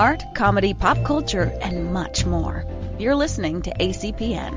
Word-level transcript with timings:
art, 0.00 0.24
comedy, 0.34 0.72
pop 0.72 1.04
culture, 1.04 1.52
and 1.60 1.92
much 1.92 2.24
more. 2.24 2.64
You're 2.98 3.14
listening 3.14 3.60
to 3.62 3.70
ACPN. 3.74 4.54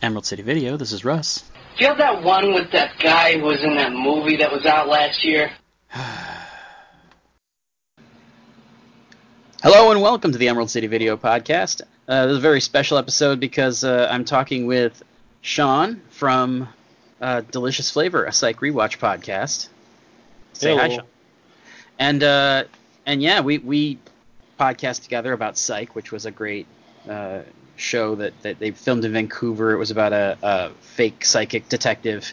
Emerald 0.00 0.24
City 0.24 0.42
Video, 0.42 0.76
this 0.76 0.92
is 0.92 1.04
Russ. 1.04 1.42
Do 1.76 1.84
you 1.84 1.88
have 1.88 1.98
that 1.98 2.22
one 2.22 2.54
with 2.54 2.70
that 2.70 2.96
guy 3.00 3.36
who 3.36 3.46
was 3.46 3.64
in 3.64 3.74
that 3.76 3.90
movie 3.92 4.36
that 4.36 4.52
was 4.52 4.64
out 4.64 4.86
last 4.86 5.24
year? 5.24 5.50
Hello 9.64 9.90
and 9.90 10.00
welcome 10.00 10.30
to 10.30 10.38
the 10.38 10.48
Emerald 10.48 10.70
City 10.70 10.86
Video 10.86 11.16
Podcast. 11.16 11.82
Uh, 12.06 12.26
this 12.26 12.34
is 12.34 12.38
a 12.38 12.40
very 12.40 12.60
special 12.60 12.98
episode 12.98 13.40
because 13.40 13.82
uh, 13.82 14.06
I'm 14.08 14.24
talking 14.24 14.66
with 14.66 15.02
Sean 15.46 16.00
from 16.10 16.68
uh, 17.20 17.40
Delicious 17.40 17.88
Flavor, 17.88 18.24
a 18.24 18.32
Psych 18.32 18.58
Rewatch 18.58 18.98
podcast. 18.98 19.68
Say 20.54 20.76
hi, 20.76 20.88
Sean. 20.88 21.04
And 22.00 22.22
uh, 22.24 22.64
and 23.06 23.22
yeah, 23.22 23.40
we 23.40 23.58
we 23.58 23.98
podcast 24.58 25.04
together 25.04 25.32
about 25.32 25.56
Psych, 25.56 25.94
which 25.94 26.10
was 26.10 26.26
a 26.26 26.32
great 26.32 26.66
uh, 27.08 27.42
show 27.76 28.16
that, 28.16 28.32
that 28.42 28.58
they 28.58 28.72
filmed 28.72 29.04
in 29.04 29.12
Vancouver. 29.12 29.70
It 29.70 29.76
was 29.76 29.92
about 29.92 30.12
a, 30.12 30.36
a 30.42 30.70
fake 30.80 31.24
psychic 31.24 31.68
detective, 31.68 32.32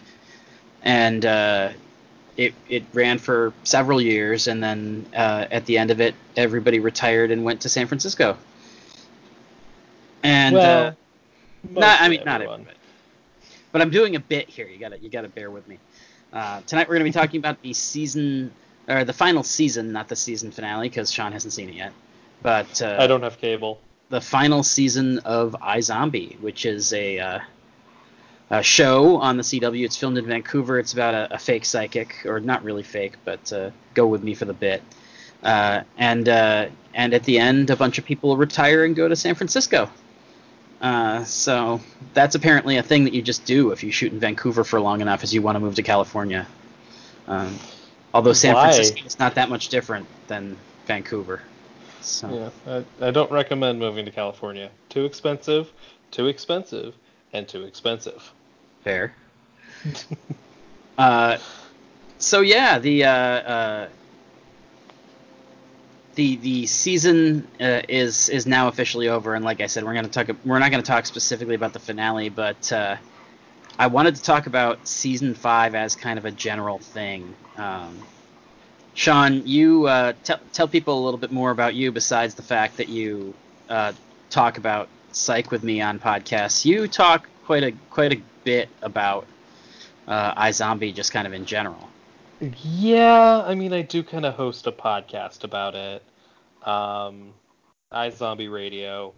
and 0.82 1.24
uh, 1.24 1.70
it 2.36 2.56
it 2.68 2.84
ran 2.94 3.20
for 3.20 3.54
several 3.64 4.02
years, 4.02 4.48
and 4.48 4.64
then 4.64 5.06
uh, 5.16 5.46
at 5.52 5.68
the 5.68 5.78
end 5.78 5.92
of 5.92 6.02
it, 6.02 6.16
everybody 6.36 6.80
retired 6.80 7.30
and 7.30 7.44
went 7.44 7.62
to 7.62 7.70
San 7.70 7.86
Francisco. 7.86 8.38
And 10.24 10.56
well, 10.56 10.88
uh, 10.88 10.94
not, 11.80 12.02
I 12.02 12.10
mean, 12.10 12.24
not 12.26 12.42
everyone. 12.42 12.66
But 13.74 13.82
I'm 13.82 13.90
doing 13.90 14.16
a 14.16 14.20
bit 14.20 14.48
here. 14.48 14.68
You 14.68 14.78
gotta 14.78 15.00
you 15.00 15.10
gotta 15.10 15.28
bear 15.28 15.52
with 15.52 15.68
me. 15.68 15.80
Uh, 16.32 16.62
tonight 16.68 16.88
we're 16.88 16.94
gonna 16.96 17.04
be 17.04 17.12
talking 17.12 17.40
about 17.40 17.62
the 17.64 17.74
season 17.74 18.54
or 18.88 19.04
the 19.04 19.14
final 19.14 19.44
season, 19.44 19.92
not 19.92 20.08
the 20.08 20.16
season 20.16 20.52
finale, 20.52 20.90
because 20.90 21.12
Sean 21.12 21.32
hasn't 21.32 21.54
seen 21.54 21.70
it 21.70 21.76
yet. 21.76 21.92
But 22.44 22.82
uh, 22.82 22.98
I 23.00 23.08
don't 23.08 23.24
have 23.24 23.40
cable. 23.40 23.82
the 24.10 24.22
final 24.22 24.62
season 24.62 25.20
of 25.20 25.56
iZombie, 25.60 26.40
which 26.40 26.66
is 26.66 26.94
a, 26.94 27.18
uh, 27.18 27.40
a 28.52 28.62
show 28.62 29.18
on 29.18 29.38
the 29.38 29.44
CW. 29.44 29.86
It's 29.86 29.98
filmed 29.98 30.18
in 30.20 30.28
Vancouver. 30.28 30.78
It's 30.78 30.94
about 30.94 31.16
a, 31.16 31.34
a 31.34 31.40
fake 31.40 31.66
psychic, 31.66 32.26
or 32.26 32.40
not 32.40 32.64
really 32.64 32.84
fake, 32.84 33.14
but 33.26 33.52
uh, 33.52 33.72
go 33.96 34.06
with 34.06 34.22
me 34.22 34.36
for 34.36 34.46
the 34.46 34.54
bit. 34.54 34.84
Uh, 35.42 35.82
and 35.98 36.30
uh, 36.30 36.68
and 36.94 37.14
at 37.16 37.24
the 37.24 37.40
end, 37.40 37.72
a 37.72 37.76
bunch 37.76 37.98
of 37.98 38.06
people 38.06 38.38
retire 38.38 38.86
and 38.86 38.96
go 38.96 39.08
to 39.08 39.16
San 39.16 39.34
Francisco. 39.34 39.90
Uh, 40.84 41.24
so 41.24 41.80
that's 42.14 42.36
apparently 42.36 42.76
a 42.76 42.84
thing 42.84 43.06
that 43.06 43.14
you 43.14 43.22
just 43.22 43.46
do 43.46 43.72
if 43.72 43.84
you 43.84 43.92
shoot 43.92 44.12
in 44.12 44.20
Vancouver 44.20 44.66
for 44.66 44.82
long 44.82 45.00
enough, 45.00 45.24
as 45.24 45.34
you 45.34 45.42
want 45.42 45.56
to 45.56 45.62
move 45.62 45.76
to 45.76 45.82
California. 45.82 46.46
Um, 47.26 47.58
although 48.14 48.34
San 48.34 48.54
Why? 48.54 48.74
Francisco 48.74 49.06
is 49.06 49.18
not 49.18 49.36
that 49.36 49.50
much 49.50 49.70
different 49.70 50.06
than 50.28 50.58
Vancouver. 50.86 51.42
So. 52.02 52.52
Yeah, 52.68 52.84
I, 53.02 53.08
I 53.08 53.12
don't 53.12 53.32
recommend 53.32 53.80
moving 53.80 54.04
to 54.04 54.12
California. 54.12 54.70
Too 54.90 55.06
expensive, 55.06 55.72
too 56.12 56.28
expensive, 56.28 56.96
and 57.32 57.48
too 57.48 57.64
expensive. 57.64 58.34
Fair. 58.84 59.16
uh, 60.98 61.38
so 62.18 62.42
yeah, 62.42 62.78
the 62.78 63.06
uh, 63.06 63.10
uh, 63.10 63.90
the 66.16 66.36
the 66.38 66.66
season 66.66 67.48
uh, 67.60 67.82
is 67.88 68.30
is 68.30 68.46
now 68.46 68.68
officially 68.68 69.08
over, 69.10 69.34
and 69.34 69.44
like 69.44 69.62
I 69.62 69.68
said, 69.68 69.84
we're 69.84 69.94
gonna 69.94 70.08
talk. 70.08 70.30
We're 70.46 70.60
not 70.60 70.72
gonna 70.72 70.84
talk 70.84 71.06
specifically 71.06 71.56
about 71.56 71.74
the 71.74 71.80
finale, 71.80 72.30
but 72.30 72.72
uh, 72.72 72.98
I 73.78 73.88
wanted 73.88 74.16
to 74.16 74.24
talk 74.24 74.48
about 74.48 74.88
season 74.88 75.34
five 75.34 75.76
as 75.76 75.96
kind 75.96 76.20
of 76.20 76.26
a 76.26 76.32
general 76.32 76.80
thing. 76.80 77.34
Um, 77.58 78.00
Sean, 78.94 79.48
you 79.48 79.88
uh, 79.88 80.14
tell 80.24 80.40
tell 80.52 80.68
people 80.68 81.02
a 81.02 81.04
little 81.04 81.18
bit 81.20 81.32
more 81.32 81.52
about 81.52 81.74
you 81.74 81.92
besides 81.92 82.36
the 82.36 82.44
fact 82.44 82.78
that 82.78 82.90
you 82.90 83.34
uh, 83.70 83.94
talk 84.30 84.58
about 84.58 84.90
psych 85.12 85.52
with 85.52 85.64
me 85.64 85.82
on 85.82 86.00
podcasts. 86.00 86.66
You 86.66 86.88
talk 86.88 87.28
quite 87.46 87.64
a 87.64 87.72
quite 87.90 88.14
a 88.14 88.22
bit 88.44 88.70
about 88.82 89.26
uh, 90.08 90.36
iZombie 90.36 90.94
just 90.94 91.12
kind 91.12 91.26
of 91.26 91.34
in 91.34 91.46
general. 91.46 91.90
Yeah, 92.62 93.42
I 93.46 93.56
mean, 93.56 93.72
I 93.72 93.84
do 93.84 94.04
kind 94.04 94.26
of 94.26 94.34
host 94.34 94.68
a 94.68 94.72
podcast 94.72 95.46
about 95.46 95.76
it. 95.76 96.04
Um, 96.64 97.34
Zombie 98.12 98.50
Radio, 98.50 99.14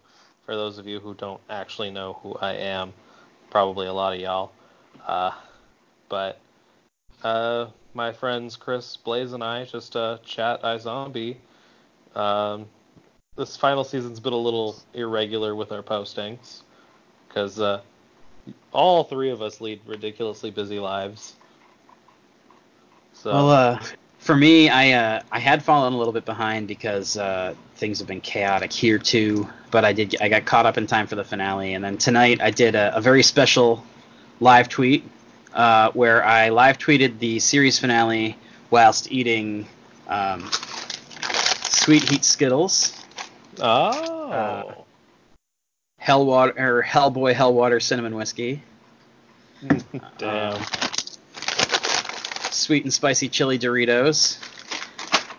for 0.45 0.55
those 0.55 0.77
of 0.77 0.85
you 0.85 0.99
who 0.99 1.15
don't 1.15 1.41
actually 1.49 1.89
know 1.89 2.19
who 2.21 2.35
I 2.35 2.53
am, 2.53 2.93
probably 3.49 3.87
a 3.87 3.93
lot 3.93 4.13
of 4.13 4.19
y'all. 4.19 4.51
Uh, 5.07 5.31
but 6.07 6.39
uh, 7.23 7.67
my 7.95 8.11
friends 8.11 8.55
Chris, 8.55 8.95
Blaze, 8.95 9.33
and 9.33 9.43
I 9.43 9.65
just 9.65 9.95
uh, 9.95 10.19
chat 10.23 10.61
iZombie. 10.61 11.37
Um, 12.15 12.67
this 13.35 13.57
final 13.57 13.83
season's 13.83 14.19
been 14.19 14.33
a 14.33 14.37
little 14.37 14.75
irregular 14.93 15.55
with 15.55 15.71
our 15.71 15.81
postings 15.81 16.61
because 17.27 17.59
uh, 17.59 17.81
all 18.71 19.03
three 19.03 19.31
of 19.31 19.41
us 19.41 19.61
lead 19.61 19.81
ridiculously 19.87 20.51
busy 20.51 20.79
lives. 20.79 21.35
So, 23.25 23.31
Well, 23.31 23.49
uh, 23.49 23.79
for 24.19 24.35
me, 24.35 24.69
I 24.69 24.91
uh, 24.91 25.21
I 25.31 25.39
had 25.39 25.63
fallen 25.63 25.93
a 25.93 25.97
little 25.97 26.13
bit 26.13 26.25
behind 26.25 26.67
because 26.67 27.17
uh, 27.17 27.55
things 27.75 27.97
have 27.97 28.07
been 28.07 28.21
chaotic 28.21 28.71
here 28.71 28.99
too. 28.99 29.49
But 29.71 29.83
I 29.83 29.93
did 29.93 30.15
I 30.21 30.29
got 30.29 30.45
caught 30.45 30.67
up 30.67 30.77
in 30.77 30.85
time 30.85 31.07
for 31.07 31.15
the 31.15 31.23
finale, 31.23 31.73
and 31.73 31.83
then 31.83 31.97
tonight 31.97 32.39
I 32.39 32.51
did 32.51 32.75
a, 32.75 32.95
a 32.95 33.01
very 33.01 33.23
special 33.23 33.83
live 34.39 34.69
tweet 34.69 35.09
uh, 35.55 35.89
where 35.93 36.23
I 36.23 36.49
live 36.49 36.77
tweeted 36.77 37.17
the 37.17 37.39
series 37.39 37.79
finale 37.79 38.37
whilst 38.69 39.11
eating 39.11 39.67
um, 40.07 40.47
sweet 41.63 42.07
heat 42.07 42.23
Skittles, 42.23 42.93
oh, 43.59 44.29
uh, 44.29 44.75
Hellwater 45.99 46.59
or 46.59 46.83
Hellboy 46.83 47.33
Hellwater 47.33 47.81
cinnamon 47.81 48.13
whiskey, 48.13 48.61
damn. 50.19 50.63
Sweet 52.55 52.83
and 52.83 52.93
spicy 52.93 53.29
chili 53.29 53.59
Doritos, 53.59 54.37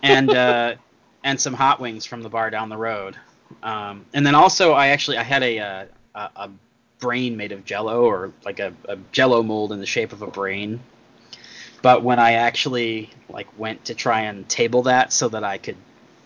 and 0.03 0.29
uh, 0.29 0.75
and 1.23 1.39
some 1.39 1.53
hot 1.53 1.79
wings 1.79 2.05
from 2.05 2.21
the 2.21 2.29
bar 2.29 2.49
down 2.49 2.69
the 2.69 2.77
road. 2.77 3.15
Um, 3.63 4.05
and 4.13 4.25
then 4.25 4.35
also, 4.35 4.73
I 4.73 4.87
actually 4.87 5.17
I 5.17 5.23
had 5.23 5.43
a 5.43 5.59
uh, 5.59 5.85
a, 6.15 6.29
a 6.35 6.49
brain 6.99 7.37
made 7.37 7.51
of 7.51 7.65
Jello 7.65 8.03
or 8.03 8.31
like 8.43 8.59
a, 8.59 8.73
a 8.85 8.97
Jello 9.11 9.43
mold 9.43 9.71
in 9.71 9.79
the 9.79 9.85
shape 9.85 10.13
of 10.13 10.21
a 10.21 10.27
brain. 10.27 10.79
But 11.81 12.03
when 12.03 12.19
I 12.19 12.33
actually 12.33 13.09
like 13.29 13.47
went 13.57 13.85
to 13.85 13.95
try 13.95 14.21
and 14.21 14.47
table 14.49 14.83
that 14.83 15.13
so 15.13 15.29
that 15.29 15.43
I 15.43 15.57
could 15.57 15.77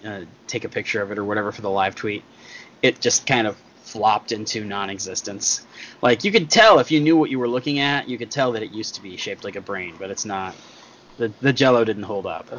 uh, 0.05 0.21
take 0.47 0.63
a 0.63 0.69
picture 0.69 1.01
of 1.01 1.11
it 1.11 1.17
or 1.17 1.25
whatever 1.25 1.51
for 1.51 1.61
the 1.61 1.69
live 1.69 1.95
tweet, 1.95 2.23
it 2.81 3.01
just 3.01 3.27
kind 3.27 3.47
of 3.47 3.57
flopped 3.83 4.31
into 4.31 4.63
non-existence. 4.63 5.65
Like 6.01 6.23
you 6.23 6.31
could 6.31 6.49
tell 6.49 6.79
if 6.79 6.91
you 6.91 7.01
knew 7.01 7.17
what 7.17 7.29
you 7.29 7.39
were 7.39 7.49
looking 7.49 7.79
at, 7.79 8.07
you 8.07 8.17
could 8.17 8.31
tell 8.31 8.53
that 8.53 8.63
it 8.63 8.71
used 8.71 8.95
to 8.95 9.01
be 9.01 9.17
shaped 9.17 9.43
like 9.43 9.55
a 9.55 9.61
brain, 9.61 9.95
but 9.99 10.09
it's 10.09 10.25
not. 10.25 10.55
The 11.21 11.31
the 11.39 11.53
Jello 11.53 11.85
didn't 11.85 12.01
hold 12.01 12.25
up. 12.25 12.49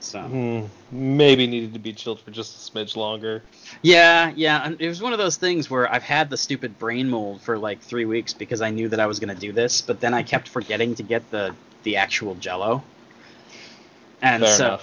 So 0.00 0.18
Hmm, 0.26 0.64
maybe 0.90 1.46
needed 1.46 1.72
to 1.74 1.78
be 1.78 1.92
chilled 1.92 2.20
for 2.20 2.32
just 2.32 2.56
a 2.56 2.72
smidge 2.72 2.96
longer. 2.96 3.44
yeah, 3.82 4.32
yeah, 4.34 4.62
and 4.64 4.80
it 4.80 4.88
was 4.88 5.00
one 5.00 5.12
of 5.12 5.20
those 5.20 5.36
things 5.36 5.70
where 5.70 5.90
I've 5.92 6.02
had 6.02 6.28
the 6.28 6.36
stupid 6.36 6.76
brain 6.80 7.08
mold 7.08 7.40
for 7.40 7.56
like 7.56 7.80
three 7.82 8.04
weeks 8.04 8.32
because 8.34 8.60
I 8.60 8.70
knew 8.70 8.88
that 8.88 8.98
I 8.98 9.06
was 9.06 9.20
going 9.20 9.32
to 9.32 9.40
do 9.40 9.52
this, 9.52 9.80
but 9.80 10.00
then 10.00 10.12
I 10.12 10.24
kept 10.24 10.48
forgetting 10.48 10.96
to 10.96 11.04
get 11.04 11.30
the 11.30 11.54
the 11.84 11.96
actual 11.96 12.34
Jello, 12.34 12.82
and 14.22 14.42
Fair 14.42 14.56
so. 14.56 14.80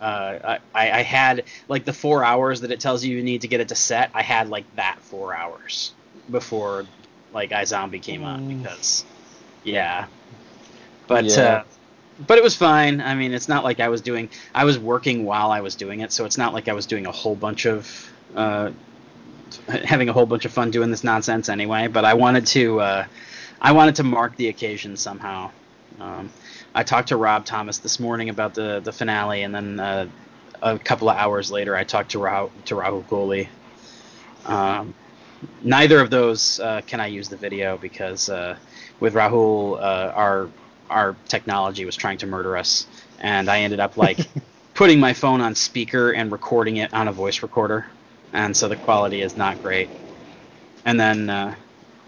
Uh, 0.00 0.58
I, 0.74 0.90
I 0.90 1.02
had 1.02 1.44
like 1.68 1.84
the 1.84 1.92
four 1.92 2.24
hours 2.24 2.60
that 2.62 2.70
it 2.72 2.80
tells 2.80 3.04
you 3.04 3.16
you 3.16 3.22
need 3.22 3.42
to 3.42 3.48
get 3.48 3.60
it 3.60 3.68
to 3.68 3.74
set. 3.76 4.10
I 4.12 4.22
had 4.22 4.50
like 4.50 4.64
that 4.74 4.98
four 5.00 5.32
hours 5.32 5.92
before 6.30 6.84
like 7.32 7.50
iZombie 7.50 8.02
came 8.02 8.24
on 8.24 8.40
Mm. 8.40 8.58
because 8.60 9.04
yeah, 9.62 10.06
but 11.06 11.24
Yeah. 11.24 11.42
uh, 11.42 11.64
but 12.26 12.38
it 12.38 12.44
was 12.44 12.56
fine. 12.56 13.00
I 13.00 13.14
mean, 13.14 13.32
it's 13.32 13.48
not 13.48 13.64
like 13.64 13.80
I 13.80 13.88
was 13.88 14.00
doing. 14.00 14.28
I 14.54 14.64
was 14.64 14.78
working 14.78 15.24
while 15.24 15.50
I 15.50 15.60
was 15.60 15.74
doing 15.74 16.00
it, 16.00 16.12
so 16.12 16.24
it's 16.24 16.38
not 16.38 16.52
like 16.52 16.68
I 16.68 16.72
was 16.72 16.86
doing 16.86 17.06
a 17.06 17.12
whole 17.12 17.34
bunch 17.34 17.66
of 17.66 18.12
uh, 18.34 18.70
having 19.68 20.08
a 20.08 20.12
whole 20.12 20.26
bunch 20.26 20.44
of 20.44 20.52
fun 20.52 20.70
doing 20.70 20.90
this 20.90 21.04
nonsense 21.04 21.48
anyway. 21.48 21.88
But 21.88 22.04
I 22.04 22.14
wanted 22.14 22.46
to. 22.48 22.80
Uh, 22.80 23.06
I 23.60 23.72
wanted 23.72 23.96
to 23.96 24.02
mark 24.02 24.36
the 24.36 24.48
occasion 24.48 24.96
somehow. 24.96 25.50
Um, 26.00 26.30
I 26.74 26.82
talked 26.82 27.08
to 27.08 27.16
Rob 27.16 27.44
Thomas 27.44 27.78
this 27.78 27.98
morning 27.98 28.28
about 28.28 28.54
the 28.54 28.80
the 28.80 28.92
finale, 28.92 29.42
and 29.42 29.54
then 29.54 29.80
uh, 29.80 30.08
a 30.62 30.78
couple 30.78 31.08
of 31.08 31.16
hours 31.16 31.50
later, 31.50 31.76
I 31.76 31.84
talked 31.84 32.12
to 32.12 32.18
Rahul, 32.18 32.50
to 32.66 32.74
Rahul 32.74 33.04
Kohli. 33.04 33.48
Um, 34.46 34.94
neither 35.62 36.00
of 36.00 36.10
those 36.10 36.60
uh, 36.60 36.80
can 36.86 37.00
I 37.00 37.06
use 37.06 37.28
the 37.28 37.36
video 37.36 37.76
because 37.76 38.28
uh, 38.28 38.56
with 39.00 39.14
Rahul, 39.14 39.78
uh, 39.78 40.12
our 40.14 40.48
our 40.90 41.16
technology 41.28 41.84
was 41.84 41.96
trying 41.96 42.18
to 42.18 42.26
murder 42.26 42.56
us, 42.56 42.86
and 43.20 43.48
I 43.48 43.60
ended 43.60 43.80
up 43.80 43.96
like 43.96 44.18
putting 44.74 45.00
my 45.00 45.12
phone 45.12 45.40
on 45.40 45.54
speaker 45.54 46.12
and 46.12 46.30
recording 46.32 46.76
it 46.76 46.92
on 46.92 47.08
a 47.08 47.12
voice 47.12 47.42
recorder, 47.42 47.86
and 48.32 48.56
so 48.56 48.68
the 48.68 48.76
quality 48.76 49.20
is 49.20 49.36
not 49.36 49.60
great. 49.62 49.88
And 50.84 50.98
then 51.00 51.30
uh, 51.30 51.54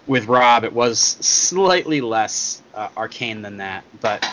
with 0.06 0.26
Rob, 0.26 0.64
it 0.64 0.72
was 0.72 0.98
slightly 1.00 2.00
less 2.00 2.62
uh, 2.74 2.88
arcane 2.96 3.42
than 3.42 3.58
that, 3.58 3.84
but 4.00 4.28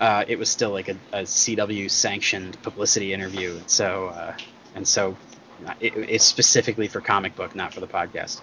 uh, 0.00 0.24
it 0.28 0.38
was 0.38 0.50
still 0.50 0.70
like 0.70 0.88
a, 0.88 0.96
a 1.12 1.22
CW 1.22 1.90
sanctioned 1.90 2.60
publicity 2.62 3.12
interview. 3.12 3.58
So 3.66 4.08
uh, 4.08 4.34
and 4.74 4.86
so 4.86 5.16
it, 5.80 5.94
it's 5.96 6.24
specifically 6.24 6.86
for 6.86 7.00
comic 7.00 7.34
book, 7.34 7.54
not 7.54 7.72
for 7.72 7.80
the 7.80 7.86
podcast. 7.86 8.40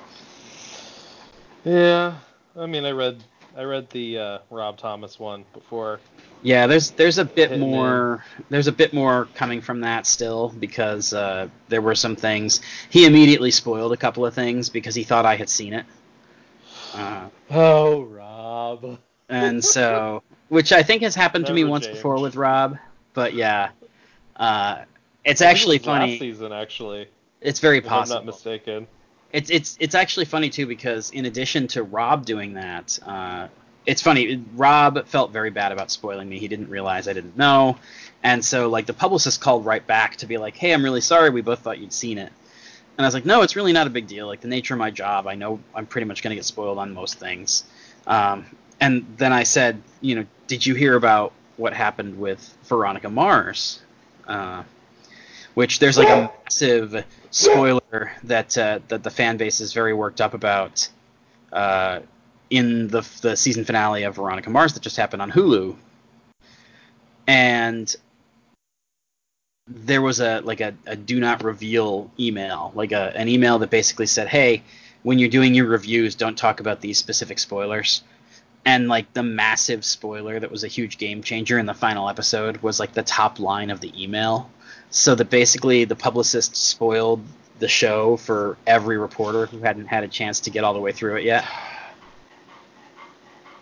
Yeah, 1.64 2.16
I 2.58 2.66
mean, 2.66 2.86
I 2.86 2.92
read 2.92 3.24
I 3.56 3.64
read 3.64 3.90
the 3.92 4.18
uh, 4.18 4.38
Rob 4.50 4.78
Thomas 4.78 5.20
one 5.20 5.46
before. 5.54 6.00
Yeah, 6.42 6.68
there's 6.68 6.92
there's 6.92 7.20
a 7.20 7.26
bit 7.26 7.60
more 7.60 8.24
there's 8.50 8.68
a 8.68 8.72
bit 8.72 8.94
more 8.94 9.28
coming 9.36 9.62
from 9.62 9.82
that 9.82 10.08
still 10.08 10.50
because 10.60 11.14
uh, 11.14 11.48
there 11.70 11.82
were 11.82 11.96
some 11.96 12.16
things 12.16 12.62
he 12.90 13.06
immediately 13.06 13.52
spoiled 13.52 13.94
a 13.94 13.98
couple 13.98 14.26
of 14.26 14.34
things 14.34 14.70
because 14.70 14.96
he 14.96 15.04
thought 15.04 15.26
I 15.26 15.36
had 15.36 15.50
seen 15.50 15.74
it. 15.74 15.86
Uh, 16.94 17.30
Oh, 17.52 18.02
Rob. 18.04 19.00
and 19.30 19.64
so 19.76 20.24
which 20.50 20.72
I 20.72 20.84
think 20.84 21.04
has 21.04 21.16
happened 21.16 21.46
to 21.46 21.54
me 21.54 21.64
once 21.64 21.88
before 21.88 22.20
with 22.20 22.36
Rob, 22.36 22.78
but 23.14 23.34
yeah, 23.34 23.70
uh, 24.36 24.84
it's 25.24 25.40
think 25.40 25.48
it 25.48 25.52
actually 25.52 25.78
was 25.78 25.88
Last 25.88 26.00
funny. 26.00 26.20
season, 26.20 26.52
actually, 26.52 27.08
It's 27.40 27.60
very 27.60 27.78
if 27.78 27.90
I'm 27.90 28.10
not 28.10 28.26
mistaken. 28.26 28.88
It's 29.34 29.50
it's 29.50 29.76
it's 29.80 29.96
actually 29.96 30.26
funny 30.26 30.52
too 30.52 30.68
because 30.68 31.10
in 31.10 31.26
addition 31.26 31.68
to 31.70 31.82
Rob 31.82 32.24
doing 32.24 32.54
that, 32.54 33.00
uh, 33.04 33.48
it's 33.86 34.02
funny. 34.02 34.46
Rob 34.56 35.08
felt 35.08 35.32
very 35.32 35.50
bad 35.50 35.72
about 35.72 35.90
spoiling 35.90 36.30
me. 36.30 36.38
He 36.38 36.48
didn't 36.48 36.70
realize 36.70 37.08
I 37.08 37.14
didn't 37.14 37.36
know, 37.36 37.78
and 38.22 38.46
so 38.46 38.70
like 38.70 38.86
the 38.86 38.94
publicist 38.94 39.42
called 39.42 39.66
right 39.66 39.86
back 39.86 40.18
to 40.18 40.28
be 40.28 40.38
like, 40.38 40.56
"Hey, 40.56 40.72
I'm 40.72 40.84
really 40.84 41.02
sorry. 41.02 41.32
We 41.32 41.42
both 41.42 41.60
thought 41.60 41.80
you'd 41.80 41.92
seen 41.92 42.20
it." 42.20 42.32
And 42.96 43.04
I 43.04 43.08
was 43.08 43.16
like, 43.16 43.26
"No, 43.26 43.42
it's 43.42 43.56
really 43.56 43.74
not 43.74 43.88
a 43.88 43.90
big 43.90 44.06
deal. 44.06 44.28
Like 44.28 44.42
the 44.42 44.48
nature 44.48 44.76
of 44.76 44.80
my 44.80 44.92
job, 44.92 45.26
I 45.26 45.34
know 45.34 45.60
I'm 45.74 45.88
pretty 45.88 46.06
much 46.06 46.22
gonna 46.22 46.36
get 46.36 46.46
spoiled 46.46 46.78
on 46.78 46.94
most 46.94 47.16
things." 47.18 47.64
Um, 48.06 48.46
and 48.80 49.06
then 49.18 49.34
I 49.34 49.44
said, 49.44 49.82
"You 50.00 50.16
know, 50.16 50.26
did 50.46 50.64
you 50.64 50.76
hear 50.76 50.96
about 50.96 51.34
what 51.58 51.74
happened 51.74 52.20
with 52.20 52.56
Veronica 52.66 53.10
Mars?" 53.10 53.80
Uh, 54.28 54.62
which 55.54 55.80
there's 55.80 55.98
like 55.98 56.10
a 56.10 56.32
massive 56.44 57.06
spoiler 57.32 58.12
that 58.24 58.58
uh, 58.58 58.80
that 58.88 59.04
the 59.04 59.10
fan 59.10 59.38
base 59.38 59.60
is 59.60 59.74
very 59.74 59.94
worked 59.94 60.22
up 60.22 60.34
about 60.34 60.90
uh, 61.52 62.00
in 62.50 62.88
the 62.88 63.08
the 63.22 63.36
season 63.36 63.66
finale 63.66 64.04
of 64.04 64.16
Veronica 64.16 64.50
Mars 64.50 64.74
that 64.74 64.82
just 64.82 64.98
happened 64.98 65.22
on 65.22 65.32
Hulu, 65.32 65.76
and 67.28 67.96
there 69.68 70.02
was 70.02 70.20
a 70.20 70.42
like 70.42 70.62
a, 70.62 70.74
a 70.86 70.96
do 70.96 71.20
not 71.20 71.44
reveal 71.44 72.12
email, 72.20 72.72
like 72.76 72.92
a 72.92 73.16
an 73.16 73.30
email 73.30 73.60
that 73.60 73.70
basically 73.70 74.08
said, 74.08 74.28
"Hey, 74.28 74.64
when 75.04 75.20
you're 75.20 75.30
doing 75.30 75.54
your 75.54 75.68
reviews, 75.68 76.16
don't 76.16 76.38
talk 76.38 76.60
about 76.60 76.82
these 76.82 76.98
specific 76.98 77.40
spoilers." 77.40 78.04
And 78.66 78.88
like 78.88 79.12
the 79.14 79.24
massive 79.24 79.84
spoiler 79.84 80.40
that 80.40 80.50
was 80.50 80.64
a 80.64 80.70
huge 80.70 80.98
game 80.98 81.22
changer 81.22 81.60
in 81.60 81.66
the 81.66 81.74
final 81.74 82.08
episode 82.08 82.58
was 82.58 82.80
like 82.80 82.94
the 82.94 83.04
top 83.04 83.40
line 83.40 83.70
of 83.70 83.82
the 83.82 83.92
email 84.02 84.50
so 84.94 85.16
that 85.16 85.30
basically 85.32 85.86
the 85.86 85.96
publicist 85.96 86.56
spoiled 86.56 87.20
the 87.60 87.68
show 87.68 88.16
for 88.16 88.58
every 88.68 88.98
reporter 88.98 89.48
who 89.48 89.58
hadn't 89.58 89.88
had 89.88 90.04
a 90.04 90.08
chance 90.08 90.40
to 90.42 90.52
get 90.52 90.64
all 90.64 90.74
the 90.74 90.80
way 90.80 90.92
through 90.92 91.16
it 91.16 91.24
yet. 91.24 91.44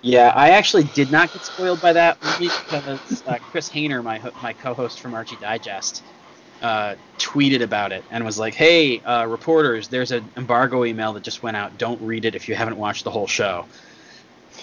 Yeah, 0.01 0.33
I 0.36 0.51
actually 0.51 0.83
did 0.83 1.10
not 1.10 1.31
get 1.31 1.44
spoiled 1.45 1.81
by 1.81 1.94
that 1.94 2.19
because 2.38 3.24
uh, 3.28 3.38
Chris 3.50 3.69
Hayner, 3.69 4.04
my 4.04 4.19
my 4.44 4.51
co-host 4.51 5.00
from 5.00 5.13
Archie 5.13 5.38
Digest, 5.39 6.04
uh, 6.62 6.95
tweeted 7.18 7.62
about 7.62 7.94
it 7.94 8.04
and 8.12 8.25
was 8.25 8.38
like, 8.38 8.54
"Hey, 8.54 9.00
uh, 9.00 9.25
reporters, 9.27 9.88
there's 9.88 10.12
an 10.12 10.27
embargo 10.36 10.84
email 10.84 11.13
that 11.13 11.24
just 11.24 11.44
went 11.44 11.56
out. 11.56 11.77
Don't 11.77 12.01
read 12.01 12.25
it 12.25 12.36
if 12.36 12.50
you 12.50 12.56
haven't 12.56 12.77
watched 12.77 13.04
the 13.04 13.12
whole 13.12 13.27
show." 13.27 13.68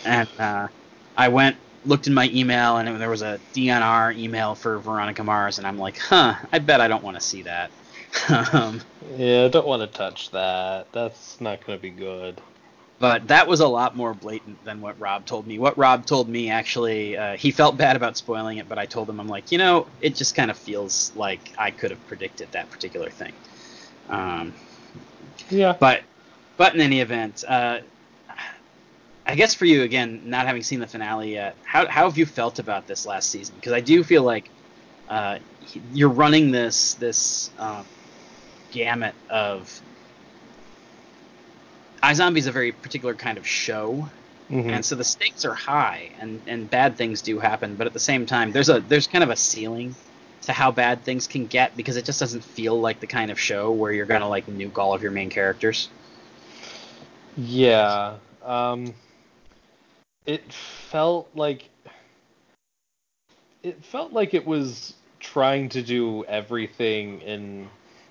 And 0.04 0.28
uh, 0.38 0.68
I 1.16 1.28
went 1.28 1.56
looked 1.84 2.06
in 2.06 2.14
my 2.14 2.28
email 2.32 2.76
and 2.76 3.00
there 3.00 3.10
was 3.10 3.22
a 3.22 3.40
DNR 3.54 4.12
email 4.16 4.54
for 4.54 4.78
Veronica 4.78 5.24
Mars, 5.24 5.58
and 5.58 5.66
I'm 5.66 5.78
like, 5.78 5.98
"Huh, 5.98 6.34
I 6.52 6.58
bet 6.58 6.80
I 6.80 6.88
don't 6.88 7.04
want 7.04 7.16
to 7.16 7.20
see 7.20 7.42
that." 7.42 7.70
um, 8.52 8.80
Yeah, 9.16 9.44
I 9.44 9.48
don't 9.48 9.66
want 9.66 9.82
to 9.82 9.88
touch 9.98 10.30
that. 10.32 10.92
That's 10.92 11.40
not 11.40 11.64
going 11.64 11.78
to 11.78 11.82
be 11.82 11.90
good. 11.90 12.40
But 13.00 13.28
that 13.28 13.46
was 13.46 13.60
a 13.60 13.68
lot 13.68 13.96
more 13.96 14.12
blatant 14.12 14.64
than 14.64 14.80
what 14.80 14.98
Rob 14.98 15.24
told 15.24 15.46
me. 15.46 15.58
What 15.58 15.78
Rob 15.78 16.04
told 16.04 16.28
me 16.28 16.50
actually, 16.50 17.16
uh, 17.16 17.36
he 17.36 17.52
felt 17.52 17.76
bad 17.76 17.94
about 17.94 18.16
spoiling 18.16 18.58
it, 18.58 18.68
but 18.68 18.76
I 18.78 18.86
told 18.86 19.08
him, 19.08 19.20
I'm 19.20 19.28
like, 19.28 19.52
you 19.52 19.58
know, 19.58 19.86
it 20.00 20.16
just 20.16 20.34
kind 20.34 20.50
of 20.50 20.58
feels 20.58 21.12
like 21.14 21.52
I 21.56 21.70
could 21.70 21.92
have 21.92 22.04
predicted 22.08 22.50
that 22.52 22.70
particular 22.70 23.08
thing. 23.08 23.32
Um, 24.08 24.52
Yeah. 25.48 25.76
but, 25.78 26.02
but 26.56 26.74
in 26.74 26.80
any 26.80 27.00
event, 27.00 27.44
uh, 27.46 27.78
I 29.28 29.34
guess 29.34 29.54
for 29.54 29.66
you 29.66 29.82
again, 29.82 30.22
not 30.24 30.46
having 30.46 30.62
seen 30.62 30.80
the 30.80 30.86
finale 30.86 31.32
yet, 31.34 31.58
how 31.62 31.86
how 31.86 32.08
have 32.08 32.16
you 32.18 32.26
felt 32.26 32.58
about 32.58 32.86
this 32.86 33.04
last 33.06 33.30
season? 33.30 33.56
Because 33.56 33.74
I 33.74 33.80
do 33.80 34.02
feel 34.02 34.22
like 34.22 34.50
uh, 35.08 35.38
you're 35.92 36.08
running 36.08 36.50
this 36.50 36.94
this 36.94 37.50
um, 37.58 37.86
gamut 38.70 39.14
of. 39.30 39.82
iZombie 42.02 42.38
is 42.38 42.46
a 42.46 42.52
very 42.52 42.72
particular 42.72 43.14
kind 43.14 43.38
of 43.38 43.46
show, 43.46 44.10
Mhm. 44.50 44.70
and 44.74 44.84
so 44.84 44.94
the 44.96 45.04
stakes 45.04 45.44
are 45.44 45.54
high, 45.54 46.12
and, 46.18 46.42
and 46.46 46.70
bad 46.70 46.96
things 46.96 47.22
do 47.22 47.38
happen. 47.38 47.76
But 47.76 47.86
at 47.86 47.92
the 47.92 48.00
same 48.00 48.26
time, 48.26 48.52
there's 48.52 48.68
a 48.70 48.80
there's 48.80 49.06
kind 49.08 49.24
of 49.24 49.30
a 49.30 49.36
ceiling 49.36 49.96
to 50.42 50.52
how 50.52 50.70
bad 50.72 51.04
things 51.04 51.26
can 51.26 51.46
get 51.48 51.76
because 51.76 51.96
it 51.96 52.04
just 52.06 52.20
doesn't 52.20 52.44
feel 52.44 52.80
like 52.80 53.00
the 53.00 53.06
kind 53.08 53.30
of 53.30 53.38
show 53.40 53.72
where 53.72 53.92
you're 53.92 54.06
gonna 54.06 54.28
like 54.28 54.46
nuke 54.46 54.78
all 54.78 54.94
of 54.94 55.02
your 55.02 55.12
main 55.12 55.30
characters. 55.30 55.92
Yeah. 57.36 58.18
Um, 58.42 58.94
it 60.28 60.52
felt 60.52 61.26
like 61.34 61.70
it 63.62 63.82
felt 63.82 64.12
like 64.12 64.34
it 64.34 64.46
was 64.46 64.94
trying 65.18 65.70
to 65.70 65.82
do 65.82 66.22
everything 66.26 67.20
in 67.22 67.68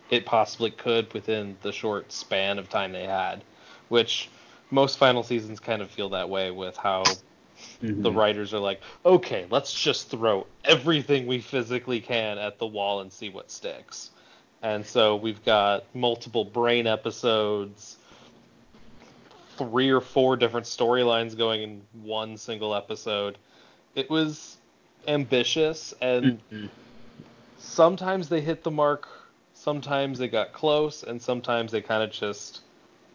it 0.09 0.25
possibly 0.25 0.71
could 0.71 1.13
within 1.13 1.55
the 1.61 1.71
short 1.71 2.11
span 2.11 2.57
of 2.57 2.69
time 2.69 2.91
they 2.91 3.05
had, 3.05 3.43
which 3.89 4.29
most 4.71 4.97
final 4.97 5.21
seasons 5.21 5.59
kind 5.59 5.81
of 5.81 5.91
feel 5.91 6.09
that 6.09 6.27
way 6.27 6.49
with 6.49 6.75
how 6.75 7.03
mm-hmm. 7.03 8.01
the 8.01 8.11
writers 8.11 8.53
are 8.53 8.59
like, 8.59 8.81
okay, 9.05 9.45
let's 9.51 9.73
just 9.73 10.09
throw 10.09 10.47
everything 10.65 11.27
we 11.27 11.39
physically 11.39 11.99
can 11.99 12.39
at 12.39 12.57
the 12.57 12.65
wall 12.65 13.01
and 13.01 13.13
see 13.13 13.29
what 13.29 13.51
sticks. 13.51 14.09
And 14.63 14.83
so 14.85 15.15
we've 15.17 15.43
got 15.45 15.83
multiple 15.93 16.45
brain 16.45 16.87
episodes, 16.87 17.97
three 19.57 19.89
or 19.89 20.01
four 20.01 20.37
different 20.37 20.65
storylines 20.65 21.37
going 21.37 21.61
in 21.63 21.81
one 22.03 22.37
single 22.37 22.75
episode. 22.75 23.37
It 23.95 24.09
was 24.09 24.57
ambitious, 25.07 25.93
and 26.01 26.39
Mhm. 26.51 26.69
sometimes 27.57 28.29
they 28.29 28.41
hit 28.41 28.63
the 28.63 28.71
mark, 28.71 29.07
sometimes 29.53 30.19
they 30.19 30.27
got 30.27 30.53
close, 30.53 31.03
and 31.03 31.21
sometimes 31.21 31.71
they 31.71 31.81
kind 31.81 32.03
of 32.03 32.11
just 32.11 32.61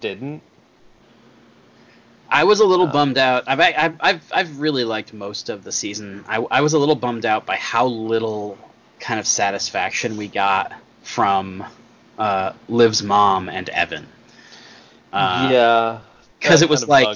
didn't. 0.00 0.42
I 2.30 2.44
was 2.44 2.60
a 2.60 2.64
little 2.64 2.86
Uh, 2.86 2.92
bummed 2.92 3.18
out. 3.18 3.44
I've, 3.46 3.60
I've 3.60 3.96
I've 4.00 4.32
I've 4.32 4.58
really 4.58 4.84
liked 4.84 5.12
most 5.12 5.50
of 5.50 5.64
the 5.64 5.72
season. 5.72 6.24
I 6.26 6.38
I 6.50 6.60
was 6.62 6.72
a 6.72 6.78
little 6.78 6.94
bummed 6.94 7.26
out 7.26 7.44
by 7.44 7.56
how 7.56 7.86
little 7.86 8.56
kind 9.00 9.20
of 9.20 9.26
satisfaction 9.26 10.16
we 10.16 10.28
got 10.28 10.72
from 11.02 11.62
uh, 12.18 12.52
Liv's 12.68 13.02
mom 13.02 13.48
and 13.50 13.68
Evan. 13.68 14.06
Uh, 15.12 15.48
yeah, 15.52 16.00
'cause 16.42 16.62
it 16.62 16.68
was 16.68 16.86
like-. 16.88 17.08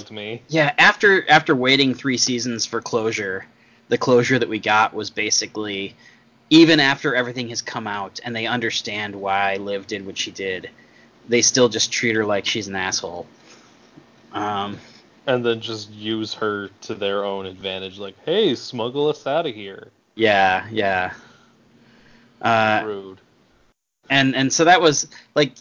Yeah, 0.49 0.73
after 0.79 1.29
after 1.29 1.55
waiting 1.55 1.95
three 1.95 2.17
seasons 2.17 2.67
for 2.67 2.81
closure, 2.81 3.47
the 3.89 3.99
closure 3.99 4.39
that 4.39 4.49
we 4.49 4.59
got 4.59 4.95
was 4.95 5.11
basically 5.11 5.95
even 6.51 6.79
after 6.81 7.15
everything 7.15 7.49
has 7.49 7.61
come 7.61 7.87
out 7.87 8.21
and 8.25 8.35
they 8.35 8.47
understand 8.47 9.15
why 9.15 9.57
Liv 9.57 9.87
did 9.87 10.07
what 10.07 10.17
she 10.17 10.31
did, 10.31 10.71
they 11.29 11.43
still 11.43 11.69
just 11.69 11.91
treat 11.91 12.15
her 12.15 12.25
like 12.25 12.47
she's 12.47 12.69
an 12.69 12.77
asshole. 12.77 13.27
Um, 14.33 14.79
and 15.27 15.45
then 15.45 15.61
just 15.61 15.91
use 15.91 16.35
her 16.35 16.69
to 16.83 16.95
their 16.95 17.25
own 17.25 17.47
advantage. 17.47 17.99
Like, 17.99 18.15
hey, 18.25 18.55
smuggle 18.55 19.09
us 19.09 19.27
out 19.27 19.47
of 19.47 19.55
here. 19.55 19.89
yeah, 20.15 20.67
yeah. 20.71 21.15
Uh, 22.41 22.83
Rude. 22.85 23.21
and 24.11 24.37
and 24.37 24.53
so 24.53 24.65
that 24.65 24.81
was 24.81 25.09
like 25.35 25.55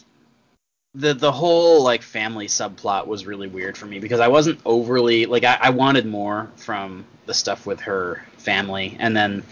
the 0.96 1.12
the 1.14 1.30
whole 1.30 1.82
like 1.82 2.02
family 2.02 2.46
subplot 2.46 3.06
was 3.06 3.26
really 3.26 3.46
weird 3.46 3.76
for 3.76 3.86
me 3.86 3.98
because 3.98 4.18
I 4.20 4.28
wasn't 4.28 4.60
overly 4.64 5.26
like 5.26 5.44
I, 5.44 5.58
I 5.60 5.70
wanted 5.70 6.06
more 6.06 6.50
from 6.56 7.04
the 7.26 7.34
stuff 7.34 7.66
with 7.66 7.80
her 7.80 8.22
family 8.38 8.96
and 8.98 9.14
then 9.16 9.42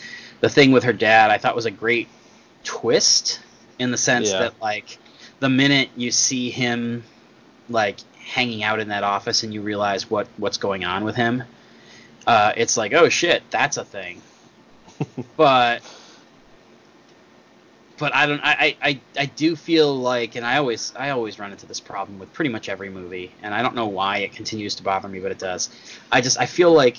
the 0.41 0.49
thing 0.49 0.73
with 0.73 0.85
her 0.85 0.93
dad 0.93 1.31
I 1.31 1.39
thought 1.39 1.55
was 1.55 1.67
a 1.67 1.71
great 1.71 2.09
twist 2.65 3.41
in 3.79 3.91
the 3.91 3.99
sense 3.99 4.31
Yeah. 4.31 4.41
that 4.41 4.55
like 4.61 4.99
the 5.41 5.51
minute 5.51 5.91
you 5.97 6.11
see 6.11 6.49
him 6.51 7.05
like 7.69 7.99
hanging 8.19 8.63
out 8.63 8.81
in 8.81 8.89
that 8.89 9.05
office 9.05 9.43
and 9.43 9.53
you 9.53 9.61
realize 9.61 10.09
what 10.09 10.27
what's 10.39 10.57
going 10.57 10.85
on 10.85 11.05
with 11.05 11.15
him 11.17 11.43
uh, 12.27 12.53
it's 12.57 12.79
like 12.79 12.95
oh 12.95 13.11
shit 13.11 13.43
that's 13.51 13.77
a 13.77 13.85
thing 13.85 14.23
but 15.37 15.83
but 17.99 18.15
I 18.15 18.27
don't. 18.27 18.41
I, 18.43 18.77
I 18.83 19.01
I 19.19 19.27
do 19.27 19.55
feel 19.57 19.97
like, 19.97 20.35
and 20.35 20.45
I 20.45 20.57
always 20.59 20.93
I 20.97 21.11
always 21.11 21.39
run 21.39 21.53
into 21.53 21.67
this 21.67 21.81
problem 21.81 22.19
with 22.19 22.33
pretty 22.33 22.51
much 22.51 22.69
every 22.69 22.91
movie, 22.91 23.33
and 23.43 23.55
I 23.55 23.63
don't 23.63 23.75
know 23.75 23.87
why 23.87 24.19
it 24.19 24.33
continues 24.33 24.75
to 24.77 24.83
bother 24.83 25.09
me, 25.09 25.21
but 25.21 25.31
it 25.31 25.39
does. 25.39 25.71
I 26.11 26.21
just 26.21 26.39
I 26.41 26.47
feel 26.47 26.73
like 26.73 26.99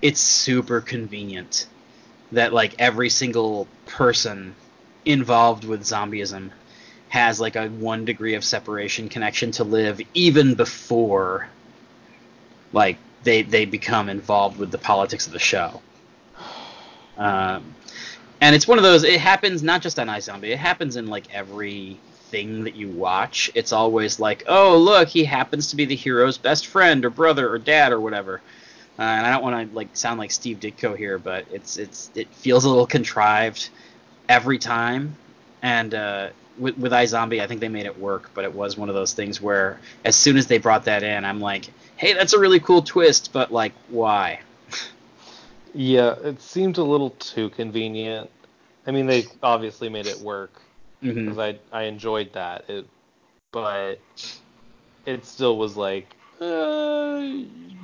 it's 0.00 0.20
super 0.20 0.80
convenient 0.80 1.66
that 2.32 2.52
like 2.52 2.74
every 2.78 3.08
single 3.08 3.66
person 3.86 4.54
involved 5.04 5.64
with 5.64 5.82
zombieism 5.82 6.50
has 7.08 7.40
like 7.40 7.56
a 7.56 7.68
one 7.68 8.04
degree 8.04 8.34
of 8.34 8.44
separation 8.44 9.08
connection 9.08 9.50
to 9.52 9.64
Liv 9.64 10.00
even 10.14 10.54
before 10.54 11.48
like 12.72 12.96
they 13.22 13.42
they 13.42 13.64
become 13.64 14.08
involved 14.08 14.58
with 14.58 14.70
the 14.70 14.78
politics 14.78 15.26
of 15.26 15.32
the 15.32 15.38
show. 15.38 15.80
Um, 17.16 17.74
and 18.42 18.56
it's 18.56 18.66
one 18.66 18.76
of 18.76 18.82
those. 18.82 19.04
It 19.04 19.20
happens 19.20 19.62
not 19.62 19.82
just 19.82 20.00
on 20.00 20.08
iZombie. 20.08 20.48
It 20.48 20.58
happens 20.58 20.96
in 20.96 21.06
like 21.06 21.32
every 21.32 21.96
thing 22.30 22.64
that 22.64 22.74
you 22.74 22.88
watch. 22.88 23.52
It's 23.54 23.72
always 23.72 24.18
like, 24.18 24.42
oh 24.48 24.76
look, 24.78 25.06
he 25.06 25.24
happens 25.24 25.68
to 25.68 25.76
be 25.76 25.84
the 25.84 25.94
hero's 25.94 26.38
best 26.38 26.66
friend 26.66 27.04
or 27.04 27.10
brother 27.10 27.48
or 27.48 27.58
dad 27.58 27.92
or 27.92 28.00
whatever. 28.00 28.40
Uh, 28.98 29.02
and 29.02 29.24
I 29.24 29.30
don't 29.30 29.44
want 29.44 29.70
to 29.70 29.76
like 29.76 29.88
sound 29.92 30.18
like 30.18 30.32
Steve 30.32 30.58
Ditko 30.58 30.96
here, 30.96 31.18
but 31.18 31.46
it's 31.52 31.76
it's 31.76 32.10
it 32.16 32.26
feels 32.34 32.64
a 32.64 32.68
little 32.68 32.86
contrived 32.86 33.70
every 34.28 34.58
time. 34.58 35.14
And 35.62 35.94
uh, 35.94 36.30
with, 36.58 36.76
with 36.76 36.90
iZombie, 36.90 37.40
I 37.40 37.46
think 37.46 37.60
they 37.60 37.68
made 37.68 37.86
it 37.86 37.96
work, 37.96 38.32
but 38.34 38.44
it 38.44 38.52
was 38.52 38.76
one 38.76 38.88
of 38.88 38.96
those 38.96 39.14
things 39.14 39.40
where 39.40 39.78
as 40.04 40.16
soon 40.16 40.36
as 40.36 40.48
they 40.48 40.58
brought 40.58 40.86
that 40.86 41.04
in, 41.04 41.24
I'm 41.24 41.40
like, 41.40 41.66
hey, 41.96 42.12
that's 42.12 42.32
a 42.32 42.40
really 42.40 42.58
cool 42.58 42.82
twist, 42.82 43.30
but 43.32 43.52
like, 43.52 43.72
why? 43.88 44.40
Yeah, 45.74 46.14
it 46.22 46.40
seemed 46.40 46.78
a 46.78 46.84
little 46.84 47.10
too 47.10 47.50
convenient. 47.50 48.30
I 48.86 48.90
mean, 48.90 49.06
they 49.06 49.26
obviously 49.42 49.88
made 49.88 50.06
it 50.06 50.20
work 50.20 50.52
because 51.00 51.36
Mhm. 51.36 51.58
I 51.72 51.78
I 51.78 51.82
enjoyed 51.84 52.32
that. 52.34 52.68
It, 52.68 52.86
but 53.52 54.00
it 55.06 55.24
still 55.24 55.56
was 55.56 55.76
like, 55.76 56.06
uh, 56.40 57.22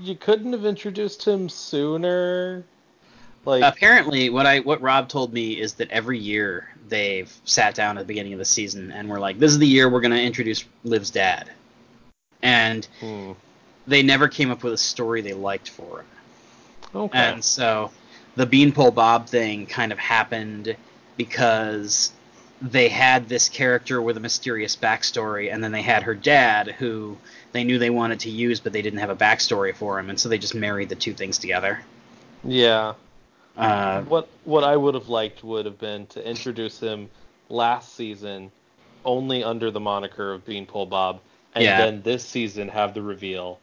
you 0.00 0.14
couldn't 0.16 0.52
have 0.52 0.64
introduced 0.64 1.26
him 1.26 1.48
sooner. 1.48 2.64
Like, 3.44 3.62
Apparently, 3.64 4.28
what 4.30 4.46
I 4.46 4.60
what 4.60 4.80
Rob 4.82 5.08
told 5.08 5.32
me 5.32 5.52
is 5.58 5.74
that 5.74 5.90
every 5.90 6.18
year 6.18 6.68
they've 6.88 7.32
sat 7.44 7.74
down 7.74 7.96
at 7.96 8.02
the 8.02 8.06
beginning 8.06 8.32
of 8.32 8.38
the 8.38 8.44
season 8.44 8.90
and 8.90 9.08
we're 9.08 9.20
like, 9.20 9.38
this 9.38 9.52
is 9.52 9.58
the 9.58 9.66
year 9.66 9.88
we're 9.88 10.00
going 10.00 10.10
to 10.10 10.20
introduce 10.20 10.64
Liv's 10.84 11.10
dad, 11.10 11.50
and 12.42 12.86
hmm, 13.00 13.32
they 13.86 14.02
never 14.02 14.28
came 14.28 14.50
up 14.50 14.62
with 14.62 14.74
a 14.74 14.78
story 14.78 15.22
they 15.22 15.32
liked 15.32 15.70
for 15.70 16.00
him. 16.00 16.06
Okay, 16.94 17.34
And 17.34 17.44
so 17.44 17.92
the 18.36 18.46
Beanpole 18.46 18.92
Bob 18.92 19.28
thing 19.28 19.66
kind 19.66 19.92
of 19.92 19.98
happened 19.98 20.76
because 21.16 22.12
they 22.60 22.88
had 22.88 23.28
this 23.28 23.48
character 23.48 24.02
with 24.02 24.16
a 24.16 24.20
mysterious 24.20 24.76
backstory, 24.76 25.52
and 25.52 25.62
then 25.62 25.72
they 25.72 25.82
had 25.82 26.02
her 26.04 26.14
dad, 26.14 26.68
who 26.78 27.16
they 27.52 27.64
knew 27.64 27.78
they 27.78 27.90
wanted 27.90 28.20
to 28.20 28.30
use, 28.30 28.60
but 28.60 28.72
they 28.72 28.82
didn't 28.82 28.98
have 29.00 29.10
a 29.10 29.16
backstory 29.16 29.74
for 29.74 29.98
him, 29.98 30.10
and 30.10 30.18
so 30.20 30.28
they 30.28 30.38
just 30.38 30.54
married 30.54 30.88
the 30.88 30.96
two 30.96 31.14
things 31.14 31.38
together. 31.38 31.80
yeah. 32.44 32.94
Uh, 33.56 34.02
What 34.04 34.28
what 34.44 34.64
I 34.64 34.76
would 34.76 34.94
have 34.94 35.08
liked 35.08 35.42
would 35.44 35.66
have 35.66 35.78
been 35.78 36.06
to 36.08 36.26
introduce 36.28 36.80
him 36.80 37.10
last 37.48 37.94
season 37.94 38.50
only 39.04 39.42
under 39.44 39.70
the 39.70 39.80
moniker 39.80 40.32
of 40.32 40.44
Beanpole 40.44 40.86
Bob, 40.86 41.20
and 41.54 41.64
Yeah. 41.64 41.76
then 41.76 42.02
this 42.02 42.24
season 42.24 42.68
have 42.68 42.94
the 42.94 43.02
reveal. 43.02 43.58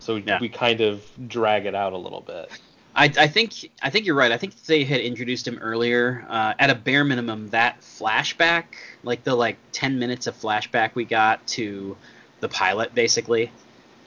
So 0.00 0.22
Yeah. 0.24 0.38
we 0.38 0.48
kind 0.48 0.80
of 0.80 1.04
drag 1.28 1.66
it 1.66 1.74
out 1.74 1.92
a 1.92 1.98
little 1.98 2.20
bit. 2.20 2.52
I, 2.98 3.04
I 3.16 3.26
think 3.28 3.70
I 3.80 3.90
think 3.90 4.06
you're 4.06 4.16
right. 4.16 4.32
I 4.32 4.36
think 4.36 4.60
they 4.64 4.82
had 4.82 5.00
introduced 5.00 5.46
him 5.46 5.58
earlier. 5.58 6.26
Uh, 6.28 6.54
at 6.58 6.68
a 6.68 6.74
bare 6.74 7.04
minimum, 7.04 7.48
that 7.50 7.80
flashback, 7.80 8.64
like 9.04 9.22
the 9.22 9.36
like 9.36 9.56
ten 9.70 10.00
minutes 10.00 10.26
of 10.26 10.34
flashback 10.34 10.96
we 10.96 11.04
got 11.04 11.46
to 11.48 11.96
the 12.40 12.48
pilot, 12.48 12.92
basically, 12.96 13.52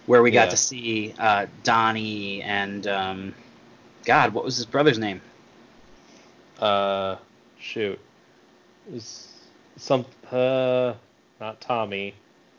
where 0.08 0.22
we 0.22 0.30
got 0.30 0.50
to 0.50 0.58
see 0.58 1.16
uh, 1.18 1.46
Donnie 1.64 2.42
and 2.42 2.86
um, 2.86 3.34
God, 4.04 4.34
what 4.34 4.44
was 4.44 4.58
his 4.58 4.66
brother's 4.66 5.00
name? 5.00 5.22
Uh, 6.60 7.16
shoot, 7.60 7.98
is 8.92 9.30
some 9.78 10.06
uh 10.32 10.94
not 11.40 11.62
Tommy. 11.62 12.14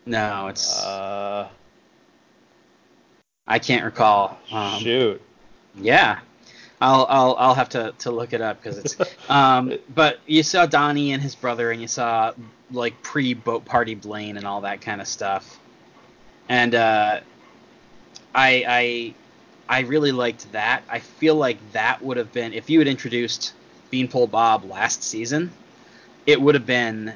No, 0.06 0.46
it's 0.48 0.82
Uh, 0.82 1.48
I 3.46 3.58
can't 3.58 3.84
recall. 3.84 4.38
Um, 4.50 4.80
shoot. 4.80 5.20
Yeah, 5.74 6.20
I'll 6.80 7.06
I'll 7.08 7.36
I'll 7.38 7.54
have 7.54 7.70
to, 7.70 7.94
to 8.00 8.10
look 8.10 8.32
it 8.32 8.40
up 8.40 8.62
because 8.62 8.78
it's. 8.78 8.96
Um, 9.30 9.78
but 9.94 10.18
you 10.26 10.42
saw 10.42 10.66
Donnie 10.66 11.12
and 11.12 11.22
his 11.22 11.34
brother, 11.34 11.70
and 11.70 11.80
you 11.80 11.88
saw 11.88 12.32
like 12.70 13.02
pre 13.02 13.34
boat 13.34 13.64
party 13.64 13.94
Blaine 13.94 14.36
and 14.36 14.46
all 14.46 14.62
that 14.62 14.80
kind 14.80 15.00
of 15.00 15.08
stuff, 15.08 15.58
and 16.48 16.74
uh, 16.74 17.20
I 18.34 18.64
I 18.68 19.14
I 19.68 19.80
really 19.80 20.12
liked 20.12 20.50
that. 20.52 20.82
I 20.90 20.98
feel 20.98 21.36
like 21.36 21.58
that 21.72 22.02
would 22.02 22.16
have 22.16 22.32
been 22.32 22.52
if 22.52 22.68
you 22.68 22.78
had 22.78 22.88
introduced 22.88 23.54
Beanpole 23.90 24.26
Bob 24.26 24.64
last 24.64 25.02
season, 25.02 25.52
it 26.26 26.40
would 26.40 26.54
have 26.54 26.66
been 26.66 27.14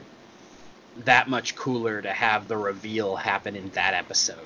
that 1.05 1.29
much 1.29 1.55
cooler 1.57 2.01
to 2.01 2.11
have 2.11 2.49
the 2.49 2.57
reveal 2.57 3.17
happen 3.17 3.55
in 3.57 3.69
that 3.71 3.93
episode 3.95 4.39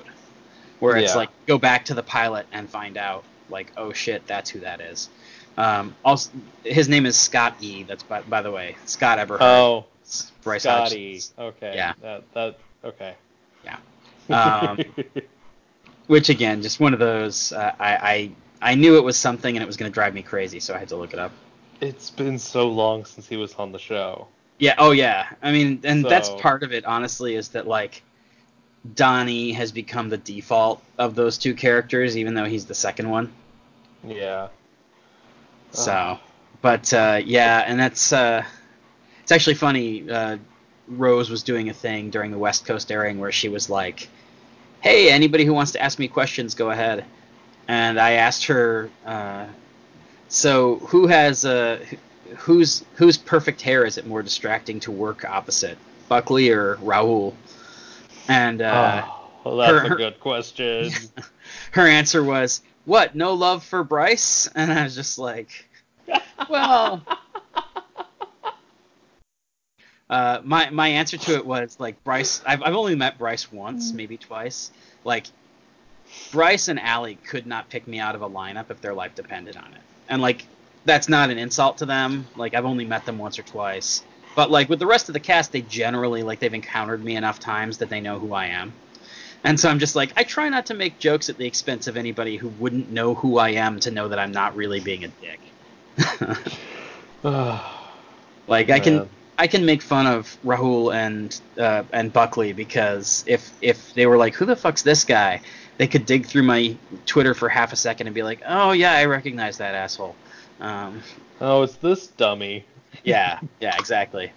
where 0.79 0.97
it's 0.97 1.13
Yeah. 1.13 1.19
like 1.19 1.29
go 1.45 1.57
back 1.57 1.85
to 1.85 1.93
the 1.93 2.03
pilot 2.03 2.45
and 2.51 2.69
find 2.69 2.97
out 2.97 3.23
like 3.51 3.71
oh 3.77 3.91
shit 3.93 4.25
that's 4.27 4.49
who 4.49 4.59
that 4.61 4.81
is 4.81 5.09
um, 5.57 5.93
also 6.05 6.31
his 6.63 6.87
name 6.89 7.05
is 7.05 7.17
scott 7.17 7.55
e 7.61 7.83
that's 7.83 8.03
by, 8.03 8.21
by 8.23 8.41
the 8.41 8.51
way 8.51 8.75
scott 8.85 9.19
eberhard 9.19 9.41
Oh, 9.41 9.85
It's 10.01 10.31
bryce 10.43 10.63
Scotty. 10.63 11.13
Hodgson's- 11.13 11.33
Okay. 11.37 11.73
Yeah. 11.75 11.93
That 12.01 12.23
that 12.33 12.57
okay. 12.83 13.15
Yeah. 13.65 13.77
um, 14.29 14.79
which 16.07 16.29
again 16.29 16.61
just 16.61 16.79
one 16.79 16.93
of 16.93 16.99
those 16.99 17.51
uh, 17.53 17.75
I, 17.79 17.95
I 17.95 18.31
i 18.71 18.75
knew 18.75 18.97
it 18.97 19.03
was 19.03 19.17
something 19.17 19.55
and 19.55 19.61
it 19.63 19.67
was 19.67 19.77
going 19.77 19.91
to 19.91 19.93
drive 19.93 20.13
me 20.13 20.21
crazy 20.21 20.59
so 20.59 20.73
i 20.73 20.77
had 20.77 20.87
to 20.89 20.95
look 20.95 21.13
it 21.13 21.19
up 21.19 21.31
it's 21.81 22.09
been 22.11 22.37
so 22.37 22.67
long 22.69 23.05
since 23.05 23.27
he 23.27 23.37
was 23.37 23.55
on 23.55 23.71
the 23.71 23.79
show. 23.79 24.27
Yeah. 24.59 24.75
Oh, 24.77 24.91
yeah. 24.91 25.25
I 25.41 25.51
mean, 25.51 25.81
and 25.83 26.05
that's 26.05 26.29
part 26.29 26.61
of 26.61 26.71
it. 26.71 26.85
Honestly, 26.85 27.33
is 27.33 27.49
that 27.49 27.65
like 27.65 28.03
Donnie 28.93 29.51
has 29.53 29.71
become 29.71 30.09
the 30.09 30.17
default 30.17 30.83
of 30.99 31.15
those 31.15 31.39
two 31.39 31.55
characters, 31.55 32.15
even 32.17 32.35
though 32.35 32.45
he's 32.45 32.67
the 32.67 32.75
second 32.75 33.09
one. 33.09 33.33
Yeah. 34.05 34.47
So, 35.71 36.19
but 36.61 36.93
uh, 36.93 37.21
yeah, 37.23 37.63
and 37.65 37.79
that's 37.79 38.11
uh, 38.11 38.43
it's 39.21 39.31
actually 39.31 39.55
funny. 39.55 40.09
Uh, 40.09 40.37
Rose 40.87 41.29
was 41.29 41.43
doing 41.43 41.69
a 41.69 41.73
thing 41.73 42.09
during 42.09 42.31
the 42.31 42.37
West 42.37 42.65
Coast 42.65 42.91
airing 42.91 43.19
where 43.19 43.31
she 43.31 43.47
was 43.49 43.69
like, 43.69 44.09
"Hey, 44.81 45.09
anybody 45.11 45.45
who 45.45 45.53
wants 45.53 45.71
to 45.73 45.81
ask 45.81 45.97
me 45.99 46.07
questions, 46.07 46.53
go 46.55 46.71
ahead." 46.71 47.05
And 47.67 47.99
I 47.99 48.13
asked 48.13 48.45
her, 48.45 48.89
uh, 49.05 49.45
"So 50.27 50.77
who 50.87 51.07
has 51.07 51.45
uh, 51.45 51.85
whose 52.37 52.83
whose 52.95 53.17
perfect 53.17 53.61
hair 53.61 53.85
is 53.85 53.97
it 53.97 54.05
more 54.05 54.21
distracting 54.21 54.79
to 54.81 54.91
work 54.91 55.23
opposite, 55.23 55.77
Buckley 56.09 56.49
or 56.49 56.75
Rahul?" 56.77 57.33
And 58.27 58.61
uh, 58.61 59.03
oh, 59.05 59.29
well, 59.45 59.57
that's 59.57 59.87
her- 59.87 59.93
a 59.93 59.97
good 59.97 60.19
question. 60.19 60.91
her 61.71 61.87
answer 61.87 62.23
was, 62.23 62.61
"What? 62.85 63.15
No 63.15 63.33
love 63.33 63.63
for 63.63 63.83
Bryce?" 63.83 64.47
And 64.55 64.71
I 64.71 64.83
was 64.83 64.95
just 64.95 65.17
like, 65.17 65.69
"Well." 66.49 67.03
Uh, 70.09 70.41
my 70.43 70.69
my 70.71 70.89
answer 70.89 71.15
to 71.15 71.35
it 71.35 71.45
was 71.45 71.77
like 71.79 72.03
Bryce. 72.03 72.41
I've 72.45 72.61
I've 72.63 72.75
only 72.75 72.95
met 72.95 73.17
Bryce 73.17 73.49
once, 73.49 73.93
maybe 73.93 74.17
twice. 74.17 74.69
Like 75.05 75.27
Bryce 76.31 76.67
and 76.67 76.79
Aly 76.79 77.15
could 77.15 77.47
not 77.47 77.69
pick 77.69 77.87
me 77.87 77.97
out 77.99 78.15
of 78.15 78.21
a 78.21 78.29
lineup 78.29 78.69
if 78.69 78.81
their 78.81 78.93
life 78.93 79.15
depended 79.15 79.55
on 79.55 79.73
it. 79.73 79.79
And 80.09 80.21
like 80.21 80.45
that's 80.83 81.07
not 81.07 81.29
an 81.29 81.37
insult 81.37 81.77
to 81.77 81.85
them. 81.85 82.27
Like 82.35 82.53
I've 82.53 82.65
only 82.65 82.83
met 82.83 83.05
them 83.05 83.17
once 83.17 83.39
or 83.39 83.43
twice. 83.43 84.03
But 84.35 84.51
like 84.51 84.67
with 84.67 84.79
the 84.79 84.85
rest 84.85 85.09
of 85.09 85.13
the 85.13 85.19
cast, 85.19 85.53
they 85.53 85.61
generally 85.61 86.23
like 86.23 86.39
they've 86.39 86.53
encountered 86.53 87.03
me 87.03 87.15
enough 87.15 87.39
times 87.39 87.77
that 87.77 87.89
they 87.89 88.01
know 88.01 88.19
who 88.19 88.33
I 88.33 88.47
am. 88.47 88.73
And 89.43 89.59
so 89.59 89.69
I'm 89.69 89.79
just 89.79 89.95
like 89.95 90.11
I 90.15 90.23
try 90.23 90.49
not 90.49 90.67
to 90.67 90.73
make 90.73 90.99
jokes 90.99 91.29
at 91.29 91.37
the 91.37 91.45
expense 91.45 91.87
of 91.87 91.97
anybody 91.97 92.37
who 92.37 92.49
wouldn't 92.49 92.91
know 92.91 93.15
who 93.15 93.37
I 93.37 93.49
am 93.49 93.79
to 93.81 93.91
know 93.91 94.07
that 94.07 94.19
I'm 94.19 94.31
not 94.31 94.55
really 94.55 94.79
being 94.79 95.03
a 95.03 95.07
dick. 95.07 95.39
like 98.47 98.69
I 98.69 98.79
can 98.79 98.95
Man. 98.97 99.09
I 99.41 99.47
can 99.47 99.65
make 99.65 99.81
fun 99.81 100.05
of 100.05 100.37
Rahul 100.45 100.93
and 100.93 101.41
uh, 101.57 101.83
and 101.91 102.13
Buckley 102.13 102.53
because 102.53 103.23
if 103.25 103.51
if 103.61 103.93
they 103.95 104.05
were 104.05 104.17
like, 104.17 104.35
who 104.35 104.45
the 104.45 104.55
fuck's 104.55 104.83
this 104.83 105.03
guy? 105.03 105.41
They 105.77 105.87
could 105.87 106.05
dig 106.05 106.27
through 106.27 106.43
my 106.43 106.75
Twitter 107.07 107.33
for 107.33 107.49
half 107.49 107.73
a 107.73 107.75
second 107.75 108.05
and 108.05 108.13
be 108.13 108.21
like, 108.21 108.41
oh 108.47 108.71
yeah, 108.71 108.91
I 108.93 109.05
recognize 109.05 109.57
that 109.57 109.73
asshole. 109.73 110.15
Um, 110.59 111.01
Oh, 111.39 111.63
it's 111.63 111.75
this 111.77 112.05
dummy. 112.05 112.65
yeah, 113.03 113.39
yeah, 113.59 113.75
exactly. 113.79 114.31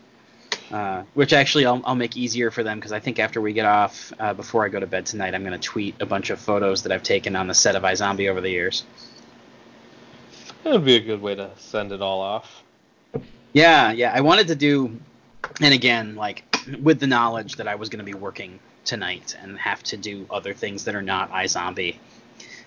Uh, 0.75 1.05
which 1.15 1.33
actually 1.33 1.65
I'll, 1.67 1.81
I'll 1.85 1.95
make 1.95 2.17
easier 2.17 2.51
for 2.51 2.65
them 2.65 2.81
because 2.81 2.91
I 2.91 2.99
think 2.99 3.21
after 3.21 3.41
we 3.41 3.53
get 3.53 3.65
off, 3.65 4.13
uh, 4.19 4.35
before 4.35 4.65
I 4.65 4.69
go 4.69 4.81
to 4.81 4.89
bed 4.89 5.07
tonight, 5.07 5.33
I'm 5.33 5.45
going 5.45 5.53
to 5.53 5.59
tweet 5.65 5.95
a 6.01 6.07
bunch 6.07 6.31
of 6.31 6.41
photos 6.41 6.83
that 6.83 6.91
I've 6.91 7.05
taken 7.05 7.37
on 7.37 7.47
the 7.47 7.55
set 7.55 7.77
of 7.77 7.85
iZombie 7.85 8.29
over 8.29 8.41
the 8.41 8.51
years. 8.51 8.83
That 10.65 10.73
would 10.73 10.85
be 10.85 10.97
a 10.97 11.01
good 11.01 11.23
way 11.23 11.37
to 11.37 11.53
send 11.59 11.93
it 11.93 12.03
all 12.03 12.21
off. 12.21 12.65
Yeah, 13.53 13.93
yeah. 13.93 14.13
I 14.13 14.23
wanted 14.23 14.49
to 14.49 14.57
do 14.57 14.99
and 15.61 15.73
again, 15.73 16.17
like 16.17 16.43
with 16.83 16.99
the 16.99 17.07
knowledge 17.07 17.55
that 17.57 17.69
I 17.69 17.77
was 17.77 17.89
going 17.89 18.05
to 18.05 18.05
be 18.05 18.15
working 18.15 18.59
tonight 18.85 19.37
and 19.41 19.57
have 19.57 19.81
to 19.85 19.97
do 19.97 20.27
other 20.29 20.55
things 20.55 20.87
that 20.87 20.97
are 20.97 21.03
not 21.03 21.31
iZombie. 21.31 21.99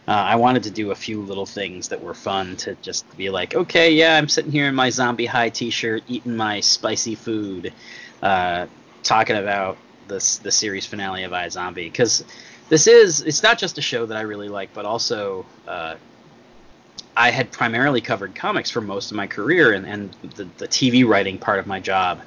Uh, 0.07 0.11
I 0.11 0.35
wanted 0.37 0.63
to 0.63 0.71
do 0.71 0.91
a 0.91 0.95
few 0.95 1.21
little 1.21 1.45
things 1.45 1.89
that 1.89 2.01
were 2.01 2.13
fun 2.13 2.55
to 2.57 2.75
just 2.75 3.05
be 3.17 3.29
like, 3.29 3.55
okay, 3.55 3.91
yeah, 3.91 4.17
I'm 4.17 4.29
sitting 4.29 4.51
here 4.51 4.67
in 4.67 4.75
my 4.75 4.89
zombie 4.89 5.25
high 5.25 5.49
T-shirt, 5.49 6.03
eating 6.07 6.37
my 6.37 6.61
spicy 6.61 7.15
food, 7.15 7.73
uh, 8.23 8.67
talking 9.03 9.35
about 9.35 9.77
this 10.07 10.37
the 10.37 10.51
series 10.51 10.85
finale 10.85 11.23
of 11.23 11.31
iZombie 11.31 11.75
because 11.75 12.23
this 12.69 12.87
is 12.87 13.21
it's 13.21 13.43
not 13.43 13.57
just 13.57 13.77
a 13.77 13.81
show 13.81 14.05
that 14.05 14.17
I 14.17 14.21
really 14.21 14.47
like, 14.47 14.73
but 14.73 14.85
also 14.85 15.45
uh, 15.67 15.95
I 17.15 17.31
had 17.31 17.51
primarily 17.51 17.99
covered 17.99 18.35
comics 18.35 18.69
for 18.69 18.79
most 18.79 19.11
of 19.11 19.17
my 19.17 19.27
career, 19.27 19.73
and, 19.73 19.85
and 19.85 20.15
the, 20.35 20.45
the 20.57 20.67
TV 20.67 21.05
writing 21.05 21.37
part 21.37 21.59
of 21.59 21.67
my 21.67 21.79
job 21.79 22.21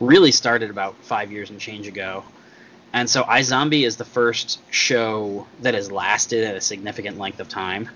really 0.00 0.32
started 0.32 0.68
about 0.68 0.94
five 0.96 1.30
years 1.30 1.50
and 1.50 1.60
change 1.60 1.86
ago. 1.86 2.24
And 2.92 3.08
so 3.08 3.22
iZombie 3.22 3.86
is 3.86 3.96
the 3.96 4.04
first 4.04 4.60
show 4.70 5.46
that 5.60 5.74
has 5.74 5.90
lasted 5.90 6.44
at 6.44 6.54
a 6.54 6.60
significant 6.60 7.18
length 7.18 7.40
of 7.40 7.48
time 7.48 7.88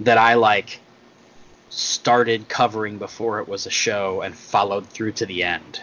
that 0.00 0.18
I 0.18 0.34
like 0.34 0.80
started 1.70 2.48
covering 2.48 2.98
before 2.98 3.40
it 3.40 3.48
was 3.48 3.66
a 3.66 3.70
show 3.70 4.22
and 4.22 4.34
followed 4.34 4.86
through 4.86 5.12
to 5.12 5.26
the 5.26 5.44
end. 5.44 5.80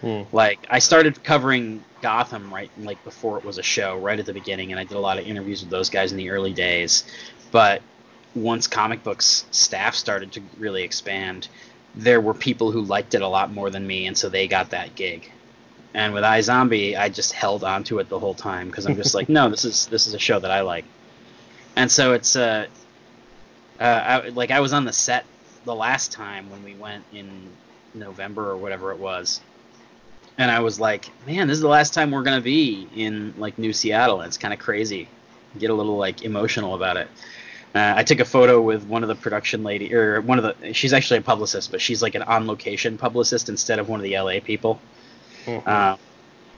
Hmm. 0.00 0.22
Like 0.32 0.66
I 0.70 0.78
started 0.78 1.22
covering 1.24 1.82
Gotham 2.02 2.52
right 2.52 2.70
like 2.78 3.02
before 3.04 3.38
it 3.38 3.44
was 3.44 3.58
a 3.58 3.62
show, 3.62 3.98
right 3.98 4.18
at 4.18 4.26
the 4.26 4.34
beginning, 4.34 4.70
and 4.70 4.80
I 4.80 4.84
did 4.84 4.96
a 4.96 5.00
lot 5.00 5.18
of 5.18 5.26
interviews 5.26 5.62
with 5.62 5.70
those 5.70 5.90
guys 5.90 6.12
in 6.12 6.18
the 6.18 6.30
early 6.30 6.52
days. 6.52 7.04
But 7.50 7.82
once 8.34 8.66
comic 8.66 9.02
books 9.02 9.46
staff 9.50 9.94
started 9.94 10.32
to 10.32 10.42
really 10.58 10.82
expand, 10.82 11.48
there 11.94 12.20
were 12.20 12.34
people 12.34 12.70
who 12.70 12.82
liked 12.82 13.14
it 13.14 13.22
a 13.22 13.28
lot 13.28 13.50
more 13.50 13.70
than 13.70 13.86
me, 13.86 14.06
and 14.06 14.16
so 14.16 14.28
they 14.28 14.46
got 14.46 14.70
that 14.70 14.94
gig. 14.94 15.30
And 15.96 16.12
with 16.12 16.24
iZombie, 16.24 16.94
I 16.94 17.08
just 17.08 17.32
held 17.32 17.64
on 17.64 17.82
to 17.84 18.00
it 18.00 18.10
the 18.10 18.18
whole 18.18 18.34
time 18.34 18.66
because 18.66 18.84
I'm 18.84 18.96
just 18.96 19.14
like, 19.14 19.30
no, 19.30 19.48
this 19.48 19.64
is 19.64 19.86
this 19.86 20.06
is 20.06 20.12
a 20.12 20.18
show 20.18 20.38
that 20.38 20.50
I 20.50 20.60
like. 20.60 20.84
And 21.74 21.90
so 21.90 22.12
it's 22.12 22.36
uh, 22.36 22.66
uh 23.80 23.82
I, 23.82 24.28
like 24.28 24.50
I 24.50 24.60
was 24.60 24.74
on 24.74 24.84
the 24.84 24.92
set 24.92 25.24
the 25.64 25.74
last 25.74 26.12
time 26.12 26.50
when 26.50 26.62
we 26.62 26.74
went 26.74 27.02
in 27.14 27.48
November 27.94 28.50
or 28.50 28.58
whatever 28.58 28.92
it 28.92 28.98
was, 28.98 29.40
and 30.36 30.50
I 30.50 30.60
was 30.60 30.78
like, 30.78 31.10
man, 31.26 31.48
this 31.48 31.54
is 31.54 31.62
the 31.62 31.68
last 31.68 31.94
time 31.94 32.10
we're 32.10 32.24
gonna 32.24 32.42
be 32.42 32.86
in 32.94 33.32
like 33.38 33.56
New 33.56 33.72
Seattle. 33.72 34.20
It's 34.20 34.36
kind 34.36 34.52
of 34.52 34.60
crazy. 34.60 35.08
Get 35.58 35.70
a 35.70 35.74
little 35.74 35.96
like 35.96 36.24
emotional 36.24 36.74
about 36.74 36.98
it. 36.98 37.08
Uh, 37.74 37.94
I 37.96 38.02
took 38.02 38.20
a 38.20 38.26
photo 38.26 38.60
with 38.60 38.84
one 38.84 39.02
of 39.02 39.08
the 39.08 39.14
production 39.14 39.64
lady, 39.64 39.94
or 39.94 40.20
one 40.20 40.38
of 40.38 40.44
the. 40.44 40.74
She's 40.74 40.92
actually 40.92 41.20
a 41.20 41.22
publicist, 41.22 41.70
but 41.70 41.80
she's 41.80 42.02
like 42.02 42.14
an 42.14 42.22
on 42.22 42.46
location 42.46 42.98
publicist 42.98 43.48
instead 43.48 43.78
of 43.78 43.88
one 43.88 43.98
of 43.98 44.04
the 44.04 44.18
LA 44.18 44.40
people 44.44 44.78
Mhm. 45.46 45.62
uh, 45.66 45.96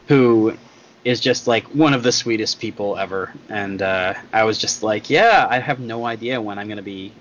who 0.08 0.56
is 1.04 1.20
just 1.20 1.46
like 1.46 1.64
one 1.68 1.94
of 1.94 2.02
the 2.02 2.12
sweetest 2.12 2.58
people 2.58 2.96
ever. 2.96 3.32
And 3.48 3.80
uh, 3.82 4.14
I 4.32 4.44
was 4.44 4.58
just 4.58 4.82
like, 4.82 5.08
yeah, 5.10 5.46
I 5.48 5.58
have 5.58 5.80
no 5.80 6.04
idea 6.06 6.40
when 6.40 6.58
I'm 6.58 6.68
gonna 6.68 6.82
be 6.82 7.12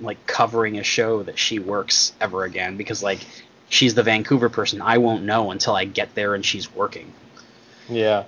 like 0.00 0.24
covering 0.26 0.78
a 0.78 0.82
show 0.82 1.22
that 1.22 1.38
she 1.38 1.58
works 1.58 2.12
ever 2.20 2.44
again 2.44 2.76
because 2.76 3.02
like 3.02 3.20
she's 3.68 3.94
the 3.94 4.02
Vancouver 4.02 4.48
person. 4.48 4.82
I 4.82 4.98
won't 4.98 5.22
know 5.22 5.50
until 5.50 5.74
I 5.74 5.84
get 5.84 6.14
there 6.14 6.34
and 6.34 6.44
she's 6.44 6.74
working. 6.74 7.12
yeah. 7.88 8.24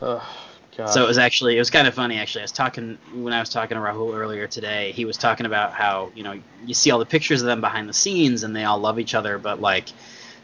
Oh, 0.00 0.24
God. 0.76 0.90
So 0.90 1.04
it 1.04 1.08
was 1.08 1.18
actually 1.18 1.56
it 1.56 1.58
was 1.58 1.70
kind 1.70 1.88
of 1.88 1.94
funny 1.94 2.18
actually. 2.18 2.42
I 2.42 2.44
was 2.44 2.52
talking 2.52 2.98
when 3.14 3.32
I 3.32 3.40
was 3.40 3.48
talking 3.48 3.76
to 3.76 3.80
Rahul 3.80 4.14
earlier 4.14 4.46
today. 4.46 4.92
He 4.92 5.04
was 5.04 5.16
talking 5.16 5.46
about 5.46 5.72
how 5.72 6.10
you 6.14 6.22
know 6.22 6.38
you 6.64 6.74
see 6.74 6.90
all 6.90 6.98
the 6.98 7.06
pictures 7.06 7.42
of 7.42 7.46
them 7.46 7.60
behind 7.60 7.88
the 7.88 7.92
scenes 7.94 8.42
and 8.44 8.54
they 8.54 8.64
all 8.64 8.78
love 8.78 8.98
each 9.00 9.14
other, 9.14 9.38
but 9.38 9.60
like 9.60 9.88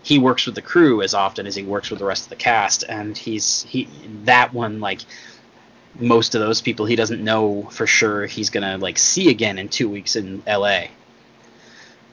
he 0.04 0.18
works 0.18 0.44
with 0.44 0.54
the 0.54 0.62
crew 0.62 1.00
as 1.00 1.14
often 1.14 1.46
as 1.46 1.56
he 1.56 1.62
works 1.62 1.88
with 1.88 1.98
the 1.98 2.04
rest 2.04 2.24
of 2.24 2.28
the 2.28 2.36
cast, 2.36 2.84
and 2.86 3.16
he's 3.16 3.62
he 3.62 3.88
that 4.24 4.52
one 4.52 4.78
like 4.78 5.00
most 5.98 6.34
of 6.34 6.40
those 6.40 6.60
people 6.60 6.84
he 6.84 6.94
doesn't 6.94 7.24
know 7.24 7.62
for 7.70 7.86
sure 7.86 8.26
he's 8.26 8.50
gonna 8.50 8.76
like 8.76 8.98
see 8.98 9.30
again 9.30 9.58
in 9.58 9.68
two 9.68 9.88
weeks 9.88 10.14
in 10.14 10.42
L.A. 10.46 10.90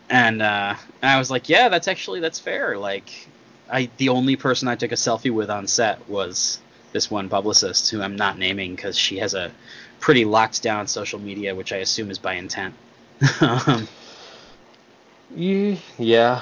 And 0.09 0.41
uh, 0.41 0.75
and 1.01 1.11
I 1.11 1.19
was 1.19 1.29
like, 1.29 1.49
yeah, 1.49 1.67
that's 1.67 1.89
actually 1.89 2.21
that's 2.21 2.39
fair. 2.39 2.77
Like 2.77 3.27
I 3.69 3.89
the 3.97 4.09
only 4.09 4.37
person 4.37 4.69
I 4.69 4.75
took 4.75 4.93
a 4.93 4.95
selfie 4.95 5.31
with 5.31 5.49
on 5.49 5.67
set 5.67 6.07
was 6.09 6.59
this 6.93 7.11
one 7.11 7.27
publicist 7.27 7.89
who 7.91 8.01
I'm 8.01 8.15
not 8.15 8.37
naming 8.37 8.73
because 8.73 8.97
she 8.97 9.17
has 9.17 9.33
a 9.33 9.51
pretty 9.99 10.23
locked 10.23 10.63
down 10.63 10.87
social 10.87 11.19
media, 11.19 11.53
which 11.55 11.73
I 11.73 11.77
assume 11.77 12.09
is 12.09 12.19
by 12.19 12.35
intent. 12.35 12.73
um, 13.41 13.87
yeah. 15.35 16.41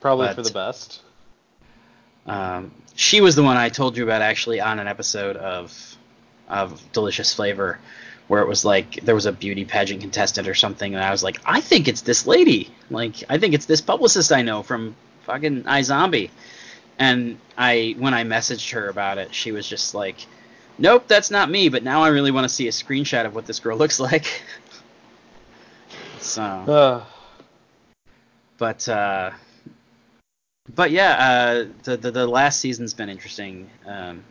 Probably 0.00 0.32
for 0.34 0.42
the 0.42 0.50
best. 0.50 1.02
um, 2.26 2.70
she 2.94 3.20
was 3.20 3.36
the 3.36 3.42
one 3.42 3.56
I 3.56 3.68
told 3.68 3.96
you 3.96 4.04
about 4.04 4.22
actually 4.22 4.60
on 4.60 4.78
an 4.78 4.86
episode 4.88 5.36
of 5.36 5.96
of 6.48 6.82
Delicious 6.92 7.34
Flavor, 7.34 7.78
where 8.28 8.40
it 8.42 8.48
was 8.48 8.64
like 8.64 9.04
there 9.04 9.14
was 9.14 9.26
a 9.26 9.32
beauty 9.32 9.64
pageant 9.64 10.00
contestant 10.00 10.48
or 10.48 10.54
something, 10.54 10.94
and 10.94 11.02
I 11.04 11.10
was 11.10 11.22
like, 11.22 11.38
I 11.44 11.60
think 11.60 11.88
it's 11.88 12.00
this 12.02 12.26
lady. 12.26 12.70
Like, 12.90 13.16
I 13.28 13.38
think 13.38 13.54
it's 13.54 13.66
this 13.66 13.80
publicist 13.80 14.32
I 14.32 14.42
know 14.42 14.62
from 14.62 14.96
fucking 15.24 15.64
iZombie. 15.64 16.30
And 16.98 17.38
I, 17.56 17.94
when 17.98 18.12
I 18.14 18.24
messaged 18.24 18.72
her 18.72 18.88
about 18.88 19.18
it, 19.18 19.32
she 19.32 19.52
was 19.52 19.68
just 19.68 19.94
like, 19.94 20.16
"Nope, 20.78 21.04
that's 21.06 21.30
not 21.30 21.48
me." 21.50 21.68
But 21.68 21.84
now 21.84 22.02
I 22.02 22.08
really 22.08 22.32
want 22.32 22.44
to 22.44 22.48
see 22.48 22.66
a 22.66 22.72
screenshot 22.72 23.24
of 23.26 23.34
what 23.34 23.46
this 23.46 23.60
girl 23.60 23.76
looks 23.82 24.00
like. 24.00 24.42
so, 26.18 26.42
Uh, 26.42 27.04
but 28.56 28.88
uh, 28.88 29.30
but 30.74 30.90
yeah, 30.90 31.12
uh, 31.12 31.66
the, 31.84 31.96
the 31.96 32.10
the 32.10 32.26
last 32.26 32.60
season's 32.60 32.94
been 32.94 33.08
interesting. 33.08 33.68
Um, 33.86 34.22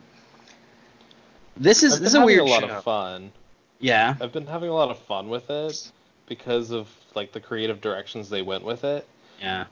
this 1.56 1.82
is 1.82 2.00
this 2.00 2.10
is 2.10 2.14
a 2.14 2.24
weird 2.24 2.40
a 2.40 2.44
lot 2.44 2.60
show. 2.62 2.68
of 2.68 2.84
fun. 2.84 3.32
Yeah, 3.80 4.16
I've 4.20 4.32
been 4.32 4.46
having 4.46 4.70
a 4.70 4.74
lot 4.74 4.90
of 4.90 4.98
fun 4.98 5.28
with 5.28 5.50
it 5.50 5.90
because 6.26 6.70
of 6.70 6.88
like 7.14 7.32
the 7.32 7.40
creative 7.40 7.80
directions 7.80 8.28
they 8.28 8.42
went 8.42 8.64
with 8.64 8.84
it. 8.84 9.06
yeah, 9.40 9.66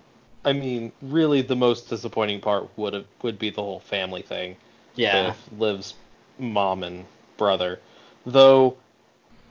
I 0.44 0.52
mean, 0.52 0.92
really, 1.02 1.42
the 1.42 1.56
most 1.56 1.88
disappointing 1.88 2.40
part 2.40 2.68
would 2.76 2.94
have 2.94 3.06
would 3.22 3.38
be 3.38 3.50
the 3.50 3.62
whole 3.62 3.80
family 3.80 4.22
thing 4.22 4.56
yeah, 4.94 5.28
with 5.28 5.48
Liv's 5.58 5.94
mom 6.38 6.82
and 6.82 7.04
brother, 7.36 7.80
though 8.24 8.76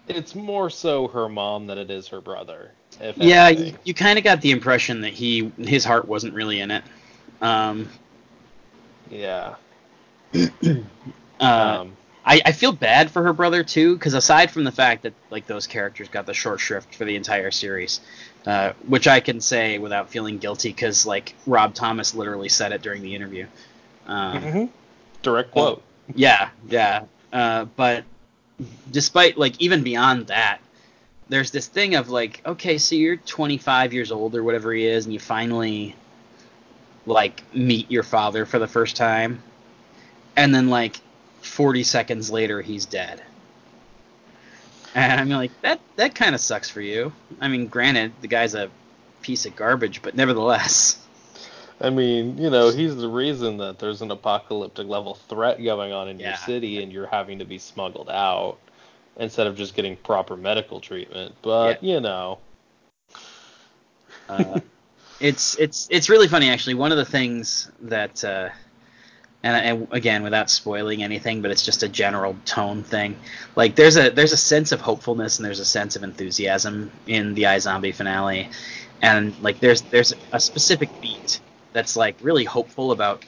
it's 0.08 0.36
more 0.36 0.70
so 0.70 1.08
her 1.08 1.30
mom 1.30 1.68
than 1.68 1.78
it 1.78 1.90
is 1.90 2.08
her 2.08 2.22
brother. 2.22 2.72
If 3.00 3.18
yeah. 3.18 3.48
anything. 3.48 3.66
You, 3.68 3.78
you 3.86 3.94
kind 3.94 4.18
of 4.18 4.24
got 4.24 4.42
the 4.42 4.52
impression 4.52 5.02
that 5.02 5.14
he 5.14 5.52
his 5.58 5.84
heart 5.84 6.08
wasn't 6.08 6.34
really 6.34 6.60
in 6.60 6.72
it. 6.72 6.84
Um, 7.42 7.90
yeah. 9.10 9.56
uh, 10.34 10.76
um, 11.40 11.96
I, 12.26 12.42
I 12.46 12.52
feel 12.52 12.72
bad 12.72 13.12
for 13.12 13.24
her 13.24 13.34
brother 13.34 13.64
too, 13.64 13.96
because 13.96 14.14
aside 14.14 14.50
from 14.50 14.64
the 14.64 14.72
fact 14.72 15.04
that 15.04 15.14
like 15.30 15.46
those 15.46 15.68
characters 15.68 16.10
got 16.10 16.26
the 16.26 16.34
short 16.34 16.60
shrift 16.60 16.96
for 16.96 17.06
the 17.06 17.16
entire 17.16 17.52
series, 17.52 18.02
uh, 18.46 18.74
which 18.88 19.08
I 19.08 19.20
can 19.20 19.40
say 19.40 19.78
without 19.78 20.10
feeling 20.10 20.40
guilty, 20.40 20.70
because 20.70 21.06
like 21.06 21.36
Rob 21.46 21.74
Thomas 21.76 22.16
literally 22.16 22.50
said 22.50 22.72
it 22.72 22.82
during 22.82 23.04
the 23.04 23.14
interview. 23.14 23.46
Um, 24.08 24.42
mhm. 24.42 24.70
Direct 25.22 25.52
quote. 25.52 25.84
Yeah, 26.16 26.50
yeah. 26.68 27.06
Uh, 27.32 27.66
but 27.66 28.04
despite 28.92 29.38
like 29.38 29.60
even 29.62 29.84
beyond 29.84 30.28
that, 30.28 30.60
there's 31.30 31.52
this 31.52 31.68
thing 31.68 31.96
of 31.96 32.10
like, 32.10 32.42
okay, 32.46 32.78
so 32.78 32.96
you're 32.96 33.18
25 33.18 33.94
years 33.94 34.12
old 34.12 34.36
or 34.36 34.44
whatever 34.44 34.74
he 34.74 34.86
is, 34.86 35.06
and 35.06 35.14
you 35.14 35.20
finally 35.20 35.96
like 37.06 37.42
meet 37.54 37.90
your 37.92 38.04
father 38.04 38.46
for 38.46 38.60
the 38.60 38.68
first 38.68 38.96
time, 38.96 39.42
and 40.36 40.54
then 40.54 40.70
like 40.70 40.98
40 41.42 41.84
seconds 41.84 42.32
later 42.32 42.62
he's 42.62 42.86
dead. 42.86 43.22
And 44.96 45.20
I'm 45.20 45.30
like, 45.30 45.52
that 45.62 45.80
that 45.98 46.16
kind 46.16 46.34
of 46.34 46.42
sucks 46.42 46.70
for 46.70 46.82
you. 46.82 47.12
I 47.42 47.48
mean, 47.48 47.68
granted, 47.68 48.14
the 48.22 48.28
guy's 48.28 48.56
a 48.56 48.70
piece 49.22 49.46
of 49.46 49.56
garbage, 49.56 50.02
but 50.02 50.16
nevertheless. 50.16 51.02
I 51.82 51.90
mean, 51.90 52.38
you 52.38 52.50
know, 52.50 52.70
he's 52.70 52.96
the 52.96 53.10
reason 53.10 53.58
that 53.58 53.80
there's 53.80 54.02
an 54.02 54.10
apocalyptic 54.10 54.88
level 54.88 55.16
threat 55.16 55.62
going 55.62 55.92
on 55.92 56.08
in 56.08 56.20
Yeah. 56.20 56.30
your 56.30 56.38
city 56.38 56.82
and 56.82 56.92
you're 56.92 57.08
having 57.08 57.40
to 57.40 57.46
be 57.46 57.58
smuggled 57.58 58.10
out 58.10 58.58
instead 59.18 59.46
of 59.48 59.58
just 59.58 59.76
getting 59.76 59.98
proper 59.98 60.38
medical 60.38 60.80
treatment. 60.80 61.36
But, 61.42 61.84
you 61.84 62.00
know, 62.00 62.40
Uh, 64.30 64.60
it's 65.20 65.56
it's 65.56 65.88
it's 65.90 66.10
really 66.10 66.28
funny 66.28 66.50
actually. 66.50 66.74
One 66.74 66.92
of 66.92 66.98
the 66.98 67.06
things 67.06 67.72
that 67.82 68.24
uh, 68.24 68.50
and, 69.44 69.80
and 69.80 69.88
again 69.92 70.24
without 70.24 70.50
spoiling 70.50 71.04
anything, 71.04 71.42
but 71.42 71.52
it's 71.52 71.64
just 71.64 71.84
a 71.84 71.88
general 71.88 72.36
tone 72.46 72.84
thing. 72.84 73.18
Like 73.56 73.76
there's 73.76 73.98
a 73.98 74.10
there's 74.10 74.34
a 74.34 74.38
sense 74.38 74.72
of 74.72 74.82
hopefulness 74.82 75.38
and 75.38 75.46
there's 75.46 75.60
a 75.60 75.66
sense 75.66 75.96
of 75.96 76.04
enthusiasm 76.04 76.92
in 77.08 77.34
the 77.34 77.44
iZombie 77.44 77.96
finale, 77.96 78.50
and 79.02 79.38
like 79.42 79.60
there's 79.60 79.82
there's 79.84 80.14
a 80.32 80.40
specific 80.40 80.90
beat 81.02 81.40
that's 81.74 81.96
like 81.96 82.16
really 82.22 82.44
hopeful 82.44 82.92
about 82.92 83.24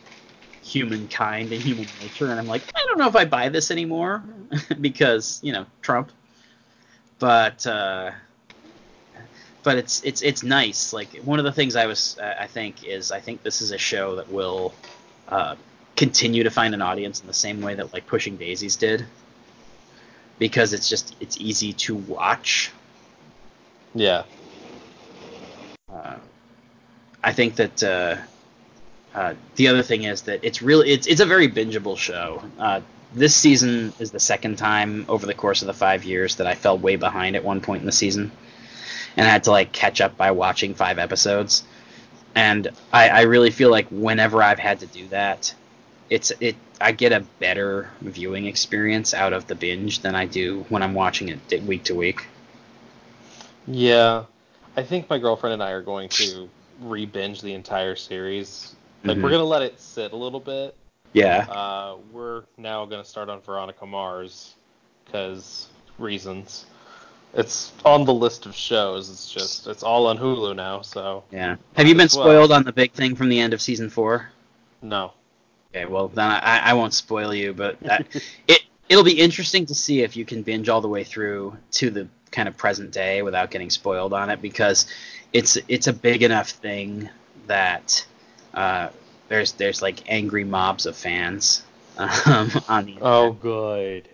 humankind 0.63 1.53
and 1.53 1.61
human 1.61 1.87
nature, 2.01 2.29
and 2.29 2.39
I'm 2.39 2.47
like 2.47 2.63
I 2.75 2.85
don't 2.87 2.97
know 2.97 3.07
if 3.07 3.15
I 3.15 3.25
buy 3.25 3.49
this 3.49 3.71
anymore 3.71 4.23
because 4.81 5.39
you 5.41 5.53
know 5.53 5.65
Trump, 5.81 6.11
but. 7.19 7.65
Uh, 7.65 8.11
but 9.67 9.75
it's 9.75 10.01
it's 10.05 10.21
it's 10.21 10.43
nice. 10.43 10.93
Like 10.93 11.09
one 11.25 11.39
of 11.39 11.43
the 11.43 11.51
things 11.51 11.75
I 11.75 11.87
was 11.87 12.17
uh, 12.19 12.35
I 12.39 12.47
think 12.47 12.85
is 12.85 13.11
I 13.11 13.19
think 13.19 13.43
this 13.43 13.61
is 13.61 13.71
a 13.71 13.77
show 13.77 14.15
that 14.15 14.31
will 14.31 14.73
uh, 15.27 15.57
continue 15.97 16.43
to 16.45 16.49
find 16.49 16.73
an 16.73 16.81
audience 16.81 17.19
in 17.19 17.27
the 17.27 17.33
same 17.33 17.59
way 17.59 17.75
that 17.75 17.91
like 17.91 18.07
Pushing 18.07 18.37
Daisies 18.37 18.77
did, 18.77 19.05
because 20.39 20.71
it's 20.71 20.87
just 20.87 21.17
it's 21.19 21.35
easy 21.35 21.73
to 21.73 21.95
watch. 21.95 22.71
Yeah. 23.93 24.23
Uh, 25.91 26.15
I 27.21 27.33
think 27.33 27.57
that 27.57 27.83
uh, 27.83 28.15
uh, 29.13 29.33
the 29.57 29.67
other 29.67 29.83
thing 29.83 30.03
is 30.03 30.21
that 30.21 30.39
it's 30.43 30.61
really 30.61 30.91
it's 30.91 31.07
it's 31.07 31.19
a 31.19 31.25
very 31.25 31.49
bingeable 31.49 31.97
show. 31.97 32.41
Uh, 32.57 32.79
this 33.13 33.35
season 33.35 33.91
is 33.99 34.11
the 34.11 34.21
second 34.21 34.57
time 34.57 35.05
over 35.09 35.25
the 35.25 35.33
course 35.33 35.61
of 35.61 35.67
the 35.67 35.73
five 35.73 36.05
years 36.05 36.37
that 36.37 36.47
I 36.47 36.55
fell 36.55 36.77
way 36.77 36.95
behind 36.95 37.35
at 37.35 37.43
one 37.43 37.59
point 37.59 37.81
in 37.81 37.85
the 37.85 37.91
season, 37.91 38.31
and 39.17 39.27
I 39.27 39.29
had 39.29 39.43
to 39.45 39.51
like 39.51 39.71
catch 39.71 39.99
up 39.99 40.15
by 40.15 40.31
watching 40.31 40.75
five 40.75 40.99
episodes. 40.99 41.63
And 42.35 42.69
I, 42.93 43.09
I 43.09 43.21
really 43.23 43.49
feel 43.49 43.71
like 43.71 43.87
whenever 43.89 44.43
I've 44.43 44.59
had 44.59 44.79
to 44.81 44.85
do 44.85 45.07
that, 45.07 45.53
it's 46.09 46.31
it 46.39 46.55
I 46.79 46.91
get 46.91 47.11
a 47.11 47.21
better 47.39 47.89
viewing 48.01 48.45
experience 48.45 49.13
out 49.15 49.33
of 49.33 49.47
the 49.47 49.55
binge 49.55 49.99
than 49.99 50.15
I 50.15 50.25
do 50.25 50.63
when 50.69 50.83
I'm 50.83 50.93
watching 50.93 51.29
it 51.29 51.63
week 51.63 51.83
to 51.85 51.95
week. 51.95 52.27
Yeah. 53.65 54.25
I 54.75 54.83
think 54.83 55.09
my 55.09 55.17
girlfriend 55.17 55.55
and 55.55 55.63
I 55.63 55.71
are 55.71 55.81
going 55.81 56.09
to 56.09 56.47
re-binge 56.81 57.41
the 57.41 57.53
entire 57.53 57.95
series. 57.95 58.75
Like 59.03 59.17
Mhm. 59.17 59.23
we're 59.23 59.31
gonna 59.31 59.43
let 59.43 59.63
it 59.63 59.79
sit 59.79 60.11
a 60.11 60.15
little 60.15 60.39
bit. 60.39 60.75
Yeah, 61.13 61.47
Uh, 61.49 61.95
we're 62.11 62.43
now 62.57 62.85
gonna 62.85 63.03
start 63.05 63.29
on 63.29 63.41
Veronica 63.41 63.85
Mars 63.87 64.53
because 65.05 65.67
reasons. 65.97 66.67
It's 67.37 67.71
on 67.85 68.03
the 68.03 68.13
list 68.13 68.47
of 68.47 68.55
shows. 68.55 69.09
It's 69.09 69.31
just 69.31 69.67
it's 69.67 69.83
all 69.83 70.07
on 70.07 70.17
Hulu 70.17 70.55
now. 70.55 70.81
So 70.81 71.23
yeah. 71.31 71.55
Have 71.75 71.87
you 71.87 71.93
been 71.93 72.05
as 72.05 72.15
well. 72.15 72.25
spoiled 72.25 72.51
on 72.51 72.63
the 72.63 72.73
big 72.73 72.91
thing 72.91 73.15
from 73.15 73.29
the 73.29 73.39
end 73.39 73.53
of 73.53 73.61
season 73.61 73.89
four? 73.89 74.29
no. 74.81 75.13
Okay, 75.69 75.85
well 75.85 76.07
then 76.07 76.29
I, 76.29 76.59
I 76.59 76.73
won't 76.73 76.93
spoil 76.93 77.33
you, 77.33 77.53
but 77.53 77.79
that, 77.81 78.07
it 78.47 78.63
it'll 78.89 79.03
be 79.03 79.19
interesting 79.19 79.65
to 79.67 79.75
see 79.75 80.01
if 80.01 80.15
you 80.15 80.25
can 80.25 80.41
binge 80.41 80.69
all 80.69 80.81
the 80.81 80.87
way 80.87 81.03
through 81.03 81.57
to 81.71 81.89
the 81.89 82.07
kind 82.31 82.47
of 82.47 82.57
present 82.57 82.91
day 82.91 83.21
without 83.21 83.51
getting 83.51 83.69
spoiled 83.69 84.13
on 84.13 84.29
it 84.29 84.41
because 84.41 84.87
it's 85.33 85.57
it's 85.67 85.87
a 85.87 85.93
big 85.93 86.23
enough 86.23 86.49
thing 86.49 87.09
that 87.47 88.05
uh, 88.53 88.89
there's 89.27 89.53
there's 89.53 89.81
like 89.81 90.09
angry 90.09 90.43
mobs 90.43 90.85
of 90.85 90.95
fans 90.95 91.63
um, 91.97 92.51
on 92.67 92.85
the 92.85 92.91
internet. 92.93 93.01
Oh, 93.01 93.31
good. 93.33 94.09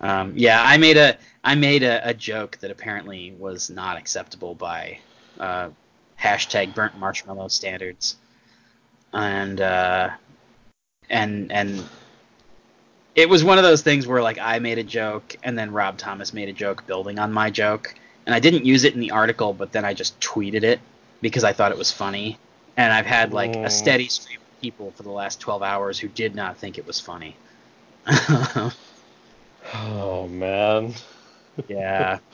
Um, 0.00 0.32
yeah 0.36 0.62
I 0.64 0.76
made 0.78 0.96
a 0.96 1.16
I 1.44 1.54
made 1.54 1.82
a, 1.82 2.08
a 2.08 2.14
joke 2.14 2.58
that 2.60 2.70
apparently 2.70 3.32
was 3.38 3.70
not 3.70 3.96
acceptable 3.96 4.54
by 4.54 4.98
uh, 5.38 5.70
hashtag 6.20 6.74
burnt 6.74 6.96
marshmallow 6.98 7.48
standards. 7.48 8.16
And 9.12 9.60
uh, 9.60 10.10
and 11.08 11.50
and 11.52 11.90
it 13.14 13.28
was 13.28 13.42
one 13.44 13.58
of 13.58 13.64
those 13.64 13.82
things 13.82 14.06
where 14.06 14.22
like 14.22 14.38
I 14.38 14.58
made 14.58 14.78
a 14.78 14.84
joke 14.84 15.36
and 15.42 15.58
then 15.58 15.72
Rob 15.72 15.98
Thomas 15.98 16.32
made 16.32 16.48
a 16.48 16.52
joke 16.52 16.86
building 16.86 17.18
on 17.18 17.32
my 17.32 17.50
joke. 17.50 17.94
And 18.26 18.34
I 18.34 18.40
didn't 18.40 18.66
use 18.66 18.84
it 18.84 18.94
in 18.94 19.00
the 19.00 19.10
article 19.12 19.52
but 19.54 19.72
then 19.72 19.84
I 19.84 19.94
just 19.94 20.20
tweeted 20.20 20.62
it 20.62 20.80
because 21.20 21.44
I 21.44 21.52
thought 21.52 21.72
it 21.72 21.78
was 21.78 21.90
funny. 21.92 22.38
And 22.76 22.92
I've 22.92 23.06
had 23.06 23.32
like 23.32 23.56
Mm. 23.56 23.64
a 23.64 23.70
steady 23.70 24.08
stream 24.08 24.38
of 24.40 24.60
people 24.62 24.92
for 24.92 25.02
the 25.02 25.10
last 25.10 25.40
12 25.40 25.62
hours 25.62 25.98
who 25.98 26.08
did 26.08 26.34
not 26.34 26.58
think 26.58 26.78
it 26.78 26.86
was 26.86 27.00
funny 27.00 27.40
Oh 29.74 30.28
man. 30.28 30.94
yeah 31.68 32.18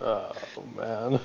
Oh 0.00 0.32
man. 0.76 1.20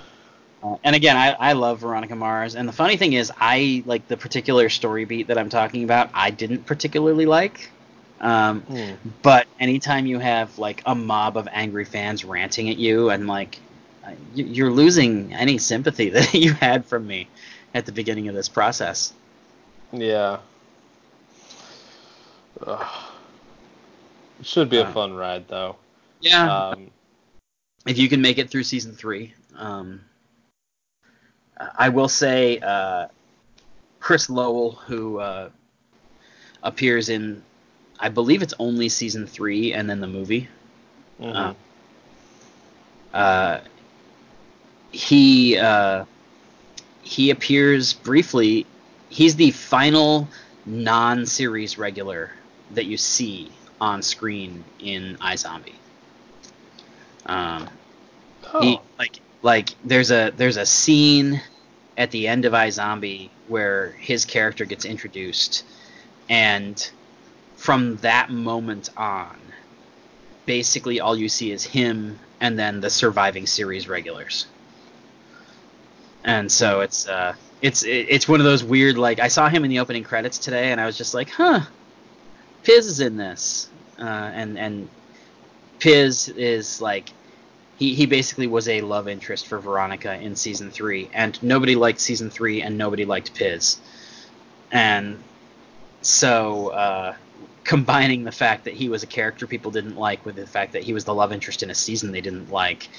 Uh, 0.61 0.75
and 0.83 0.95
again, 0.95 1.15
I, 1.15 1.31
I 1.31 1.53
love 1.53 1.79
Veronica 1.79 2.15
Mars. 2.15 2.55
And 2.55 2.67
the 2.67 2.73
funny 2.73 2.97
thing 2.97 3.13
is, 3.13 3.31
I 3.39 3.83
like 3.85 4.07
the 4.07 4.17
particular 4.17 4.69
story 4.69 5.05
beat 5.05 5.27
that 5.27 5.37
I'm 5.37 5.49
talking 5.49 5.83
about. 5.83 6.09
I 6.13 6.31
didn't 6.31 6.65
particularly 6.65 7.25
like. 7.25 7.71
Um, 8.19 8.61
Hmm. 8.61 8.93
but 9.23 9.47
anytime 9.59 10.05
you 10.05 10.19
have 10.19 10.57
like 10.59 10.81
a 10.85 10.93
mob 10.93 11.37
of 11.37 11.47
angry 11.51 11.85
fans 11.85 12.25
ranting 12.25 12.69
at 12.69 12.77
you, 12.77 13.09
and 13.09 13.25
like 13.27 13.57
uh, 14.05 14.11
you- 14.35 14.45
you're 14.45 14.71
losing 14.71 15.33
any 15.33 15.57
sympathy 15.57 16.09
that 16.11 16.33
you 16.33 16.53
had 16.53 16.85
from 16.85 17.07
me 17.07 17.27
at 17.73 17.85
the 17.85 17.91
beginning 17.93 18.27
of 18.27 18.35
this 18.35 18.49
process. 18.49 19.13
Yeah. 19.93 20.39
Ugh. 22.67 23.08
Should 24.41 24.69
be 24.69 24.77
a 24.77 24.85
Uh, 24.85 24.93
fun 24.93 25.13
ride 25.13 25.47
though. 25.47 25.75
Yeah. 26.21 26.69
Um, 26.69 26.91
if 27.85 27.97
you 27.97 28.09
can 28.09 28.21
make 28.21 28.37
it 28.37 28.49
through 28.49 28.63
season 28.63 28.93
three. 28.93 29.33
Um, 29.55 30.01
I 31.77 31.89
will 31.89 32.07
say 32.07 32.59
uh, 32.59 33.07
Chris 33.99 34.29
Lowell, 34.29 34.71
who 34.71 35.19
uh, 35.19 35.49
appears 36.63 37.09
in, 37.09 37.43
I 37.99 38.09
believe 38.09 38.41
it's 38.41 38.53
only 38.59 38.89
season 38.89 39.27
three 39.27 39.73
and 39.73 39.89
then 39.89 39.99
the 39.99 40.07
movie. 40.07 40.47
Mm-hmm. 41.19 41.57
Uh, 43.13 43.59
he 44.91 45.57
uh, 45.57 46.05
he 47.01 47.29
appears 47.29 47.93
briefly. 47.93 48.65
He's 49.09 49.35
the 49.35 49.51
final 49.51 50.27
non-series 50.65 51.77
regular 51.77 52.31
that 52.71 52.85
you 52.85 52.97
see 52.97 53.51
on 53.81 54.01
screen 54.01 54.63
in 54.79 55.17
iZombie. 55.21 55.73
Um, 57.25 57.69
oh. 58.53 58.61
he 58.61 58.79
like 58.97 59.19
like 59.41 59.69
there's 59.83 60.11
a 60.11 60.31
there's 60.35 60.57
a 60.57 60.65
scene 60.65 61.41
at 61.97 62.11
the 62.11 62.27
end 62.27 62.45
of 62.45 62.53
iZombie 62.53 63.29
where 63.47 63.91
his 63.99 64.25
character 64.25 64.65
gets 64.65 64.85
introduced 64.85 65.65
and 66.29 66.91
from 67.55 67.97
that 67.97 68.29
moment 68.29 68.89
on 68.95 69.37
basically 70.45 70.99
all 70.99 71.15
you 71.15 71.29
see 71.29 71.51
is 71.51 71.63
him 71.63 72.17
and 72.39 72.57
then 72.57 72.79
the 72.79 72.89
surviving 72.89 73.45
series 73.45 73.87
regulars 73.87 74.47
and 76.23 76.51
so 76.51 76.81
it's 76.81 77.07
uh 77.07 77.33
it's 77.61 77.83
it's 77.83 78.27
one 78.27 78.39
of 78.39 78.45
those 78.45 78.63
weird 78.63 78.97
like 78.97 79.19
I 79.19 79.27
saw 79.27 79.49
him 79.49 79.63
in 79.63 79.69
the 79.69 79.79
opening 79.79 80.03
credits 80.03 80.37
today 80.37 80.71
and 80.71 80.79
I 80.79 80.85
was 80.85 80.97
just 80.97 81.13
like 81.13 81.29
huh 81.29 81.61
Piz 82.63 82.85
is 82.85 82.99
in 82.99 83.17
this 83.17 83.69
uh, 83.99 84.31
and 84.33 84.57
and 84.57 84.89
Piz 85.79 86.29
is 86.29 86.81
like 86.81 87.09
he, 87.77 87.93
he 87.93 88.05
basically 88.05 88.47
was 88.47 88.67
a 88.67 88.81
love 88.81 89.07
interest 89.07 89.47
for 89.47 89.59
Veronica 89.59 90.13
in 90.15 90.35
season 90.35 90.69
three, 90.69 91.09
and 91.13 91.41
nobody 91.41 91.75
liked 91.75 91.99
season 91.99 92.29
three, 92.29 92.61
and 92.61 92.77
nobody 92.77 93.05
liked 93.05 93.33
Piz, 93.33 93.79
and 94.71 95.21
so 96.01 96.69
uh, 96.69 97.15
combining 97.63 98.23
the 98.23 98.31
fact 98.31 98.65
that 98.65 98.73
he 98.73 98.89
was 98.89 99.03
a 99.03 99.07
character 99.07 99.47
people 99.47 99.71
didn't 99.71 99.95
like 99.95 100.25
with 100.25 100.35
the 100.35 100.47
fact 100.47 100.73
that 100.73 100.83
he 100.83 100.93
was 100.93 101.05
the 101.05 101.13
love 101.13 101.31
interest 101.31 101.63
in 101.63 101.69
a 101.69 101.75
season 101.75 102.11
they 102.11 102.21
didn't 102.21 102.51
like, 102.51 102.89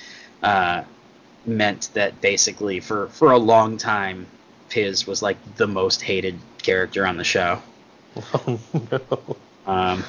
uh, 0.43 0.83
meant 1.47 1.91
that 1.95 2.21
basically 2.21 2.81
for 2.81 3.09
for 3.09 3.33
a 3.33 3.39
long 3.39 3.77
time, 3.77 4.27
Piz 4.71 5.07
was 5.07 5.23
like 5.23 5.37
the 5.57 5.67
most 5.67 6.03
hated 6.03 6.39
character 6.63 7.07
on 7.07 7.17
the 7.17 7.25
show. 7.25 7.61
Oh 8.35 8.59
no. 8.91 9.37
Um, 9.67 10.05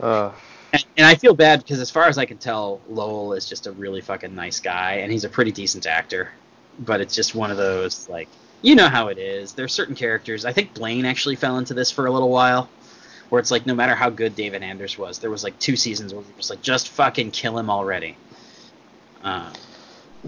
Uh, 0.00 0.32
and, 0.72 0.84
and 0.96 1.06
I 1.06 1.14
feel 1.14 1.34
bad 1.34 1.60
because, 1.60 1.80
as 1.80 1.90
far 1.90 2.04
as 2.06 2.18
I 2.18 2.24
can 2.24 2.38
tell, 2.38 2.80
Lowell 2.88 3.32
is 3.34 3.48
just 3.48 3.66
a 3.66 3.72
really 3.72 4.00
fucking 4.00 4.34
nice 4.34 4.60
guy, 4.60 4.94
and 4.94 5.12
he's 5.12 5.24
a 5.24 5.28
pretty 5.28 5.52
decent 5.52 5.86
actor. 5.86 6.30
But 6.80 7.00
it's 7.00 7.14
just 7.14 7.34
one 7.34 7.50
of 7.50 7.56
those, 7.56 8.08
like, 8.08 8.28
you 8.60 8.74
know 8.74 8.88
how 8.88 9.08
it 9.08 9.18
is. 9.18 9.52
There 9.52 9.64
are 9.64 9.68
certain 9.68 9.94
characters. 9.94 10.44
I 10.44 10.52
think 10.52 10.74
Blaine 10.74 11.04
actually 11.04 11.36
fell 11.36 11.58
into 11.58 11.74
this 11.74 11.90
for 11.92 12.06
a 12.06 12.10
little 12.10 12.30
while, 12.30 12.68
where 13.28 13.38
it's 13.38 13.52
like, 13.52 13.66
no 13.66 13.74
matter 13.74 13.94
how 13.94 14.10
good 14.10 14.34
David 14.34 14.62
Anders 14.62 14.98
was, 14.98 15.20
there 15.20 15.30
was 15.30 15.44
like 15.44 15.56
two 15.60 15.76
seasons 15.76 16.12
where 16.12 16.24
it 16.24 16.36
was 16.36 16.50
like, 16.50 16.60
just 16.60 16.88
fucking 16.88 17.30
kill 17.30 17.56
him 17.56 17.70
already. 17.70 18.16
Uh, 19.22 19.52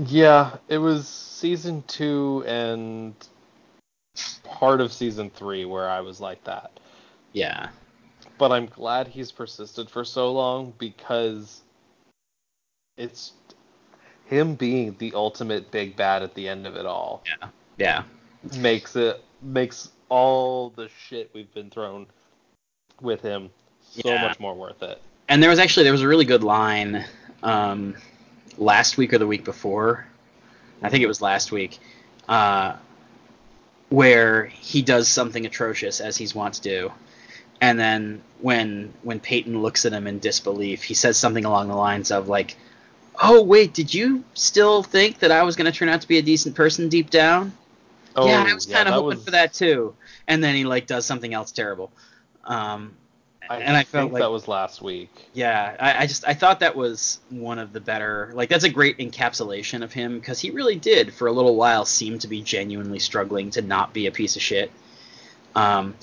yeah, 0.06 0.56
it 0.68 0.78
was 0.78 1.08
season 1.08 1.82
two 1.88 2.44
and 2.46 3.14
part 4.44 4.80
of 4.80 4.92
season 4.92 5.28
three 5.30 5.64
where 5.64 5.88
I 5.88 6.00
was 6.00 6.20
like 6.20 6.42
that. 6.44 6.70
yeah, 7.32 7.68
But 8.38 8.52
I'm 8.52 8.66
glad 8.66 9.08
he's 9.08 9.32
persisted 9.32 9.88
for 9.88 10.04
so 10.04 10.30
long 10.32 10.74
because 10.78 11.62
it's 12.98 13.32
him 14.26 14.54
being 14.54 14.94
the 14.98 15.12
ultimate 15.14 15.70
big 15.70 15.96
bad 15.96 16.22
at 16.22 16.34
the 16.34 16.48
end 16.48 16.66
of 16.66 16.76
it 16.76 16.84
all 16.86 17.22
yeah, 17.26 17.48
Yeah. 17.78 18.02
makes 18.60 18.96
it 18.96 19.22
makes 19.42 19.90
all 20.08 20.70
the 20.70 20.88
shit 21.08 21.30
we've 21.32 21.52
been 21.54 21.70
thrown 21.70 22.06
with 23.00 23.20
him 23.20 23.50
so 23.82 24.08
Yeah. 24.08 24.22
much 24.22 24.40
more 24.40 24.54
worth 24.54 24.82
it. 24.82 25.00
and 25.28 25.42
there 25.42 25.50
was 25.50 25.58
actually 25.58 25.84
there 25.84 25.92
was 25.92 26.02
a 26.02 26.08
really 26.08 26.24
good 26.24 26.42
line 26.42 27.04
um, 27.42 27.94
last 28.58 28.96
week 28.96 29.12
or 29.12 29.18
the 29.18 29.26
week 29.26 29.44
before. 29.44 30.06
I 30.82 30.88
think 30.88 31.02
it 31.02 31.06
was 31.06 31.20
last 31.22 31.52
week, 31.52 31.78
uh, 32.28 32.76
where 33.88 34.44
he 34.46 34.82
does 34.82 35.08
something 35.08 35.46
atrocious 35.46 36.00
as 36.00 36.16
he's 36.16 36.34
wont 36.34 36.54
to 36.54 36.62
do, 36.62 36.92
and 37.60 37.78
then 37.78 38.22
when 38.40 38.92
when 39.02 39.20
Peyton 39.20 39.62
looks 39.62 39.84
at 39.86 39.92
him 39.92 40.06
in 40.06 40.18
disbelief, 40.18 40.82
he 40.82 40.94
says 40.94 41.16
something 41.16 41.44
along 41.44 41.68
the 41.68 41.76
lines 41.76 42.10
of 42.10 42.28
like, 42.28 42.56
oh 43.22 43.42
wait, 43.42 43.72
did 43.72 43.92
you 43.92 44.24
still 44.34 44.82
think 44.82 45.20
that 45.20 45.30
I 45.30 45.42
was 45.42 45.56
going 45.56 45.70
to 45.70 45.76
turn 45.76 45.88
out 45.88 46.02
to 46.02 46.08
be 46.08 46.18
a 46.18 46.22
decent 46.22 46.54
person 46.54 46.88
deep 46.88 47.10
down? 47.10 47.52
Oh, 48.14 48.26
yeah, 48.26 48.44
I 48.46 48.54
was 48.54 48.66
kind 48.66 48.88
of 48.88 48.94
hoping 48.94 49.18
was- 49.18 49.24
for 49.24 49.30
that 49.32 49.52
too. 49.52 49.94
And 50.26 50.42
then 50.42 50.54
he 50.54 50.64
like 50.64 50.86
does 50.86 51.06
something 51.06 51.32
else 51.32 51.52
terrible. 51.52 51.92
Um, 52.44 52.94
I 53.48 53.58
and 53.58 53.76
I 53.76 53.80
think 53.80 53.88
felt 53.88 54.12
like 54.12 54.22
that 54.22 54.30
was 54.30 54.48
last 54.48 54.82
week. 54.82 55.10
yeah, 55.32 55.76
I, 55.78 56.02
I 56.02 56.06
just 56.06 56.26
I 56.26 56.34
thought 56.34 56.60
that 56.60 56.74
was 56.74 57.20
one 57.30 57.58
of 57.58 57.72
the 57.72 57.80
better 57.80 58.32
like 58.34 58.48
that's 58.48 58.64
a 58.64 58.68
great 58.68 58.98
encapsulation 58.98 59.82
of 59.82 59.92
him 59.92 60.18
because 60.18 60.40
he 60.40 60.50
really 60.50 60.76
did 60.76 61.14
for 61.14 61.28
a 61.28 61.32
little 61.32 61.54
while 61.54 61.84
seem 61.84 62.18
to 62.20 62.28
be 62.28 62.42
genuinely 62.42 62.98
struggling 62.98 63.50
to 63.50 63.62
not 63.62 63.92
be 63.92 64.06
a 64.06 64.10
piece 64.10 64.34
of 64.34 64.42
shit. 64.42 64.72
Um, 65.54 65.94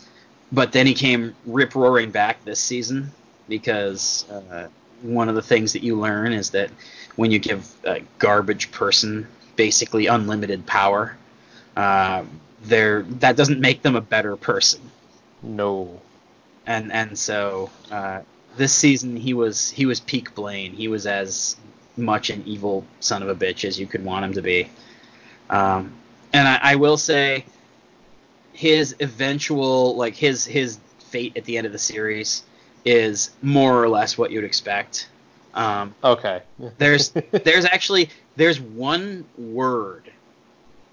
but 0.54 0.72
then 0.72 0.88
he 0.88 0.94
came 0.94 1.36
rip 1.46 1.76
roaring 1.76 2.12
back 2.12 2.44
this 2.46 2.60
season 2.62 3.12
because 3.50 4.26
uh, 4.32 4.68
one 5.02 5.28
of 5.30 5.36
the 5.36 5.42
things 5.42 5.74
that 5.74 5.84
you 5.84 6.00
learn 6.00 6.32
is 6.32 6.52
that 6.52 6.70
when 7.18 7.32
you 7.32 7.40
give 7.40 7.70
a 7.86 8.02
garbage 8.20 8.72
person 8.72 9.28
basically 9.58 10.08
unlimited 10.08 10.66
power, 10.66 11.18
uh, 11.76 12.24
that 12.66 13.36
doesn't 13.36 13.60
make 13.60 13.82
them 13.82 13.96
a 13.96 14.02
better 14.02 14.38
person 14.38 14.80
No. 15.42 16.02
and 16.66 16.94
and 16.94 17.18
so 17.18 17.70
uh, 17.92 18.22
this 18.56 18.74
season 18.74 19.18
he 19.18 19.34
was 19.34 19.70
he 19.72 19.86
was 19.86 20.00
peak 20.00 20.34
Blaine. 20.36 20.72
He 20.72 20.88
was 20.88 21.06
as 21.08 21.58
much 21.98 22.30
an 22.30 22.44
evil 22.46 22.86
son 23.02 23.22
of 23.22 23.30
a 23.30 23.36
bitch 23.36 23.66
as 23.66 23.80
you 23.80 23.88
could 23.88 24.06
want 24.06 24.26
him 24.26 24.34
to 24.34 24.42
be. 24.42 24.70
Um, 25.50 25.94
and 26.34 26.48
I, 26.48 26.60
I 26.64 26.76
will 26.76 26.98
say, 26.98 27.46
his 28.54 28.96
eventual 29.00 29.96
like 29.96 30.16
his 30.16 30.46
his 30.46 30.80
fate 31.00 31.36
at 31.36 31.46
the 31.46 31.58
end 31.58 31.66
of 31.66 31.74
the 31.74 31.80
series 31.80 32.44
is 32.86 33.32
more 33.42 33.82
or 33.84 33.90
less 33.90 34.18
what 34.18 34.32
you'd 34.32 34.44
expect. 34.44 35.08
Um, 35.54 35.94
Okay. 36.04 36.42
there's 36.78 37.10
there's 37.32 37.66
actually 37.66 38.10
there's 38.36 38.60
one 38.60 39.26
word 39.38 40.12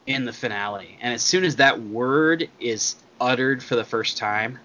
in 0.07 0.25
the 0.25 0.33
finale, 0.33 0.99
and 1.01 1.15
as 1.15 1.23
soon 1.23 1.45
as 1.45 1.57
that 1.57 1.81
word 1.81 2.49
is 2.59 2.97
uttered 3.21 3.63
for 3.63 3.77
the 3.77 3.85
first 3.85 4.17
time, 4.17 4.59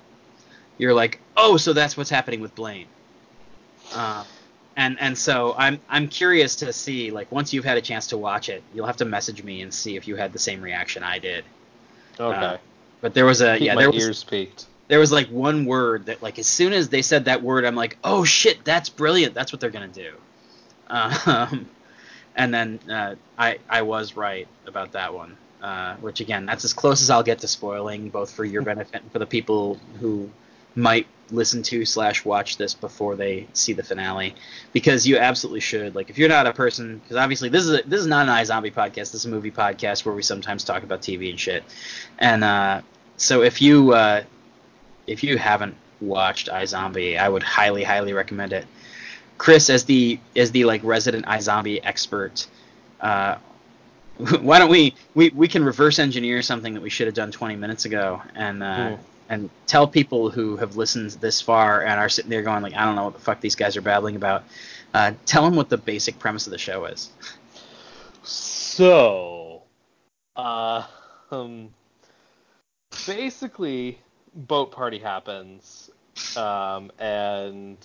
you're 0.78 0.94
like, 0.94 1.20
oh, 1.38 1.58
so 1.58 1.74
that's 1.74 1.96
what's 1.98 2.10
happening 2.10 2.42
with 2.42 2.56
Blaine. 2.56 2.88
Uh, 3.94 4.24
and 4.78 4.98
and 5.00 5.18
so 5.18 5.56
I'm 5.58 5.80
I'm 5.90 6.08
curious 6.08 6.56
to 6.58 6.74
see 6.74 7.12
like 7.12 7.32
once 7.32 7.54
you've 7.54 7.66
had 7.66 7.78
a 7.78 7.82
chance 7.82 8.08
to 8.08 8.18
watch 8.18 8.50
it, 8.50 8.64
you'll 8.74 8.88
have 8.88 8.98
to 8.98 9.06
message 9.06 9.44
me 9.44 9.62
and 9.62 9.74
see 9.74 9.96
if 9.96 10.08
you 10.08 10.16
had 10.16 10.34
the 10.34 10.40
same 10.40 10.62
reaction 10.62 11.04
I 11.04 11.20
did. 11.20 11.46
okay. 12.20 12.38
uh, 12.38 12.58
But 13.06 13.14
there 13.14 13.26
was 13.26 13.44
a 13.44 13.62
yeah 13.62 13.76
my 13.76 13.82
there 13.84 13.92
was 13.92 14.04
ears 14.04 14.24
peaked. 14.24 14.66
there 14.88 14.98
was 14.98 15.12
like 15.12 15.28
one 15.28 15.66
word 15.66 16.08
that 16.08 16.24
like 16.24 16.40
as 16.40 16.48
soon 16.48 16.74
as 16.74 16.90
they 16.90 17.04
said 17.04 17.26
that 17.26 17.44
word 17.44 17.64
i'm 17.64 17.76
like 17.76 18.00
oh 18.04 18.24
shit 18.24 18.66
that's 18.66 18.90
brilliant. 18.90 19.36
That's 19.36 19.54
what 19.54 19.60
they're 19.62 19.70
gonna 19.70 19.88
do. 19.88 20.14
Um, 20.88 21.70
and 22.36 22.52
then 22.52 22.80
uh, 22.90 23.14
i 23.38 23.60
i 23.70 23.84
was 23.84 24.16
right 24.16 24.48
about 24.66 24.94
that 24.94 25.14
one 25.14 25.38
uh, 25.62 25.98
which 25.98 26.20
again 26.20 26.48
that's 26.48 26.66
as 26.66 26.74
close 26.74 27.00
as 27.04 27.12
i'll 27.12 27.22
get 27.22 27.38
to 27.42 27.48
spoiling 27.48 28.10
both 28.10 28.32
for 28.32 28.44
your 28.44 28.62
benefit 28.72 29.04
and 29.04 29.12
for 29.12 29.20
the 29.20 29.28
people 29.28 29.80
who 30.00 30.28
might 30.74 31.06
listen 31.32 31.64
to 31.64 31.86
slash 31.86 32.24
watch 32.26 32.58
this 32.58 32.74
before 32.74 33.16
they 33.16 33.48
see 33.54 33.74
the 33.74 33.84
finale. 33.84 34.36
Because 34.74 35.08
you 35.08 35.18
absolutely 35.18 35.62
should. 35.62 35.96
Like 35.96 36.10
if 36.10 36.18
you're 36.18 36.30
not 36.30 36.48
a 36.48 36.54
person 36.54 37.00
because 37.00 37.18
obviously 37.18 37.50
this 37.50 37.64
is 37.64 37.80
a, 37.80 37.82
this 37.88 38.02
is 38.02 38.08
not 38.08 38.28
an 38.28 38.36
iZombie 38.36 38.74
podcast. 38.74 39.12
This 39.12 39.16
is 39.16 39.26
a 39.26 39.30
movie 39.30 39.52
podcast 39.52 40.06
where 40.06 40.14
we 40.14 40.22
sometimes 40.22 40.64
talk 40.64 40.84
about 40.84 41.02
tv 41.02 41.30
and 41.30 41.40
shit. 41.40 41.64
And 42.20 42.44
uh, 42.44 42.82
so 43.18 43.42
if 43.42 43.62
you 43.62 43.94
uh, 43.94 44.24
if 45.08 45.24
you 45.24 45.38
haven't 45.38 45.76
watched 46.02 46.50
iZombie, 46.50 47.18
I 47.18 47.30
would 47.30 47.44
highly, 47.44 47.84
highly 47.84 48.14
recommend 48.14 48.54
it. 48.54 48.66
Chris, 49.38 49.70
as 49.70 49.84
the 49.86 50.20
as 50.36 50.52
the 50.52 50.66
like 50.66 50.82
resident 50.84 51.26
iZombie 51.26 51.82
expert, 51.84 52.48
uh, 53.02 53.38
why 54.42 54.60
don't 54.60 54.70
we, 54.70 54.96
we 55.14 55.30
we 55.30 55.48
can 55.48 55.64
reverse 55.64 56.00
engineer 56.00 56.42
something 56.42 56.74
that 56.74 56.82
we 56.82 56.90
should 56.90 57.08
have 57.08 57.16
done 57.16 57.32
20 57.32 57.56
minutes 57.56 57.86
ago 57.86 58.22
and 58.36 58.64
uh, 58.64 58.96
Hmm. 58.96 59.02
and 59.30 59.50
tell 59.68 59.88
people 59.88 60.30
who 60.30 60.56
have 60.58 60.78
listened 60.78 61.12
this 61.12 61.42
far 61.42 61.82
and 61.82 62.00
are 62.00 62.10
sitting 62.10 62.30
there 62.30 62.42
going 62.42 62.64
like 62.64 62.74
I 62.74 62.86
don't 62.86 62.96
know 62.96 63.06
what 63.06 63.14
the 63.14 63.20
fuck 63.20 63.42
these 63.42 63.56
guys 63.56 63.76
are 63.76 63.82
babbling 63.82 64.16
about. 64.16 64.44
Uh, 64.94 65.12
tell 65.26 65.44
them 65.44 65.56
what 65.56 65.68
the 65.68 65.78
basic 65.78 66.18
premise 66.20 66.48
of 66.48 66.52
the 66.52 66.58
show 66.58 66.86
is. 66.86 67.10
So, 68.24 69.64
uh, 70.38 70.84
um, 71.32 71.70
basically, 73.08 74.00
boat 74.34 74.72
party 74.72 75.00
happens, 75.00 75.90
um, 76.38 76.92
and 77.00 77.78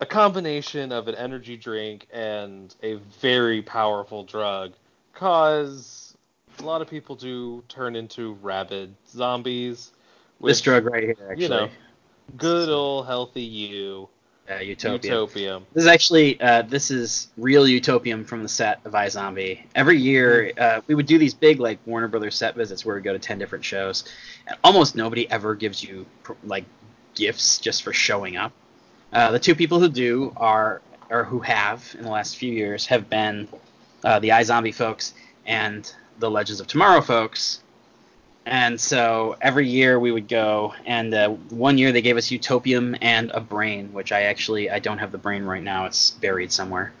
a 0.00 0.06
combination 0.06 0.92
of 0.92 1.08
an 1.08 1.14
energy 1.14 1.56
drink 1.56 2.06
and 2.12 2.74
a 2.82 2.94
very 3.20 3.62
powerful 3.62 4.24
drug 4.24 4.72
cause 5.14 6.16
a 6.58 6.62
lot 6.62 6.82
of 6.82 6.88
people 6.88 7.14
do 7.14 7.62
turn 7.68 7.96
into 7.96 8.34
rabid 8.42 8.94
zombies. 9.08 9.92
this 10.40 10.60
drug 10.60 10.84
right 10.86 11.04
here, 11.04 11.16
actually, 11.30 11.42
you 11.44 11.48
know, 11.48 11.68
good 12.36 12.68
old 12.68 13.06
healthy 13.06 13.42
you, 13.42 14.08
uh, 14.50 14.56
Utopia. 14.56 15.10
utopium. 15.10 15.64
This 15.72 15.84
is 15.84 15.88
actually 15.88 16.40
uh, 16.40 16.62
this 16.62 16.90
is 16.90 17.28
real 17.36 17.66
utopium 17.66 18.24
from 18.24 18.42
the 18.42 18.48
set 18.48 18.80
of 18.84 18.92
iZombie. 18.92 19.60
Every 19.74 19.98
year 19.98 20.52
uh, 20.58 20.80
we 20.86 20.94
would 20.94 21.06
do 21.06 21.18
these 21.18 21.34
big 21.34 21.60
like 21.60 21.78
Warner 21.86 22.08
Brothers 22.08 22.34
set 22.34 22.54
visits 22.54 22.84
where 22.84 22.96
we 22.96 23.02
go 23.02 23.12
to 23.12 23.18
ten 23.18 23.38
different 23.38 23.64
shows, 23.64 24.04
and 24.46 24.56
almost 24.64 24.96
nobody 24.96 25.30
ever 25.30 25.54
gives 25.54 25.82
you 25.82 26.06
like 26.44 26.64
gifts 27.14 27.58
just 27.58 27.82
for 27.82 27.92
showing 27.92 28.36
up. 28.36 28.52
Uh, 29.12 29.30
the 29.30 29.38
two 29.38 29.54
people 29.54 29.78
who 29.78 29.88
do 29.88 30.32
are 30.36 30.82
or 31.10 31.24
who 31.24 31.40
have 31.40 31.94
in 31.98 32.04
the 32.04 32.10
last 32.10 32.36
few 32.36 32.52
years 32.52 32.86
have 32.86 33.08
been 33.10 33.48
uh, 34.04 34.18
the 34.18 34.30
iZombie 34.30 34.74
folks 34.74 35.14
and 35.46 35.94
the 36.18 36.30
Legends 36.30 36.60
of 36.60 36.66
Tomorrow 36.66 37.00
folks. 37.00 37.61
And 38.44 38.80
so 38.80 39.36
every 39.40 39.68
year 39.68 40.00
we 40.00 40.10
would 40.10 40.26
go, 40.26 40.74
and 40.84 41.14
uh, 41.14 41.28
one 41.50 41.78
year 41.78 41.92
they 41.92 42.02
gave 42.02 42.16
us 42.16 42.30
Utopium 42.30 42.96
and 43.00 43.30
a 43.32 43.40
brain, 43.40 43.92
which 43.92 44.10
I 44.10 44.22
actually 44.22 44.68
I 44.68 44.80
don't 44.80 44.98
have 44.98 45.12
the 45.12 45.18
brain 45.18 45.44
right 45.44 45.62
now; 45.62 45.86
it's 45.86 46.10
buried 46.10 46.50
somewhere. 46.52 46.92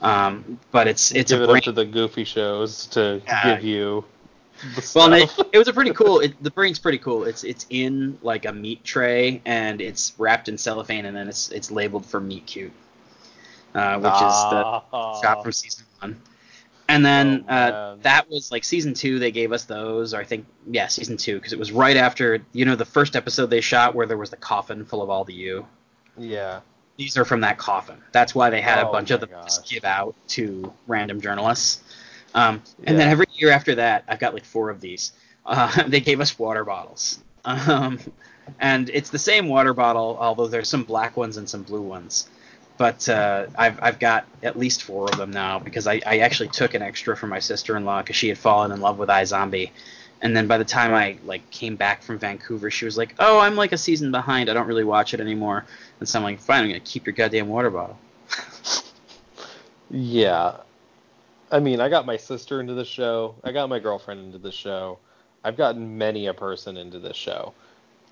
Um, 0.00 0.58
but 0.72 0.88
it's 0.88 1.12
it's 1.14 1.30
Give 1.30 1.40
a 1.40 1.44
it 1.44 1.46
brain. 1.46 1.56
up 1.58 1.62
to 1.64 1.72
the 1.72 1.84
goofy 1.84 2.24
shows 2.24 2.86
to 2.88 3.22
give 3.44 3.62
you 3.62 4.04
Well, 4.94 5.12
it, 5.12 5.30
it 5.52 5.58
was 5.58 5.68
a 5.68 5.72
pretty 5.72 5.92
cool. 5.92 6.20
It, 6.20 6.34
the 6.42 6.50
brain's 6.50 6.78
pretty 6.80 6.98
cool. 6.98 7.24
It's 7.24 7.44
it's 7.44 7.66
in 7.70 8.18
like 8.22 8.44
a 8.44 8.52
meat 8.52 8.82
tray, 8.84 9.40
and 9.44 9.80
it's 9.80 10.12
wrapped 10.18 10.48
in 10.48 10.58
cellophane, 10.58 11.04
and 11.04 11.16
then 11.16 11.28
it's 11.28 11.50
it's 11.50 11.70
labeled 11.70 12.06
for 12.06 12.20
meat 12.20 12.46
cute, 12.46 12.72
uh, 13.74 13.96
which 13.98 14.12
is 14.12 14.18
the 14.50 14.82
Ah. 14.92 15.20
shot 15.22 15.42
from 15.42 15.52
season 15.52 15.84
one. 16.00 16.16
And 16.92 17.06
then 17.06 17.46
Oh, 17.48 17.54
uh, 17.54 17.96
that 18.02 18.28
was 18.28 18.52
like 18.52 18.64
season 18.64 18.92
two. 18.92 19.18
They 19.18 19.30
gave 19.30 19.50
us 19.50 19.64
those, 19.64 20.12
or 20.12 20.20
I 20.20 20.24
think 20.24 20.44
yeah, 20.70 20.88
season 20.88 21.16
two, 21.16 21.36
because 21.36 21.54
it 21.54 21.58
was 21.58 21.72
right 21.72 21.96
after 21.96 22.44
you 22.52 22.66
know 22.66 22.76
the 22.76 22.84
first 22.84 23.16
episode 23.16 23.46
they 23.46 23.62
shot 23.62 23.94
where 23.94 24.06
there 24.06 24.18
was 24.18 24.28
the 24.28 24.36
coffin 24.36 24.84
full 24.84 25.00
of 25.00 25.08
all 25.08 25.24
the 25.24 25.32
you. 25.32 25.66
Yeah. 26.18 26.60
These 26.98 27.16
are 27.16 27.24
from 27.24 27.40
that 27.40 27.56
coffin. 27.56 27.96
That's 28.12 28.34
why 28.34 28.50
they 28.50 28.60
had 28.60 28.78
a 28.78 28.86
Oh 28.86 28.92
bunch 28.92 29.10
of 29.10 29.20
them 29.20 29.30
just 29.42 29.66
give 29.66 29.84
out 29.86 30.14
to 30.28 30.70
random 30.86 31.22
journalists. 31.22 31.82
Um, 32.34 32.62
and 32.84 32.98
then 32.98 33.08
every 33.08 33.26
year 33.32 33.50
after 33.50 33.74
that, 33.76 34.04
I've 34.06 34.18
got 34.18 34.34
like 34.34 34.44
four 34.44 34.68
of 34.68 34.82
these. 34.82 35.12
Uh, 35.46 35.82
they 35.88 36.00
gave 36.00 36.20
us 36.20 36.38
water 36.38 36.62
bottles. 36.62 37.20
Um, 37.46 37.98
and 38.60 38.90
it's 38.90 39.08
the 39.08 39.18
same 39.18 39.48
water 39.48 39.72
bottle, 39.72 40.18
although 40.20 40.46
there's 40.46 40.68
some 40.68 40.84
black 40.84 41.16
ones 41.16 41.38
and 41.38 41.48
some 41.48 41.62
blue 41.62 41.80
ones. 41.80 42.28
But 42.78 43.08
uh, 43.08 43.46
I've 43.56 43.78
I've 43.82 43.98
got 43.98 44.26
at 44.42 44.58
least 44.58 44.82
four 44.82 45.04
of 45.04 45.16
them 45.16 45.30
now 45.30 45.58
because 45.58 45.86
I, 45.86 46.00
I 46.06 46.18
actually 46.18 46.48
took 46.48 46.74
an 46.74 46.82
extra 46.82 47.16
for 47.16 47.26
my 47.26 47.38
sister-in-law 47.38 48.02
because 48.02 48.16
she 48.16 48.28
had 48.28 48.38
fallen 48.38 48.72
in 48.72 48.80
love 48.80 48.98
with 48.98 49.08
iZombie. 49.08 49.70
And 50.22 50.36
then 50.36 50.46
by 50.46 50.56
the 50.58 50.64
time 50.64 50.94
I 50.94 51.16
like 51.24 51.48
came 51.50 51.76
back 51.76 52.02
from 52.02 52.18
Vancouver, 52.18 52.70
she 52.70 52.84
was 52.84 52.96
like, 52.96 53.14
"Oh, 53.18 53.38
I'm 53.40 53.56
like 53.56 53.72
a 53.72 53.78
season 53.78 54.10
behind. 54.10 54.48
I 54.48 54.54
don't 54.54 54.66
really 54.66 54.84
watch 54.84 55.14
it 55.14 55.20
anymore." 55.20 55.64
And 56.00 56.08
so 56.08 56.18
I'm 56.18 56.24
like, 56.24 56.40
"Fine, 56.40 56.62
I'm 56.64 56.68
gonna 56.68 56.80
keep 56.80 57.06
your 57.06 57.14
goddamn 57.14 57.48
water 57.48 57.70
bottle." 57.70 57.98
Yeah. 59.92 60.56
I 61.50 61.60
mean, 61.60 61.80
I 61.80 61.90
got 61.90 62.06
my 62.06 62.16
sister 62.16 62.60
into 62.60 62.72
the 62.72 62.84
show. 62.84 63.34
I 63.44 63.52
got 63.52 63.68
my 63.68 63.78
girlfriend 63.78 64.24
into 64.24 64.38
the 64.38 64.50
show. 64.50 64.98
I've 65.44 65.56
gotten 65.56 65.98
many 65.98 66.26
a 66.26 66.34
person 66.34 66.78
into 66.78 66.98
this 66.98 67.16
show. 67.16 67.52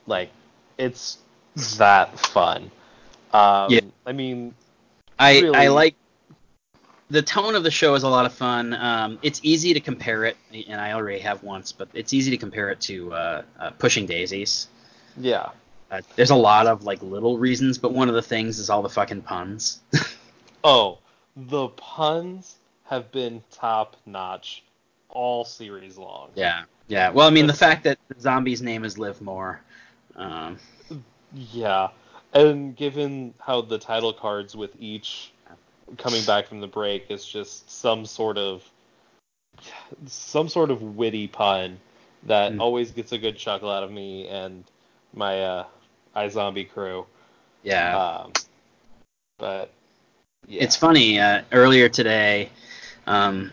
Like, 0.07 0.31
it's 0.77 1.18
that 1.79 2.18
fun. 2.18 2.70
Um, 3.32 3.70
Yeah. 3.70 3.80
I 4.06 4.12
mean, 4.12 4.54
I 5.18 5.50
I 5.54 5.68
like 5.68 5.94
the 7.10 7.22
tone 7.22 7.54
of 7.56 7.62
the 7.64 7.70
show 7.70 7.94
is 7.94 8.02
a 8.04 8.08
lot 8.08 8.24
of 8.26 8.32
fun. 8.32 8.72
Um, 8.74 9.18
it's 9.22 9.40
easy 9.42 9.74
to 9.74 9.80
compare 9.80 10.24
it, 10.24 10.36
and 10.68 10.80
I 10.80 10.92
already 10.92 11.18
have 11.20 11.42
once, 11.42 11.72
but 11.72 11.88
it's 11.92 12.12
easy 12.12 12.30
to 12.30 12.36
compare 12.36 12.70
it 12.70 12.80
to 12.82 13.12
uh, 13.12 13.42
uh, 13.58 13.70
Pushing 13.70 14.06
Daisies. 14.06 14.68
yeah. 15.16 15.50
Uh, 15.90 16.00
there's 16.14 16.30
a 16.30 16.36
lot 16.36 16.68
of 16.68 16.84
like 16.84 17.02
little 17.02 17.36
reasons, 17.36 17.76
but 17.76 17.92
one 17.92 18.08
of 18.08 18.14
the 18.14 18.22
things 18.22 18.60
is 18.60 18.70
all 18.70 18.80
the 18.80 18.88
fucking 18.88 19.22
puns. 19.22 19.80
Oh, 20.62 20.98
the 21.34 21.68
puns 21.68 22.56
have 22.84 23.10
been 23.12 23.42
top 23.50 23.96
notch 24.04 24.62
all 25.08 25.42
series 25.44 25.96
long. 25.96 26.28
yeah, 26.34 26.64
yeah. 26.86 27.08
Well, 27.10 27.26
I 27.26 27.30
mean, 27.30 27.46
the 27.46 27.52
fact 27.66 27.82
that 27.84 27.98
the 28.08 28.20
zombie's 28.20 28.60
name 28.62 28.84
is 28.84 28.98
Liv 28.98 29.20
Moore. 29.22 29.62
Um, 30.16 30.58
Yeah. 31.32 31.88
And 32.32 32.76
given 32.76 33.34
how 33.38 33.60
the 33.62 33.78
title 33.78 34.12
cards 34.12 34.54
with 34.54 34.70
each 34.78 35.32
coming 35.98 36.24
back 36.24 36.46
from 36.46 36.60
the 36.60 36.68
break 36.68 37.10
is 37.10 37.24
just 37.26 37.70
some 37.70 38.06
sort 38.06 38.38
of 38.38 38.62
some 40.06 40.48
sort 40.48 40.70
of 40.70 40.80
witty 40.80 41.26
pun 41.26 41.78
that 42.24 42.52
Mm. 42.52 42.60
always 42.60 42.92
gets 42.92 43.12
a 43.12 43.18
good 43.18 43.36
chuckle 43.36 43.70
out 43.70 43.82
of 43.82 43.90
me 43.90 44.28
and 44.28 44.64
my 45.12 45.42
uh, 45.42 45.64
iZombie 46.14 46.70
crew. 46.70 47.06
Yeah. 47.62 47.98
Um, 47.98 48.32
but 49.38 49.70
yeah. 50.46 50.62
It's 50.62 50.76
funny. 50.76 51.18
Uh, 51.18 51.42
earlier 51.52 51.88
today, 51.88 52.50
um, 53.06 53.50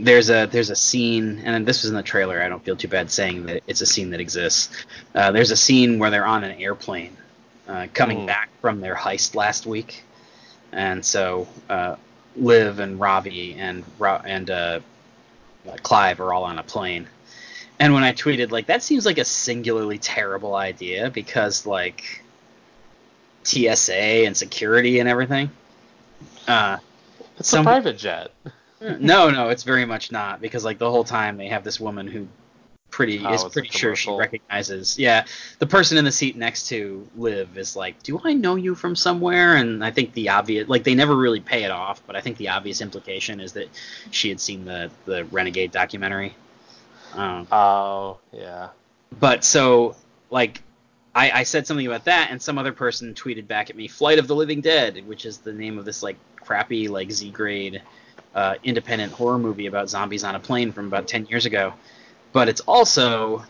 there's 0.00 0.28
a 0.30 0.46
there's 0.46 0.70
a 0.70 0.76
scene, 0.76 1.40
and 1.44 1.64
this 1.64 1.82
was 1.82 1.90
in 1.90 1.96
the 1.96 2.02
trailer. 2.02 2.42
I 2.42 2.48
don't 2.48 2.64
feel 2.64 2.76
too 2.76 2.88
bad 2.88 3.10
saying 3.10 3.46
that 3.46 3.62
it's 3.66 3.80
a 3.80 3.86
scene 3.86 4.10
that 4.10 4.20
exists. 4.20 4.84
Uh, 5.14 5.30
there's 5.30 5.52
a 5.52 5.56
scene 5.56 5.98
where 5.98 6.10
they're 6.10 6.26
on 6.26 6.42
an 6.42 6.60
airplane, 6.60 7.16
uh, 7.68 7.86
coming 7.94 8.20
Mm. 8.20 8.26
back 8.26 8.50
from 8.60 8.80
their 8.80 8.94
heist 8.94 9.34
last 9.34 9.66
week, 9.66 10.02
and 10.72 11.04
so 11.04 11.46
uh, 11.70 11.96
Liv 12.36 12.78
and 12.80 12.98
Ravi 13.00 13.54
and 13.54 13.84
and 14.24 14.50
uh, 14.50 14.80
Clive 15.82 16.20
are 16.20 16.32
all 16.32 16.44
on 16.44 16.58
a 16.58 16.62
plane. 16.62 17.06
And 17.80 17.92
when 17.94 18.04
I 18.04 18.12
tweeted 18.12 18.50
like 18.50 18.66
that 18.66 18.82
seems 18.82 19.04
like 19.06 19.18
a 19.18 19.24
singularly 19.24 19.98
terrible 19.98 20.54
idea 20.54 21.10
because 21.10 21.66
like 21.66 22.22
TSA 23.44 24.26
and 24.26 24.36
security 24.36 25.00
and 25.00 25.08
everything. 25.08 25.50
Uh, 26.46 26.78
it's 27.38 27.48
some- 27.48 27.66
a 27.66 27.70
private 27.70 27.98
jet. 27.98 28.30
no, 28.80 29.30
no, 29.30 29.48
it's 29.48 29.62
very 29.62 29.84
much 29.84 30.12
not 30.12 30.40
because 30.40 30.64
like 30.64 30.78
the 30.78 30.90
whole 30.90 31.04
time 31.04 31.36
they 31.36 31.48
have 31.48 31.64
this 31.64 31.80
woman 31.80 32.06
who 32.06 32.26
pretty 32.94 33.18
Oh, 33.26 33.34
is 33.34 33.42
pretty 33.42 33.68
sure 33.70 33.96
she 33.96 34.12
recognizes. 34.12 34.96
Yeah, 34.96 35.24
the 35.58 35.66
person 35.66 35.98
in 35.98 36.04
the 36.04 36.12
seat 36.12 36.36
next 36.36 36.68
to 36.68 37.04
Liv 37.16 37.58
is 37.58 37.74
like, 37.74 38.00
"Do 38.04 38.20
I 38.22 38.34
know 38.34 38.54
you 38.54 38.76
from 38.76 38.94
somewhere?" 38.94 39.56
And 39.56 39.84
I 39.84 39.90
think 39.90 40.12
the 40.12 40.28
obvious, 40.28 40.68
like 40.68 40.84
they 40.84 40.94
never 40.94 41.16
really 41.16 41.40
pay 41.40 41.64
it 41.64 41.72
off, 41.72 42.00
but 42.06 42.14
I 42.14 42.20
think 42.20 42.36
the 42.36 42.50
obvious 42.50 42.80
implication 42.80 43.40
is 43.40 43.52
that 43.54 43.68
she 44.12 44.28
had 44.28 44.38
seen 44.40 44.64
the 44.64 44.92
the 45.06 45.24
Renegade 45.24 45.72
documentary. 45.72 46.36
Um, 47.14 47.48
Oh 47.50 48.18
yeah. 48.32 48.68
but 49.18 49.42
so 49.42 49.96
like 50.30 50.62
I, 51.16 51.30
I 51.40 51.42
said 51.42 51.66
something 51.66 51.86
about 51.86 52.04
that 52.04 52.28
and 52.30 52.40
some 52.40 52.58
other 52.58 52.72
person 52.72 53.12
tweeted 53.14 53.46
back 53.48 53.70
at 53.70 53.76
me 53.76 53.86
flight 53.88 54.18
of 54.18 54.26
the 54.26 54.34
living 54.34 54.60
dead 54.60 55.06
which 55.06 55.24
is 55.24 55.38
the 55.38 55.52
name 55.52 55.78
of 55.78 55.84
this 55.84 56.02
like 56.02 56.16
crappy 56.40 56.88
like 56.88 57.12
z 57.12 57.30
grade 57.30 57.82
uh, 58.34 58.56
independent 58.64 59.12
horror 59.12 59.38
movie 59.38 59.66
about 59.66 59.88
zombies 59.88 60.24
on 60.24 60.34
a 60.34 60.40
plane 60.40 60.72
from 60.72 60.88
about 60.88 61.06
10 61.06 61.26
years 61.26 61.46
ago 61.46 61.72
but 62.34 62.50
it's 62.50 62.60
also 62.62 63.42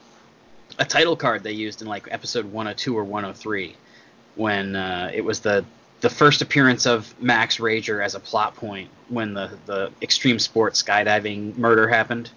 a 0.78 0.84
title 0.84 1.16
card 1.16 1.42
they 1.42 1.52
used 1.52 1.82
in 1.82 1.88
like 1.88 2.06
episode 2.12 2.44
102 2.44 2.96
or 2.96 3.02
103 3.02 3.74
when 4.36 4.76
uh, 4.76 5.10
it 5.12 5.24
was 5.24 5.40
the 5.40 5.64
the 6.00 6.10
first 6.10 6.42
appearance 6.42 6.86
of 6.86 7.12
Max 7.20 7.56
Rager 7.58 8.04
as 8.04 8.14
a 8.14 8.20
plot 8.20 8.54
point 8.54 8.90
when 9.08 9.34
the 9.34 9.50
the 9.66 9.90
extreme 10.00 10.38
sports 10.38 10.80
skydiving 10.80 11.56
murder 11.58 11.88
happened 11.88 12.30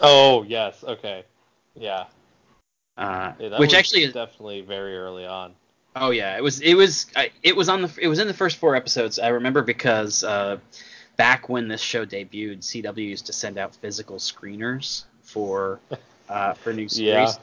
Oh 0.00 0.42
yes. 0.42 0.82
Okay. 0.82 1.24
Yeah. 1.74 2.06
uh, 2.96 3.32
Yeah, 3.38 3.58
which 3.58 3.74
actually 3.74 4.04
is 4.04 4.14
definitely 4.14 4.62
very 4.62 4.96
early 4.96 5.26
on. 5.26 5.54
Oh 5.96 6.10
yeah, 6.10 6.36
it 6.36 6.42
was 6.42 6.60
it 6.60 6.74
was 6.74 7.06
I, 7.16 7.30
it 7.42 7.54
was 7.54 7.68
on 7.68 7.82
the 7.82 7.92
it 8.00 8.08
was 8.08 8.18
in 8.18 8.26
the 8.26 8.34
first 8.34 8.56
four 8.56 8.76
episodes. 8.76 9.18
I 9.18 9.28
remember 9.28 9.62
because 9.62 10.24
uh, 10.24 10.58
back 11.16 11.48
when 11.48 11.68
this 11.68 11.80
show 11.80 12.06
debuted, 12.06 12.60
CW 12.60 13.08
used 13.08 13.26
to 13.26 13.32
send 13.32 13.58
out 13.58 13.74
physical 13.74 14.16
screeners 14.16 15.04
for 15.30 15.80
uh, 16.28 16.54
for 16.54 16.72
new 16.72 16.88
series. 16.88 17.06
Yeah. 17.06 17.34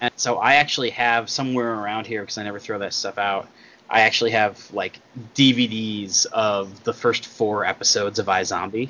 And 0.00 0.12
so 0.16 0.36
I 0.36 0.54
actually 0.54 0.90
have 0.90 1.30
somewhere 1.30 1.74
around 1.74 2.06
here 2.06 2.22
because 2.22 2.38
I 2.38 2.42
never 2.42 2.58
throw 2.58 2.78
that 2.78 2.92
stuff 2.92 3.18
out. 3.18 3.48
I 3.88 4.00
actually 4.00 4.32
have 4.32 4.70
like 4.72 4.98
DVDs 5.34 6.26
of 6.26 6.84
the 6.84 6.92
first 6.92 7.26
four 7.26 7.64
episodes 7.64 8.18
of 8.18 8.26
iZombie. 8.26 8.88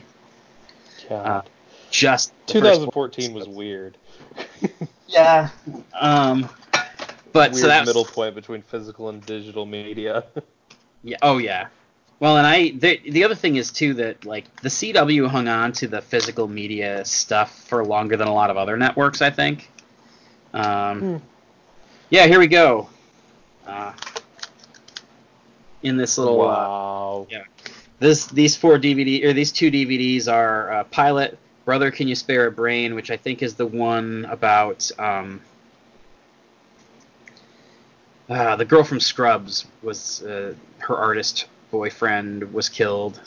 God. 1.09 1.49
Just 1.90 2.33
the 2.47 2.61
first 2.61 2.93
four 2.93 3.09
2014 3.09 3.35
was 3.35 3.49
weird. 3.49 3.97
Yeah. 5.07 5.51
Um. 6.01 6.49
But 7.33 7.53
weird 7.53 7.62
so 7.62 7.67
that 7.69 7.81
was, 7.81 7.88
middle 7.88 8.05
point 8.05 8.35
between 8.35 8.62
physical 8.62 9.11
and 9.11 9.25
digital 9.25 9.67
media. 9.67 10.25
Yeah. 11.07 11.19
Oh 11.21 11.37
yeah. 11.37 11.69
Well, 12.20 12.38
and 12.38 12.46
I 12.46 12.70
the 12.70 13.00
the 13.11 13.24
other 13.24 13.35
thing 13.35 13.57
is 13.57 13.70
too 13.70 13.94
that 13.94 14.24
like 14.24 14.44
the 14.61 14.68
CW 14.68 15.29
hung 15.29 15.48
on 15.48 15.72
to 15.72 15.88
the 15.88 16.00
physical 16.00 16.48
media 16.48 17.05
stuff 17.05 17.64
for 17.64 17.85
longer 17.85 18.16
than 18.16 18.29
a 18.29 18.35
lot 18.35 18.50
of 18.50 18.57
other 18.57 18.77
networks. 18.77 19.20
I 19.20 19.31
think. 19.31 19.70
Um. 20.53 21.00
Hmm. 21.00 21.16
Yeah. 22.11 22.27
Here 22.27 22.38
we 22.38 22.46
go. 22.46 22.88
Uh, 23.66 23.92
in 25.83 25.96
this 25.96 26.18
little 26.18 26.40
uh, 26.42 26.46
wow. 26.46 27.27
yeah. 27.31 27.44
this 28.00 28.27
these 28.27 28.57
four 28.57 28.79
DVD 28.79 29.24
or 29.24 29.33
these 29.33 29.53
two 29.53 29.70
DVDs 29.70 30.33
are 30.33 30.72
uh, 30.72 30.85
Pilot, 30.85 31.38
Brother, 31.64 31.90
Can 31.90 32.09
You 32.09 32.14
Spare 32.14 32.46
a 32.46 32.50
Brain, 32.50 32.94
which 32.94 33.11
I 33.11 33.16
think 33.16 33.42
is 33.42 33.55
the 33.55 33.66
one 33.66 34.27
about 34.31 34.90
um, 34.98 35.40
uh, 38.29 38.57
the 38.57 38.64
girl 38.64 38.83
from 38.83 38.98
Scrubs 38.98 39.66
was 39.83 40.22
uh, 40.22 40.55
her 40.79 40.96
artist 40.96 41.46
boyfriend 41.70 42.53
was 42.53 42.68
killed. 42.68 43.20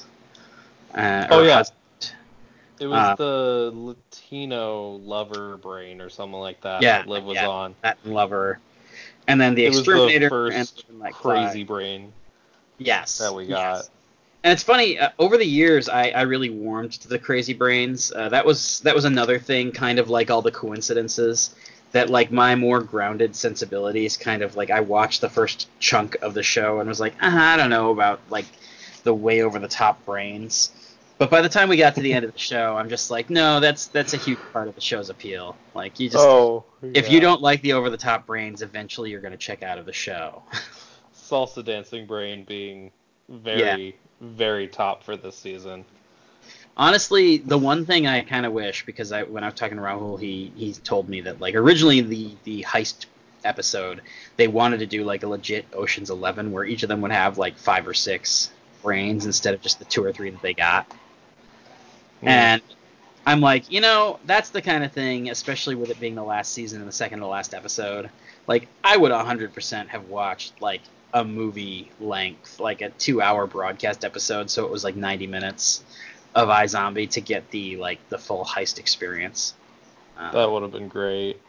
Uh, 0.93 1.27
Oh, 1.29 1.41
yeah. 1.43 1.57
hus- 1.57 1.71
It 2.79 2.87
was 2.87 3.11
Uh, 3.11 3.15
the 3.15 3.71
Latino 3.71 4.93
lover 4.93 5.57
brain 5.57 6.01
or 6.01 6.09
something 6.09 6.39
like 6.39 6.61
that 6.61 6.81
Yeah, 6.81 7.03
that 7.03 7.07
Liv 7.07 7.23
was 7.23 7.35
yeah. 7.35 7.43
on. 7.43 7.75
that 7.81 7.97
Lover, 8.05 8.59
and 9.27 9.39
then 9.41 9.55
the 9.55 9.65
It 9.65 9.69
was 9.69 9.91
the 9.91 10.09
Exterminator 10.09 10.27
first 10.29 10.85
and 10.89 10.99
like 10.99 11.13
Crazy 11.13 11.63
brain 11.63 12.13
Yes, 12.77 13.19
that 13.19 13.35
we 13.35 13.47
yes. 13.47 13.57
got. 13.57 13.89
And 14.43 14.53
it's 14.53 14.63
funny. 14.63 14.99
Uh, 14.99 15.09
over 15.19 15.37
the 15.37 15.45
years, 15.45 15.89
I, 15.89 16.09
I 16.09 16.21
really 16.21 16.49
warmed 16.49 16.93
to 16.93 17.07
the 17.07 17.19
Crazy 17.19 17.53
Brains. 17.53 18.11
Uh, 18.11 18.29
that 18.29 18.45
was 18.45 18.79
that 18.81 18.95
was 18.95 19.05
another 19.05 19.39
thing, 19.39 19.71
kind 19.71 19.99
of 19.99 20.09
like 20.09 20.29
all 20.31 20.41
the 20.41 20.51
coincidences. 20.51 21.55
That 21.93 22.09
like 22.09 22.31
my 22.31 22.55
more 22.55 22.81
grounded 22.81 23.35
sensibilities, 23.35 24.17
kind 24.17 24.41
of 24.41 24.55
like 24.55 24.69
I 24.69 24.81
watched 24.81 25.21
the 25.21 25.29
first 25.29 25.69
chunk 25.79 26.17
of 26.21 26.33
the 26.33 26.43
show 26.43 26.79
and 26.79 26.89
was 26.89 26.99
like, 26.99 27.13
uh 27.21 27.27
I 27.31 27.57
don't 27.57 27.69
know 27.69 27.91
about 27.91 28.19
like 28.29 28.45
the 29.03 29.13
way 29.13 29.41
over 29.41 29.57
the 29.57 29.69
top 29.69 30.03
brains. 30.05 30.71
But 31.17 31.31
by 31.31 31.41
the 31.41 31.49
time 31.49 31.67
we 31.67 31.77
got 31.77 31.95
to 31.95 32.01
the 32.01 32.13
end 32.13 32.25
of 32.25 32.33
the 32.33 32.37
show, 32.37 32.77
I'm 32.77 32.89
just 32.89 33.09
like, 33.09 33.29
no, 33.29 33.59
that's 33.59 33.87
that's 33.87 34.13
a 34.13 34.17
huge 34.17 34.37
part 34.53 34.67
of 34.67 34.75
the 34.75 34.81
show's 34.81 35.09
appeal. 35.09 35.55
Like 35.73 35.99
you 35.99 36.09
just 36.09 36.23
oh, 36.23 36.63
if 36.81 37.09
you 37.09 37.19
don't 37.19 37.41
like 37.41 37.61
the 37.61 37.73
over 37.73 37.89
the 37.89 37.97
top 37.97 38.27
brains, 38.27 38.61
eventually 38.61 39.09
you're 39.09 39.21
gonna 39.21 39.37
check 39.37 39.63
out 39.63 39.79
of 39.79 39.85
the 39.85 39.93
show. 39.93 40.43
salsa 41.15 41.63
dancing 41.63 42.05
brain 42.05 42.43
being 42.43 42.91
very 43.29 43.95
very 44.21 44.67
top 44.67 45.03
for 45.03 45.17
this 45.17 45.35
season. 45.35 45.85
Honestly, 46.77 47.37
the 47.37 47.57
one 47.57 47.87
thing 47.87 48.05
I 48.05 48.21
kind 48.21 48.45
of 48.45 48.53
wish 48.53 48.85
because 48.85 49.11
I 49.11 49.23
when 49.23 49.43
I 49.43 49.47
was 49.47 49.55
talking 49.55 49.77
to 49.77 49.83
Rahul, 49.83 50.19
he 50.19 50.53
he 50.55 50.73
told 50.73 51.09
me 51.09 51.21
that 51.21 51.41
like 51.41 51.55
originally 51.55 52.01
the 52.01 52.35
the 52.43 52.63
heist 52.63 53.07
episode 53.43 54.01
they 54.35 54.47
wanted 54.47 54.79
to 54.79 54.85
do 54.85 55.03
like 55.03 55.23
a 55.23 55.27
legit 55.27 55.65
Ocean's 55.73 56.11
Eleven 56.11 56.51
where 56.51 56.63
each 56.63 56.83
of 56.83 56.89
them 56.89 57.01
would 57.01 57.11
have 57.11 57.39
like 57.39 57.57
five 57.57 57.87
or 57.87 57.95
six 57.95 58.51
brains 58.83 59.25
instead 59.25 59.55
of 59.55 59.61
just 59.61 59.79
the 59.79 59.85
two 59.85 60.03
or 60.03 60.13
three 60.13 60.29
that 60.29 60.41
they 60.43 60.53
got. 60.53 60.85
Hmm. 62.21 62.27
And 62.27 62.61
I'm 63.25 63.41
like, 63.41 63.71
you 63.71 63.81
know, 63.81 64.19
that's 64.25 64.51
the 64.51 64.61
kind 64.61 64.83
of 64.83 64.91
thing, 64.91 65.29
especially 65.29 65.75
with 65.75 65.89
it 65.89 65.99
being 65.99 66.15
the 66.15 66.23
last 66.23 66.53
season 66.53 66.79
and 66.79 66.87
the 66.87 66.93
second 66.93 67.19
to 67.19 67.27
last 67.27 67.53
episode. 67.53 68.09
Like, 68.47 68.69
I 68.83 68.95
would 68.95 69.11
100% 69.11 69.87
have 69.87 70.07
watched 70.07 70.61
like 70.61 70.81
a 71.13 71.25
movie 71.25 71.91
length, 71.99 72.59
like 72.59 72.81
a 72.81 72.89
two-hour 72.91 73.47
broadcast 73.47 74.05
episode, 74.05 74.49
so 74.49 74.65
it 74.65 74.71
was 74.71 74.83
like 74.83 74.95
90 74.95 75.27
minutes 75.27 75.83
of 76.37 76.49
iZombie 76.49 77.09
to 77.09 77.21
get 77.21 77.49
the 77.49 77.77
like 77.77 77.99
the 78.09 78.17
full 78.17 78.45
heist 78.45 78.77
experience. 78.79 79.55
Uh, 80.17 80.31
That 80.31 80.51
would 80.51 80.61
have 80.61 80.71
been 80.71 80.87
great. 80.87 81.41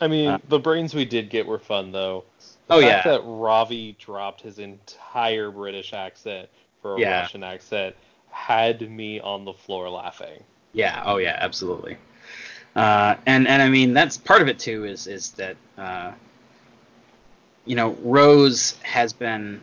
I 0.00 0.08
mean, 0.08 0.28
Uh, 0.28 0.38
the 0.48 0.58
brains 0.58 0.94
we 0.94 1.04
did 1.04 1.30
get 1.30 1.46
were 1.46 1.58
fun 1.58 1.92
though. 1.92 2.24
The 2.66 2.74
Oh, 2.74 2.80
fact 2.80 3.04
yeah. 3.04 3.12
that 3.12 3.22
Ravi 3.24 3.92
dropped 3.98 4.40
his 4.42 4.58
entire 4.58 5.50
British 5.50 5.92
accent 5.92 6.48
for 6.82 6.96
a 6.96 7.00
Yeah. 7.00 7.22
Russian 7.22 7.44
accent 7.44 7.94
had 8.30 8.90
me 8.90 9.20
on 9.20 9.44
the 9.44 9.52
floor 9.52 9.88
laughing. 9.88 10.42
Yeah. 10.72 11.02
Oh 11.06 11.18
yeah. 11.18 11.38
Absolutely. 11.40 11.96
Uh, 12.74 13.14
and 13.24 13.46
and 13.48 13.62
I 13.62 13.68
mean 13.70 13.94
that's 13.94 14.18
part 14.18 14.42
of 14.42 14.48
it 14.48 14.58
too 14.58 14.84
is 14.84 15.06
is 15.06 15.30
that 15.32 15.56
uh, 15.78 16.12
you 17.64 17.76
know 17.76 17.96
Rose 18.02 18.76
has 18.82 19.12
been 19.12 19.60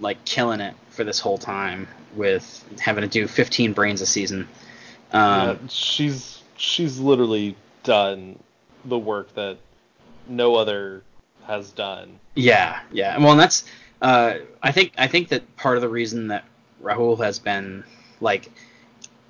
like 0.00 0.24
killing 0.24 0.60
it 0.60 0.74
for 0.90 1.04
this 1.04 1.20
whole 1.20 1.38
time 1.38 1.88
with 2.14 2.64
having 2.80 3.02
to 3.02 3.08
do 3.08 3.26
15 3.26 3.72
brains 3.72 4.00
a 4.00 4.06
season. 4.06 4.48
Um, 5.12 5.20
Yeah, 5.40 5.56
she's 5.68 6.42
she's 6.56 6.98
literally 6.98 7.56
done 7.84 8.38
the 8.84 8.98
work 8.98 9.34
that 9.34 9.58
no 10.28 10.54
other 10.56 11.02
has 11.46 11.70
done. 11.70 12.18
Yeah, 12.34 12.80
yeah. 12.92 13.18
Well, 13.18 13.32
and 13.32 13.40
that's 13.40 13.64
uh, 14.02 14.34
I 14.62 14.72
think 14.72 14.92
I 14.98 15.06
think 15.06 15.28
that 15.28 15.56
part 15.56 15.76
of 15.76 15.82
the 15.82 15.88
reason 15.88 16.28
that 16.28 16.44
Rahul 16.82 17.18
has 17.24 17.38
been 17.38 17.84
like 18.20 18.50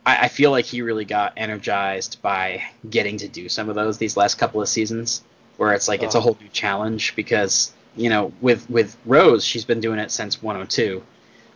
I, 0.04 0.24
I 0.24 0.28
feel 0.28 0.50
like 0.50 0.64
he 0.64 0.82
really 0.82 1.04
got 1.04 1.32
energized 1.36 2.20
by 2.22 2.62
getting 2.88 3.18
to 3.18 3.28
do 3.28 3.48
some 3.48 3.68
of 3.68 3.74
those 3.74 3.98
these 3.98 4.16
last 4.16 4.36
couple 4.38 4.60
of 4.60 4.68
seasons, 4.68 5.22
where 5.56 5.72
it's 5.72 5.88
like 5.88 6.02
it's 6.02 6.14
a 6.14 6.18
Oh. 6.18 6.22
whole 6.22 6.38
new 6.40 6.48
challenge 6.48 7.14
because 7.16 7.72
you 7.98 8.08
know 8.08 8.32
with 8.40 8.68
with 8.70 8.96
Rose 9.04 9.44
she's 9.44 9.64
been 9.64 9.80
doing 9.80 9.98
it 9.98 10.10
since 10.10 10.42
102, 10.42 11.02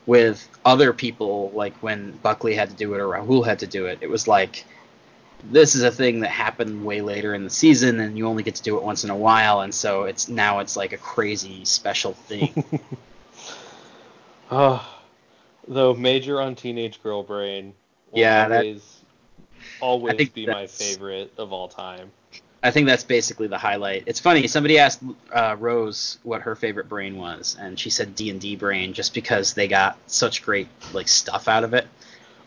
with 0.07 0.49
other 0.65 0.93
people, 0.93 1.51
like 1.55 1.75
when 1.77 2.13
Buckley 2.23 2.55
had 2.55 2.71
to 2.71 2.77
do 2.77 2.95
it 2.95 3.01
or 3.01 3.09
Rahul 3.09 3.47
had 3.47 3.61
to 3.61 3.67
do 3.67 3.87
it, 3.87 3.99
it 4.01 4.11
was 4.11 4.27
like 4.29 4.65
this 5.45 5.75
is 5.75 5.83
a 5.83 5.91
thing 5.91 6.21
that 6.21 6.31
happened 6.31 6.85
way 6.85 7.01
later 7.01 7.35
in 7.35 7.45
the 7.45 7.51
season, 7.51 8.01
and 8.01 8.17
you 8.17 8.27
only 8.27 8.43
get 8.43 8.55
to 8.57 8.63
do 8.63 8.77
it 8.77 8.83
once 8.83 9.05
in 9.05 9.11
a 9.11 9.17
while, 9.17 9.61
and 9.61 9.75
so 9.75 10.05
it's 10.05 10.29
now 10.29 10.61
it's 10.61 10.77
like 10.77 10.93
a 10.93 10.99
crazy 10.99 11.65
special 11.65 12.13
thing. 12.13 12.53
Ah, 14.55 14.87
oh, 14.87 15.03
though 15.67 15.95
major 15.95 16.39
on 16.39 16.55
teenage 16.55 17.03
girl 17.03 17.23
brain. 17.23 17.73
Will 18.11 18.21
Yeah, 18.21 18.49
that- 18.49 18.57
always, 18.57 19.03
always 19.81 20.29
be 20.29 20.47
my 20.47 20.67
favorite 20.67 21.33
of 21.39 21.55
all 21.55 21.69
time. 21.69 22.13
I 22.63 22.71
think 22.71 22.87
that's 22.87 23.03
basically 23.03 23.49
the 23.49 23.59
highlight. 23.59 24.05
It's 24.07 24.21
funny. 24.21 24.47
Somebody 24.47 24.79
asked 24.79 25.03
uh, 25.33 25.57
Rose 25.59 26.19
what 26.23 26.43
her 26.43 26.55
favorite 26.55 26.89
brain 26.89 27.17
was, 27.17 27.57
and 27.59 27.79
she 27.79 27.91
said 27.91 28.15
D 28.15 28.31
and 28.31 28.41
D 28.41 28.55
brain, 28.55 28.93
just 28.93 29.15
because 29.15 29.55
they 29.55 29.67
got 29.67 29.99
such 30.07 30.43
great 30.43 30.69
like 30.93 31.09
stuff 31.09 31.49
out 31.49 31.65
of 31.65 31.75
it. 31.75 31.87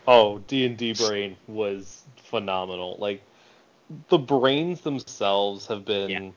Oh, 0.08 0.38
D 0.38 0.64
and 0.64 0.76
D 0.76 0.94
brain 0.94 1.36
was 1.46 2.02
phenomenal. 2.16 2.96
Like 2.98 3.22
the 4.08 4.18
brains 4.18 4.80
themselves 4.80 5.66
have 5.66 5.84
been 5.84 6.10
Yeah. 6.10 6.30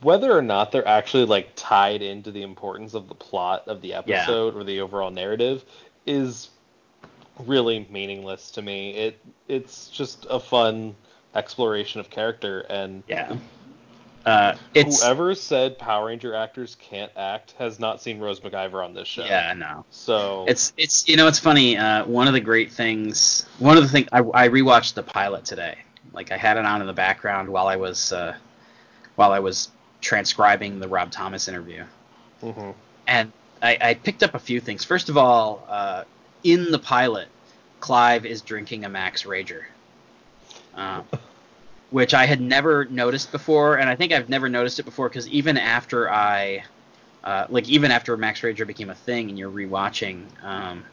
whether 0.00 0.36
or 0.36 0.42
not 0.42 0.72
they're 0.72 0.88
actually 0.88 1.24
like 1.24 1.50
tied 1.56 2.02
into 2.02 2.30
the 2.30 2.42
importance 2.42 2.94
of 2.94 3.08
the 3.08 3.14
plot 3.14 3.64
of 3.66 3.80
the 3.82 3.88
Yeah. 3.88 3.98
episode 3.98 4.56
or 4.56 4.64
the 4.64 4.80
overall 4.80 5.10
narrative 5.10 5.64
is 6.06 6.48
really 7.38 7.86
meaningless 7.90 8.50
to 8.52 8.62
me. 8.62 8.92
It 8.94 9.18
it's 9.46 9.88
just 9.88 10.26
a 10.30 10.40
fun 10.40 10.94
exploration 11.38 12.00
of 12.00 12.10
character 12.10 12.60
and 12.68 13.02
Yeah. 13.08 13.36
Uh, 14.26 14.54
whoever 14.74 15.34
said 15.34 15.78
Power 15.78 16.06
Ranger 16.08 16.34
actors 16.34 16.76
can't 16.78 17.10
act 17.16 17.52
has 17.58 17.78
not 17.80 18.02
seen 18.02 18.18
Rose 18.18 18.40
McIver 18.40 18.84
on 18.84 18.92
this 18.92 19.08
show. 19.08 19.24
yeah 19.24 19.54
no. 19.54 19.86
So 19.90 20.44
It's 20.46 20.72
it's 20.76 21.08
you 21.08 21.16
know 21.16 21.28
it's 21.28 21.38
funny. 21.38 21.78
Uh, 21.78 22.04
one 22.04 22.26
of 22.26 22.34
the 22.34 22.40
great 22.40 22.70
things, 22.70 23.46
one 23.58 23.78
of 23.78 23.82
the 23.84 23.88
things 23.88 24.08
I, 24.12 24.18
I 24.18 24.48
rewatched 24.48 24.94
the 24.94 25.02
pilot 25.02 25.46
today. 25.46 25.78
Like 26.12 26.30
I 26.30 26.36
had 26.36 26.58
it 26.58 26.66
on 26.66 26.80
in 26.82 26.86
the 26.86 26.92
background 26.92 27.48
while 27.48 27.68
I 27.68 27.76
was 27.76 28.12
uh, 28.12 28.36
while 29.16 29.32
I 29.32 29.38
was 29.38 29.70
transcribing 30.02 30.78
the 30.78 30.88
Rob 30.88 31.10
Thomas 31.10 31.48
interview, 31.48 31.84
Mhm. 32.42 32.74
and 33.06 33.32
I, 33.62 33.78
I 33.80 33.94
picked 33.94 34.22
up 34.22 34.34
a 34.34 34.38
few 34.38 34.60
things. 34.60 34.84
First 34.84 35.08
of 35.08 35.16
all, 35.16 35.64
uh, 35.68 36.04
in 36.44 36.70
the 36.70 36.78
pilot, 36.78 37.28
Clive 37.80 38.26
is 38.26 38.42
drinking 38.42 38.84
a 38.84 38.88
Max 38.88 39.22
Rager, 39.24 39.62
uh, 40.76 41.02
which 41.90 42.14
I 42.14 42.26
had 42.26 42.40
never 42.40 42.84
noticed 42.86 43.32
before, 43.32 43.78
and 43.78 43.88
I 43.88 43.96
think 43.96 44.12
I've 44.12 44.28
never 44.28 44.48
noticed 44.48 44.78
it 44.78 44.84
before 44.84 45.08
because 45.08 45.28
even 45.28 45.56
after 45.56 46.10
I, 46.10 46.64
uh, 47.24 47.46
like 47.48 47.68
even 47.68 47.90
after 47.90 48.16
Max 48.16 48.40
Rager 48.40 48.66
became 48.66 48.90
a 48.90 48.94
thing, 48.94 49.28
and 49.28 49.38
you're 49.38 49.50
rewatching, 49.50 50.28
um, 50.44 50.84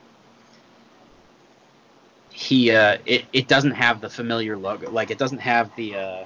he 2.31 2.71
uh, 2.71 2.97
it 3.05 3.25
it 3.33 3.47
doesn't 3.47 3.71
have 3.71 4.01
the 4.01 4.09
familiar 4.09 4.57
logo, 4.57 4.89
like 4.89 5.11
it 5.11 5.17
doesn't 5.17 5.39
have 5.39 5.73
the 5.75 5.95
uh, 5.95 6.25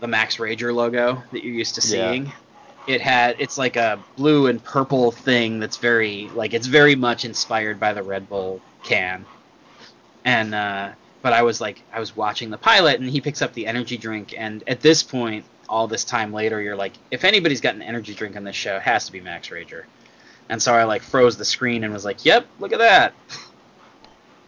the 0.00 0.06
Max 0.06 0.36
Rager 0.36 0.74
logo 0.74 1.22
that 1.32 1.44
you're 1.44 1.54
used 1.54 1.74
to 1.76 1.80
Yeah. 1.82 2.16
seeing 2.16 2.32
it 2.86 3.00
had 3.00 3.36
it's 3.38 3.56
like 3.56 3.76
a 3.76 3.98
blue 4.16 4.46
and 4.48 4.62
purple 4.62 5.10
thing 5.10 5.58
that's 5.58 5.78
very 5.78 6.30
like 6.34 6.52
it's 6.54 6.66
very 6.66 6.94
much 6.94 7.24
inspired 7.24 7.80
by 7.80 7.92
the 7.92 8.02
Red 8.02 8.28
Bull 8.28 8.60
can. 8.82 9.26
And 10.24 10.54
uh 10.54 10.92
but 11.24 11.32
I 11.32 11.42
was 11.42 11.58
like 11.58 11.82
I 11.90 12.00
was 12.00 12.14
watching 12.14 12.50
the 12.50 12.58
pilot 12.58 13.00
and 13.00 13.08
he 13.08 13.22
picks 13.22 13.40
up 13.40 13.54
the 13.54 13.66
energy 13.66 13.96
drink 13.96 14.34
and 14.36 14.62
at 14.66 14.82
this 14.82 15.02
point 15.02 15.46
all 15.70 15.88
this 15.88 16.04
time 16.04 16.34
later 16.34 16.60
you're 16.60 16.76
like 16.76 16.92
if 17.10 17.24
anybody's 17.24 17.62
got 17.62 17.74
an 17.74 17.80
energy 17.80 18.12
drink 18.12 18.36
on 18.36 18.44
this 18.44 18.54
show 18.54 18.76
it 18.76 18.82
has 18.82 19.06
to 19.06 19.12
be 19.12 19.22
Max 19.22 19.48
Rager. 19.48 19.84
And 20.50 20.60
so 20.60 20.74
I 20.74 20.84
like 20.84 21.00
froze 21.00 21.38
the 21.38 21.44
screen 21.46 21.82
and 21.82 21.94
was 21.94 22.04
like, 22.04 22.26
"Yep, 22.26 22.46
look 22.60 22.72
at 22.72 22.78
that." 22.78 23.14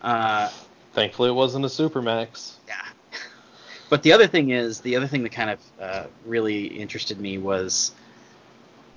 Uh 0.02 0.50
Thankfully, 0.92 1.30
it 1.30 1.32
wasn't 1.32 1.64
a 1.64 1.68
Supermax. 1.68 2.54
yeah. 2.68 2.74
But 3.88 4.02
the 4.02 4.12
other 4.12 4.26
thing 4.26 4.50
is, 4.50 4.80
the 4.80 4.96
other 4.96 5.06
thing 5.06 5.22
that 5.24 5.32
kind 5.32 5.50
of 5.50 5.60
uh, 5.80 6.06
really 6.24 6.66
interested 6.66 7.18
me 7.20 7.38
was, 7.38 7.92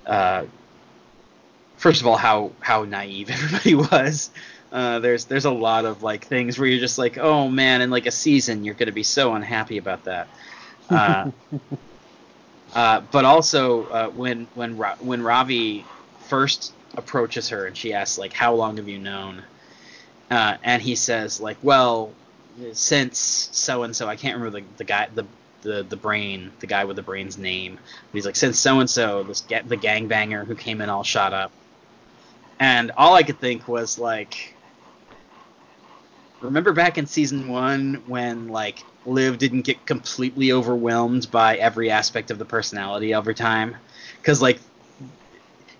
uh, 0.06 0.44
first 1.76 2.00
of 2.00 2.06
all, 2.06 2.16
how 2.16 2.52
how 2.60 2.84
naive 2.84 3.30
everybody 3.38 3.74
was. 3.74 4.30
Uh, 4.72 5.00
there's 5.00 5.24
there's 5.24 5.46
a 5.46 5.50
lot 5.50 5.84
of 5.84 6.02
like 6.02 6.26
things 6.26 6.58
where 6.58 6.68
you're 6.68 6.78
just 6.78 6.98
like, 6.98 7.18
oh 7.18 7.48
man, 7.48 7.82
in 7.82 7.90
like 7.90 8.06
a 8.06 8.10
season, 8.10 8.64
you're 8.64 8.74
gonna 8.74 8.92
be 8.92 9.02
so 9.02 9.34
unhappy 9.34 9.78
about 9.78 10.04
that. 10.04 10.28
Uh, 10.88 11.30
uh, 12.74 13.00
but 13.10 13.24
also 13.24 13.84
uh, 13.86 14.08
when 14.10 14.46
when 14.54 14.76
Ra- 14.76 14.96
when 15.00 15.22
Ravi 15.22 15.84
first 16.28 16.72
approaches 16.94 17.48
her 17.48 17.66
and 17.66 17.76
she 17.76 17.92
asks 17.92 18.18
like, 18.18 18.32
how 18.32 18.54
long 18.54 18.76
have 18.76 18.88
you 18.88 18.98
known? 18.98 19.42
Uh, 20.30 20.56
and 20.62 20.80
he 20.80 20.94
says 20.94 21.40
like, 21.40 21.56
well, 21.62 22.12
since 22.72 23.48
so 23.52 23.82
and 23.82 23.94
so, 23.94 24.08
I 24.08 24.16
can't 24.16 24.36
remember 24.36 24.60
the, 24.60 24.66
the 24.76 24.84
guy, 24.84 25.08
the, 25.14 25.24
the 25.62 25.82
the 25.82 25.96
brain, 25.96 26.52
the 26.60 26.66
guy 26.66 26.84
with 26.84 26.96
the 26.96 27.02
brain's 27.02 27.38
name. 27.38 27.74
But 27.74 28.12
he's 28.12 28.26
like, 28.26 28.36
since 28.36 28.58
so 28.58 28.78
and 28.78 28.88
so, 28.88 29.24
this 29.24 29.40
ga- 29.40 29.62
the 29.66 29.76
gangbanger 29.76 30.46
who 30.46 30.54
came 30.54 30.80
in 30.80 30.88
all 30.88 31.02
shot 31.02 31.32
up. 31.32 31.50
And 32.60 32.92
all 32.96 33.14
I 33.14 33.22
could 33.22 33.40
think 33.40 33.66
was 33.66 33.98
like, 33.98 34.54
remember 36.40 36.72
back 36.72 36.98
in 36.98 37.06
season 37.06 37.48
one 37.48 38.02
when 38.06 38.48
like 38.48 38.82
Liv 39.06 39.38
didn't 39.38 39.62
get 39.62 39.86
completely 39.86 40.52
overwhelmed 40.52 41.30
by 41.30 41.56
every 41.56 41.90
aspect 41.90 42.30
of 42.30 42.38
the 42.38 42.44
personality 42.44 43.14
over 43.14 43.32
time, 43.32 43.76
because 44.20 44.42
like 44.42 44.60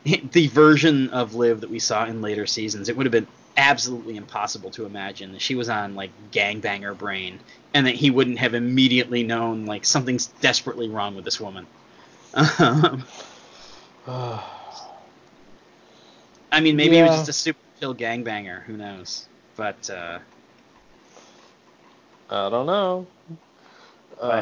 the 0.04 0.46
version 0.48 1.10
of 1.10 1.34
Liv 1.34 1.60
that 1.60 1.70
we 1.70 1.78
saw 1.78 2.04
in 2.06 2.22
later 2.22 2.46
seasons, 2.46 2.88
it 2.88 2.96
would 2.96 3.06
have 3.06 3.12
been 3.12 3.26
absolutely 3.56 4.16
impossible 4.16 4.70
to 4.70 4.86
imagine 4.86 5.32
that 5.32 5.42
she 5.42 5.54
was 5.54 5.68
on 5.68 5.94
like 5.94 6.10
gangbanger 6.30 6.96
brain 6.96 7.38
and 7.74 7.86
that 7.86 7.94
he 7.94 8.10
wouldn't 8.10 8.38
have 8.38 8.54
immediately 8.54 9.22
known 9.22 9.66
like 9.66 9.84
something's 9.84 10.28
desperately 10.40 10.88
wrong 10.88 11.14
with 11.14 11.24
this 11.24 11.40
woman. 11.40 11.66
Um, 12.34 13.04
I 16.52 16.60
mean, 16.60 16.76
maybe 16.76 16.96
he 16.96 17.02
was 17.02 17.16
just 17.16 17.28
a 17.28 17.32
super 17.32 17.58
chill 17.78 17.94
gangbanger. 17.94 18.62
Who 18.62 18.76
knows? 18.76 19.28
But, 19.56 19.88
uh, 19.90 20.20
I 22.30 22.48
don't 22.48 22.66
know. 22.66 23.06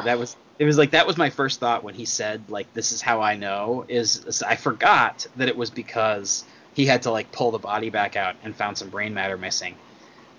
that 0.04 0.18
was 0.18 0.36
it. 0.58 0.64
Was 0.64 0.76
like 0.76 0.90
that 0.90 1.06
was 1.06 1.16
my 1.16 1.30
first 1.30 1.60
thought 1.60 1.82
when 1.82 1.94
he 1.94 2.04
said 2.04 2.42
like 2.48 2.72
this 2.74 2.92
is 2.92 3.00
how 3.00 3.20
I 3.22 3.36
know. 3.36 3.84
Is, 3.88 4.24
is 4.24 4.42
I 4.42 4.56
forgot 4.56 5.26
that 5.36 5.48
it 5.48 5.56
was 5.56 5.70
because 5.70 6.44
he 6.74 6.84
had 6.84 7.02
to 7.02 7.10
like 7.10 7.32
pull 7.32 7.50
the 7.50 7.58
body 7.58 7.88
back 7.90 8.16
out 8.16 8.36
and 8.42 8.54
found 8.54 8.76
some 8.76 8.90
brain 8.90 9.14
matter 9.14 9.38
missing, 9.38 9.74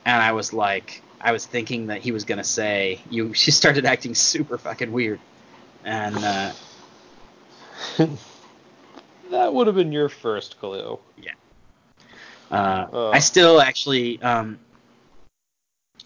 and 0.06 0.22
I 0.22 0.34
was 0.34 0.54
like 0.54 1.02
I 1.22 1.32
was 1.32 1.45
thinking 1.45 1.88
that 1.88 2.02
he 2.02 2.12
was 2.12 2.24
gonna 2.24 2.43
say 2.43 3.02
you 3.10 3.34
she 3.34 3.52
started 3.52 3.86
acting 3.86 4.14
super 4.14 4.58
fucking 4.58 4.91
weird, 4.91 5.20
and 5.84 6.18
uh, 6.18 6.52
that 9.32 9.54
would 9.54 9.68
have 9.68 9.76
been 9.76 9.91
your 9.91 10.10
first 10.10 10.60
clue. 10.60 11.00
Uh, 12.52 12.88
Uh. 12.91 13.10
I 13.10 13.20
still 13.20 13.62
actually 13.62 14.22
um, 14.22 14.60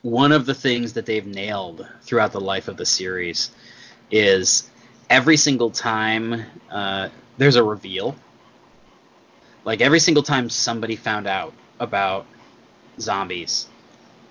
one 0.03 0.33
of 0.33 0.45
the 0.45 0.53
things 0.53 0.93
that 0.93 1.05
they've 1.05 1.25
nailed 1.25 1.87
throughout 2.01 2.33
the 2.33 2.41
life 2.41 2.67
of 2.67 2.75
the 2.77 2.85
series 2.85 3.51
is 4.11 4.69
every 5.09 5.37
single 5.37 5.71
time 5.71 6.43
uh, 6.69 7.07
there's 7.37 7.55
a 7.55 7.63
reveal. 7.63 8.15
Like 9.63 9.79
every 9.79 9.99
single 9.99 10.21
time 10.21 10.49
somebody 10.49 10.97
found 10.97 11.25
out 11.25 11.53
about 11.79 12.25
zombies, 12.99 13.67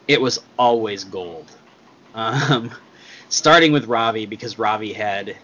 it 0.06 0.20
was 0.20 0.38
always 0.58 1.04
gold. 1.04 1.50
Um, 2.14 2.70
starting 3.30 3.72
with 3.72 3.86
Ravi 3.86 4.26
because 4.26 4.58
Ravi 4.58 4.92
had 4.92 5.34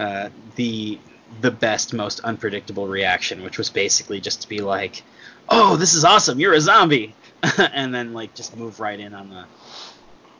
uh, 0.00 0.30
the 0.56 0.98
the 1.40 1.52
best, 1.52 1.94
most 1.94 2.18
unpredictable 2.18 2.88
reaction, 2.88 3.44
which 3.44 3.58
was 3.58 3.70
basically 3.70 4.20
just 4.20 4.42
to 4.42 4.48
be 4.48 4.58
like, 4.58 5.04
"Oh, 5.48 5.76
this 5.76 5.94
is 5.94 6.04
awesome! 6.04 6.40
You're 6.40 6.54
a 6.54 6.60
zombie," 6.60 7.14
and 7.72 7.94
then 7.94 8.12
like 8.12 8.34
just 8.34 8.56
move 8.56 8.80
right 8.80 8.98
in 8.98 9.14
on 9.14 9.30
the. 9.30 9.44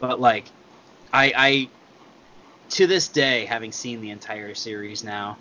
But 0.01 0.21
like, 0.21 0.47
I, 1.13 1.33
I 1.37 1.69
to 2.71 2.87
this 2.87 3.09
day, 3.09 3.45
having 3.45 3.73
seen 3.73 4.01
the 4.01 4.11
entire 4.11 4.55
series 4.55 5.05
now, 5.05 5.39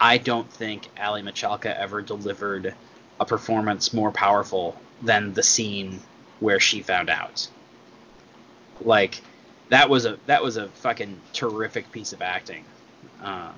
I 0.00 0.18
don't 0.18 0.50
think 0.50 0.88
Aly 0.98 1.22
Michalka 1.22 1.74
ever 1.76 2.02
delivered 2.02 2.74
a 3.20 3.24
performance 3.24 3.92
more 3.92 4.10
powerful 4.10 4.76
than 5.02 5.32
the 5.34 5.42
scene 5.42 6.00
where 6.40 6.60
she 6.60 6.82
found 6.82 7.08
out. 7.08 7.48
Like, 8.80 9.22
that 9.68 9.88
was 9.88 10.04
a 10.04 10.18
that 10.26 10.42
was 10.42 10.56
a 10.56 10.68
fucking 10.68 11.20
terrific 11.32 11.90
piece 11.92 12.12
of 12.12 12.22
acting. 12.22 12.64
Um, 13.22 13.54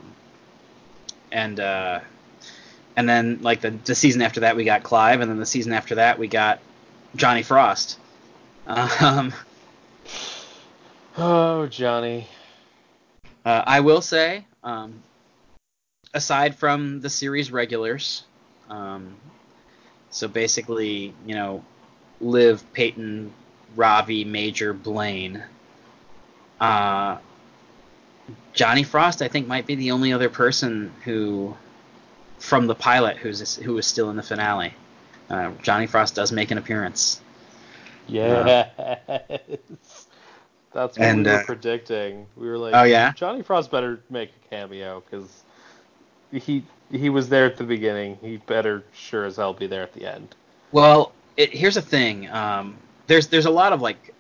and 1.33 1.59
uh, 1.59 2.01
and 2.97 3.09
then 3.09 3.41
like 3.43 3.61
the, 3.61 3.71
the 3.71 3.95
season 3.95 4.23
after 4.23 4.41
that 4.41 4.57
we 4.57 4.65
got 4.65 4.83
Clive, 4.83 5.21
and 5.21 5.31
then 5.31 5.39
the 5.39 5.47
season 5.47 5.73
after 5.73 5.97
that 5.97 6.19
we 6.19 6.29
got 6.29 6.61
Johnny 7.17 7.43
Frost. 7.43 7.99
Um, 8.67 9.33
Oh, 11.19 11.67
Johnny. 11.67 12.29
uh, 13.45 13.63
I 13.67 13.81
will 13.81 14.03
say, 14.03 14.45
um, 14.63 15.03
aside 16.13 16.57
from 16.57 17.01
the 17.01 17.09
series 17.11 17.51
regulars, 17.51 18.25
um, 18.69 19.17
So 20.11 20.29
basically, 20.29 21.15
you 21.27 21.35
know, 21.35 21.65
Liv, 22.21 22.63
Peyton, 22.73 23.33
Ravi, 23.75 24.25
Major, 24.25 24.73
Blaine. 24.73 25.43
Uh, 26.61 27.19
Johnny 28.55 28.83
Frost, 28.83 29.23
I 29.23 29.29
think, 29.29 29.47
might 29.47 29.67
be 29.67 29.75
the 29.75 29.91
only 29.91 30.13
other 30.13 30.29
person 30.29 30.93
who, 31.05 31.55
from 32.39 32.67
the 32.67 32.75
pilot, 32.75 33.19
who's 33.19 33.57
who 33.57 33.77
is 33.79 33.87
still 33.87 34.11
in 34.11 34.17
the 34.17 34.23
finale. 34.23 34.75
Uh, 35.29 35.53
Johnny 35.63 35.87
Frost 35.87 36.15
does 36.15 36.33
make 36.33 36.51
an 36.51 36.59
appearance. 36.59 37.21
Yes. 38.07 38.71
That's 40.73 40.99
what 40.99 40.99
And, 40.99 41.25
we 41.25 41.33
were 41.33 41.39
uh, 41.39 41.45
predicting. 41.45 42.27
We 42.37 42.49
were 42.49 42.59
like, 42.59 42.75
Oh, 42.75 42.85
yeah? 42.85 43.13
Johnny 43.13 43.43
Frost 43.43 43.71
better 43.71 44.01
make 44.11 44.31
a 44.31 44.49
cameo 44.49 45.03
because 45.09 45.43
he 46.31 46.63
he 46.91 47.09
was 47.09 47.29
there 47.29 47.47
at 47.47 47.57
the 47.57 47.65
beginning. 47.65 48.19
He 48.21 48.37
better 48.37 48.85
sure 48.95 49.25
as 49.25 49.37
hell 49.37 49.53
be 49.53 49.67
there 49.67 49.83
at 49.83 49.93
the 49.93 50.07
end. 50.07 50.35
Well, 50.73 51.13
it, 51.37 51.53
here's 51.53 51.75
the 51.75 51.83
thing. 51.83 52.29
Um, 52.31 52.77
there's 53.07 53.29
there's 53.29 53.47
a 53.47 53.51
lot 53.51 53.73
of 53.73 53.81
like, 53.81 54.15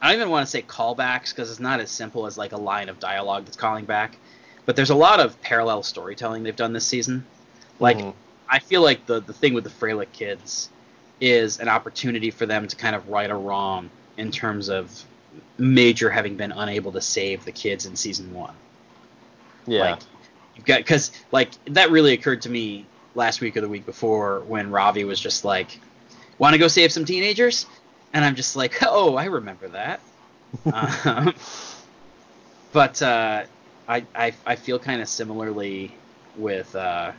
I 0.00 0.12
don't 0.12 0.20
even 0.20 0.30
want 0.30 0.46
to 0.46 0.50
say 0.50 0.62
callbacks 0.62 1.30
because 1.30 1.50
it's 1.50 1.60
not 1.60 1.80
as 1.80 1.90
simple 1.90 2.26
as 2.26 2.36
like 2.38 2.52
a 2.52 2.56
line 2.58 2.88
of 2.88 3.00
dialogue 3.00 3.44
that's 3.44 3.56
calling 3.56 3.84
back, 3.84 4.18
but 4.66 4.76
there's 4.76 4.90
a 4.90 4.94
lot 4.94 5.18
of 5.18 5.40
parallel 5.40 5.82
storytelling 5.82 6.42
they've 6.42 6.54
done 6.54 6.72
this 6.72 6.86
season. 6.86 7.24
Like, 7.80 7.98
Mhm. 7.98 8.14
I 8.52 8.58
feel 8.58 8.82
like 8.82 9.06
the 9.06 9.20
the 9.20 9.32
thing 9.32 9.54
with 9.54 9.64
the 9.64 9.70
Freilich 9.70 10.12
kids 10.12 10.68
is 11.20 11.58
an 11.58 11.68
opportunity 11.68 12.30
for 12.30 12.44
them 12.44 12.68
to 12.68 12.76
kind 12.76 12.94
of 12.94 13.08
right 13.08 13.30
a 13.30 13.34
wrong 13.34 13.88
in 14.18 14.30
terms 14.30 14.68
of 14.68 15.04
Major 15.56 16.10
having 16.10 16.36
been 16.36 16.52
unable 16.52 16.92
to 16.92 17.00
save 17.00 17.46
the 17.46 17.52
kids 17.52 17.86
in 17.86 17.96
season 17.96 18.34
one. 18.34 18.54
Yeah. 19.66 19.92
Like, 19.92 20.00
you've 20.54 20.66
got 20.66 20.80
because 20.80 21.12
like 21.32 21.50
that 21.72 21.90
really 21.90 22.12
occurred 22.12 22.42
to 22.42 22.50
me 22.50 22.84
last 23.14 23.40
week 23.40 23.56
or 23.56 23.62
the 23.62 23.68
week 23.68 23.86
before 23.86 24.40
when 24.40 24.70
Ravi 24.70 25.04
was 25.04 25.18
just 25.18 25.46
like, 25.46 25.80
"Want 26.36 26.52
to 26.52 26.58
go 26.58 26.68
save 26.68 26.92
some 26.92 27.06
teenagers?" 27.06 27.64
And 28.12 28.22
I'm 28.22 28.34
just 28.34 28.54
like, 28.54 28.82
"Oh, 28.82 29.16
I 29.16 29.24
remember 29.24 29.68
that." 29.68 30.00
um, 31.06 31.34
but 32.72 33.00
uh, 33.00 33.44
I, 33.88 34.04
I 34.14 34.34
I 34.44 34.56
feel 34.56 34.78
kind 34.78 35.00
of 35.00 35.08
similarly 35.08 35.96
with 36.36 36.76
uh, 36.76 37.12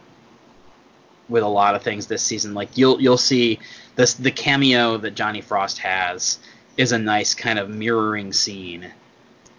with 1.30 1.44
a 1.44 1.48
lot 1.48 1.76
of 1.76 1.84
things 1.84 2.08
this 2.08 2.22
season. 2.22 2.54
Like 2.54 2.78
you'll 2.78 3.02
you'll 3.02 3.18
see 3.18 3.60
this 3.96 4.14
the 4.14 4.32
cameo 4.32 4.98
that 4.98 5.16
Johnny 5.16 5.42
Frost 5.42 5.80
has 5.80 6.40
is 6.78 6.92
a 6.92 7.00
nice 7.00 7.34
kind 7.34 7.60
of 7.60 7.70
mirroring 7.70 8.34
scene 8.34 8.92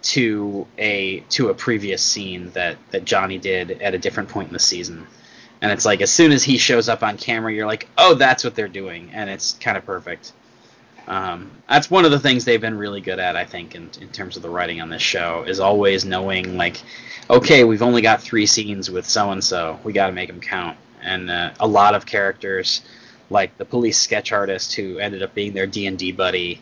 to 0.01 0.67
a 0.77 1.21
to 1.29 1.49
a 1.49 1.53
previous 1.53 2.01
scene 2.01 2.51
that 2.51 2.77
that 2.91 3.05
Johnny 3.05 3.37
did 3.37 3.81
at 3.81 3.93
a 3.93 3.97
different 3.97 4.29
point 4.29 4.47
in 4.49 4.53
the 4.53 4.59
season. 4.59 5.07
And 5.61 5.71
it's 5.71 5.85
like 5.85 6.01
as 6.01 6.11
soon 6.11 6.31
as 6.31 6.43
he 6.43 6.57
shows 6.57 6.89
up 6.89 7.01
on 7.01 7.17
camera, 7.17 7.51
you're 7.51 7.65
like, 7.65 7.87
oh, 7.97 8.13
that's 8.13 8.43
what 8.43 8.55
they're 8.55 8.67
doing, 8.67 9.09
and 9.13 9.29
it's 9.29 9.53
kind 9.53 9.77
of 9.77 9.85
perfect. 9.85 10.33
Um, 11.07 11.51
that's 11.69 11.89
one 11.89 12.05
of 12.05 12.11
the 12.11 12.19
things 12.19 12.45
they've 12.45 12.61
been 12.61 12.77
really 12.77 13.01
good 13.01 13.19
at, 13.19 13.35
I 13.35 13.45
think, 13.45 13.75
in, 13.75 13.89
in 14.01 14.09
terms 14.09 14.35
of 14.37 14.41
the 14.41 14.49
writing 14.49 14.81
on 14.81 14.89
this 14.89 15.01
show, 15.01 15.43
is 15.47 15.59
always 15.59 16.03
knowing 16.03 16.57
like, 16.57 16.81
okay, 17.29 17.63
we've 17.63 17.83
only 17.83 18.01
got 18.01 18.21
three 18.21 18.45
scenes 18.45 18.89
with 18.89 19.07
so 19.07 19.31
and 19.31 19.43
so, 19.43 19.79
we 19.83 19.93
got 19.93 20.07
to 20.07 20.13
make 20.13 20.27
them 20.27 20.41
count. 20.41 20.77
And 21.05 21.29
uh, 21.29 21.51
a 21.59 21.67
lot 21.67 21.95
of 21.95 22.05
characters, 22.05 22.81
like 23.29 23.57
the 23.57 23.65
police 23.65 23.97
sketch 23.97 24.31
artist 24.31 24.73
who 24.73 24.97
ended 24.97 25.23
up 25.23 25.33
being 25.33 25.53
their 25.53 25.67
D 25.67 25.85
and 25.87 25.97
D 25.97 26.11
buddy, 26.11 26.61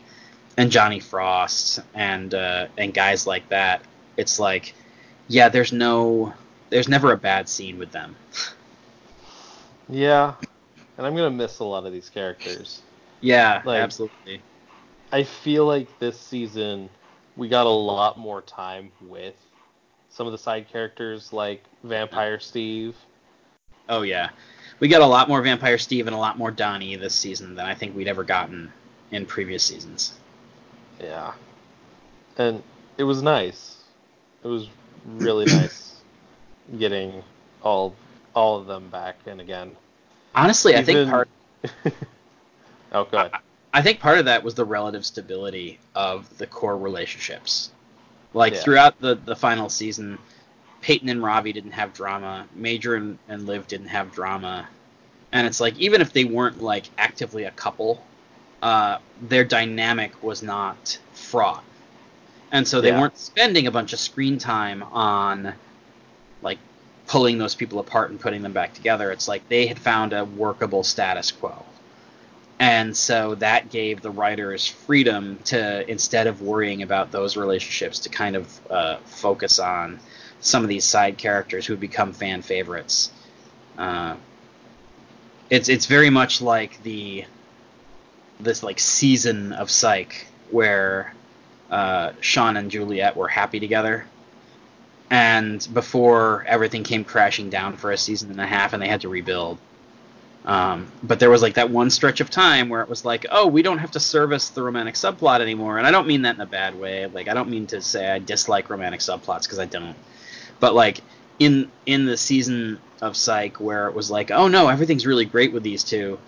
and 0.56 0.70
Johnny 0.70 1.00
Frost, 1.00 1.80
and 1.94 2.32
uh, 2.34 2.68
and 2.78 2.94
guys 2.94 3.26
like 3.26 3.48
that, 3.48 3.82
it's 4.16 4.38
like, 4.38 4.74
yeah, 5.28 5.48
there's 5.48 5.72
no, 5.72 6.32
there's 6.70 6.88
never 6.88 7.12
a 7.12 7.16
bad 7.16 7.48
scene 7.48 7.78
with 7.78 7.90
them. 7.90 8.14
Yeah. 9.88 10.34
And 10.96 11.06
I'm 11.06 11.14
gonna 11.16 11.30
miss 11.30 11.58
a 11.58 11.64
lot 11.64 11.86
of 11.86 11.92
these 11.92 12.08
characters. 12.08 12.82
Yeah, 13.20 13.62
Like- 13.64 13.80
absolutely. 13.82 14.42
I 15.12 15.22
feel 15.22 15.64
like 15.66 15.98
this 16.00 16.18
season 16.18 16.88
we 17.36 17.48
got 17.48 17.66
a 17.66 17.70
lot 17.70 18.18
more 18.18 18.42
time 18.42 18.90
with 19.00 19.34
some 20.08 20.26
of 20.26 20.32
the 20.32 20.38
side 20.38 20.68
characters 20.68 21.32
like 21.32 21.64
Vampire 21.82 22.38
Steve. 22.38 22.96
Oh 23.88 24.02
yeah, 24.02 24.30
we 24.80 24.88
got 24.88 25.02
a 25.02 25.06
lot 25.06 25.28
more 25.28 25.40
Vampire 25.42 25.78
Steve 25.78 26.06
and 26.06 26.14
a 26.14 26.18
lot 26.18 26.38
more 26.38 26.50
Donnie 26.50 26.96
this 26.96 27.14
season 27.14 27.54
than 27.54 27.66
I 27.66 27.74
think 27.74 27.94
we'd 27.96 28.08
ever 28.08 28.24
gotten 28.24 28.72
in 29.10 29.26
previous 29.26 29.62
seasons. 29.62 30.14
Yeah. 31.00 31.32
And 32.36 32.62
it 32.98 33.04
was 33.04 33.22
nice. 33.22 33.76
It 34.42 34.48
was 34.48 34.68
really 35.06 35.44
nice 35.46 36.00
getting 36.78 37.22
all 37.62 37.94
all 38.34 38.58
of 38.58 38.66
them 38.66 38.88
back 38.88 39.16
and 39.26 39.40
again. 39.40 39.76
Honestly, 40.34 40.74
I 40.76 40.82
think 40.82 41.08
part 41.08 41.28
oh, 42.92 43.04
go 43.04 43.18
ahead. 43.18 43.32
I 43.72 43.82
think 43.82 44.00
part 44.00 44.18
of 44.18 44.24
that 44.26 44.42
was 44.42 44.54
the 44.54 44.64
relative 44.64 45.04
stability 45.04 45.78
of 45.94 46.36
the 46.38 46.46
core 46.46 46.76
relationships. 46.76 47.70
Like 48.32 48.54
Yeah. 48.54 48.60
throughout 48.60 49.00
the 49.00 49.14
the 49.14 49.36
final 49.36 49.68
season, 49.68 50.18
Peyton 50.84 51.08
and 51.08 51.22
Ravi 51.22 51.54
didn't 51.54 51.70
have 51.72 51.94
drama. 51.94 52.46
Major 52.54 52.94
and, 52.94 53.18
and 53.26 53.46
Liv 53.46 53.66
didn't 53.66 53.88
have 53.88 54.12
drama. 54.12 54.68
And 55.32 55.46
it's 55.46 55.58
like 55.58 55.78
even 55.78 56.02
if 56.02 56.12
they 56.12 56.24
weren't 56.24 56.62
like 56.62 56.84
actively 56.98 57.44
a 57.44 57.50
couple, 57.52 58.04
uh, 58.60 58.98
their 59.22 59.44
dynamic 59.44 60.22
was 60.22 60.42
not 60.42 60.98
fraught. 61.14 61.64
And 62.52 62.68
so 62.68 62.82
they 62.82 62.90
Yeah. 62.90 63.00
weren't 63.00 63.16
spending 63.16 63.66
a 63.66 63.70
bunch 63.70 63.94
of 63.94 63.98
screen 63.98 64.36
time 64.36 64.82
on 64.82 65.54
like 66.42 66.58
pulling 67.06 67.38
those 67.38 67.54
people 67.54 67.78
apart 67.78 68.10
and 68.10 68.20
putting 68.20 68.42
them 68.42 68.52
back 68.52 68.74
together. 68.74 69.10
It's 69.10 69.26
like 69.26 69.48
they 69.48 69.66
had 69.66 69.78
found 69.78 70.12
a 70.12 70.26
workable 70.26 70.84
status 70.84 71.32
quo. 71.32 71.64
And 72.58 72.96
so 72.96 73.34
that 73.36 73.70
gave 73.70 74.00
the 74.00 74.10
writers 74.10 74.66
freedom 74.66 75.38
to, 75.46 75.90
instead 75.90 76.26
of 76.26 76.40
worrying 76.40 76.82
about 76.82 77.10
those 77.10 77.36
relationships, 77.36 77.98
to 78.00 78.08
kind 78.08 78.36
of 78.36 78.60
uh, 78.70 78.96
focus 79.04 79.58
on 79.58 79.98
some 80.40 80.62
of 80.62 80.68
these 80.68 80.84
side 80.84 81.18
characters 81.18 81.66
who 81.66 81.76
become 81.76 82.12
fan 82.12 82.42
favorites. 82.42 83.10
Uh, 83.76 84.14
it's 85.50 85.68
it's 85.68 85.86
very 85.86 86.10
much 86.10 86.40
like 86.40 86.82
the 86.82 87.24
this 88.40 88.62
like 88.62 88.78
season 88.78 89.52
of 89.52 89.70
Psych 89.70 90.26
where 90.50 91.14
uh, 91.70 92.12
Sean 92.20 92.56
and 92.56 92.70
Juliet 92.70 93.16
were 93.16 93.28
happy 93.28 93.58
together, 93.58 94.06
and 95.10 95.66
before 95.72 96.44
everything 96.46 96.84
came 96.84 97.04
crashing 97.04 97.50
down 97.50 97.76
for 97.76 97.90
a 97.90 97.98
season 97.98 98.30
and 98.30 98.40
a 98.40 98.46
half, 98.46 98.72
and 98.72 98.82
they 98.82 98.88
had 98.88 99.00
to 99.00 99.08
rebuild. 99.08 99.58
Um, 100.44 100.88
but 101.02 101.20
there 101.20 101.30
was 101.30 101.40
like 101.40 101.54
that 101.54 101.70
one 101.70 101.88
stretch 101.88 102.20
of 102.20 102.28
time 102.28 102.68
where 102.68 102.82
it 102.82 102.88
was 102.88 103.04
like, 103.04 103.24
oh, 103.30 103.46
we 103.46 103.62
don't 103.62 103.78
have 103.78 103.92
to 103.92 104.00
service 104.00 104.50
the 104.50 104.62
romantic 104.62 104.94
subplot 104.94 105.40
anymore, 105.40 105.78
and 105.78 105.86
I 105.86 105.90
don't 105.90 106.06
mean 106.06 106.22
that 106.22 106.34
in 106.34 106.40
a 106.40 106.46
bad 106.46 106.78
way. 106.78 107.06
Like, 107.06 107.28
I 107.28 107.34
don't 107.34 107.48
mean 107.48 107.66
to 107.68 107.80
say 107.80 108.10
I 108.10 108.18
dislike 108.18 108.68
romantic 108.68 109.00
subplots 109.00 109.44
because 109.44 109.58
I 109.58 109.64
don't. 109.64 109.96
But 110.60 110.74
like 110.74 111.00
in 111.38 111.70
in 111.86 112.04
the 112.04 112.16
season 112.16 112.78
of 113.00 113.16
Psych 113.16 113.58
where 113.58 113.88
it 113.88 113.94
was 113.94 114.10
like, 114.10 114.30
oh 114.30 114.48
no, 114.48 114.68
everything's 114.68 115.06
really 115.06 115.24
great 115.24 115.52
with 115.52 115.62
these 115.62 115.82
two. 115.82 116.18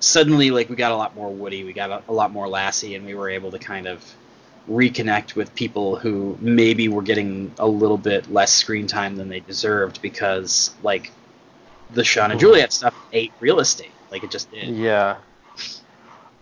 Suddenly, 0.00 0.50
like 0.50 0.68
we 0.68 0.76
got 0.76 0.92
a 0.92 0.96
lot 0.96 1.14
more 1.14 1.30
Woody, 1.30 1.64
we 1.64 1.72
got 1.72 1.90
a, 1.90 2.02
a 2.10 2.12
lot 2.12 2.32
more 2.32 2.48
Lassie, 2.48 2.94
and 2.94 3.06
we 3.06 3.14
were 3.14 3.30
able 3.30 3.50
to 3.52 3.58
kind 3.58 3.86
of 3.86 4.04
reconnect 4.68 5.34
with 5.34 5.54
people 5.54 5.96
who 5.96 6.36
maybe 6.40 6.88
were 6.88 7.02
getting 7.02 7.52
a 7.58 7.66
little 7.66 7.96
bit 7.96 8.30
less 8.30 8.52
screen 8.52 8.86
time 8.86 9.16
than 9.16 9.28
they 9.28 9.40
deserved 9.40 10.00
because 10.02 10.70
like 10.82 11.10
the 11.92 12.04
Sean 12.04 12.30
and 12.30 12.40
Juliet 12.40 12.72
stuff 12.72 12.94
ate 13.12 13.32
real 13.40 13.60
estate. 13.60 13.92
Like 14.10 14.24
it 14.24 14.30
just 14.30 14.50
did. 14.50 14.68
Yeah. 14.68 15.18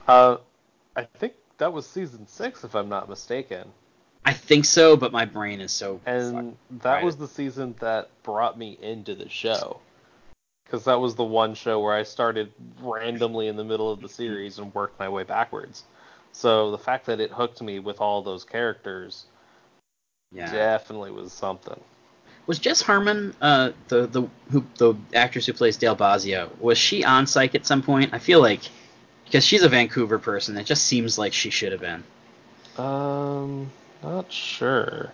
Uh, 0.06 0.38
I 0.96 1.04
think 1.04 1.34
that 1.58 1.72
was 1.72 1.86
season 1.86 2.26
six, 2.26 2.64
if 2.64 2.74
I'm 2.74 2.88
not 2.88 3.08
mistaken. 3.08 3.70
I 4.24 4.32
think 4.32 4.64
so, 4.64 4.96
but 4.96 5.12
my 5.12 5.24
brain 5.24 5.60
is 5.60 5.72
so 5.72 6.00
And 6.04 6.56
that 6.82 7.02
was 7.02 7.16
the 7.16 7.28
season 7.28 7.74
that 7.80 8.10
brought 8.22 8.58
me 8.58 8.78
into 8.80 9.14
the 9.14 9.28
show. 9.28 9.80
Because 10.64 10.84
that 10.84 11.00
was 11.00 11.14
the 11.14 11.24
one 11.24 11.54
show 11.54 11.80
where 11.80 11.94
I 11.94 12.02
started 12.02 12.52
randomly 12.82 13.48
in 13.48 13.56
the 13.56 13.64
middle 13.64 13.90
of 13.90 14.00
the 14.02 14.08
series 14.08 14.58
and 14.58 14.74
worked 14.74 14.98
my 14.98 15.08
way 15.08 15.24
backwards. 15.24 15.84
So 16.32 16.70
the 16.70 16.78
fact 16.78 17.06
that 17.06 17.20
it 17.20 17.30
hooked 17.30 17.62
me 17.62 17.78
with 17.78 18.00
all 18.00 18.22
those 18.22 18.44
characters 18.44 19.24
yeah. 20.30 20.52
definitely 20.52 21.10
was 21.10 21.32
something. 21.32 21.80
Was 22.48 22.58
Jess 22.58 22.80
Harmon 22.80 23.34
uh, 23.42 23.72
the 23.88 24.06
the 24.06 24.22
who 24.50 24.64
the 24.78 24.94
actress 25.14 25.44
who 25.44 25.52
plays 25.52 25.76
Dale 25.76 25.94
Bazio? 25.94 26.48
Was 26.58 26.78
she 26.78 27.04
on 27.04 27.26
Psych 27.26 27.54
at 27.54 27.66
some 27.66 27.82
point? 27.82 28.14
I 28.14 28.18
feel 28.18 28.40
like 28.40 28.62
because 29.26 29.44
she's 29.44 29.62
a 29.62 29.68
Vancouver 29.68 30.18
person, 30.18 30.56
it 30.56 30.64
just 30.64 30.86
seems 30.86 31.18
like 31.18 31.34
she 31.34 31.50
should 31.50 31.72
have 31.72 31.82
been. 31.82 32.02
Um, 32.82 33.70
not 34.02 34.32
sure. 34.32 35.12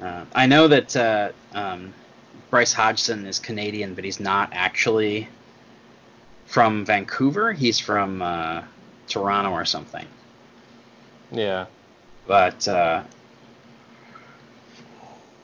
Uh, 0.00 0.24
I 0.32 0.46
know 0.46 0.68
that 0.68 0.96
uh, 0.96 1.32
um, 1.52 1.92
Bryce 2.48 2.72
Hodgson 2.72 3.26
is 3.26 3.40
Canadian, 3.40 3.94
but 3.94 4.04
he's 4.04 4.20
not 4.20 4.50
actually 4.52 5.28
from 6.46 6.84
Vancouver. 6.84 7.52
He's 7.52 7.80
from 7.80 8.22
uh, 8.22 8.62
Toronto 9.08 9.50
or 9.50 9.64
something. 9.64 10.06
Yeah. 11.32 11.66
But 12.28 12.68
uh, 12.68 13.02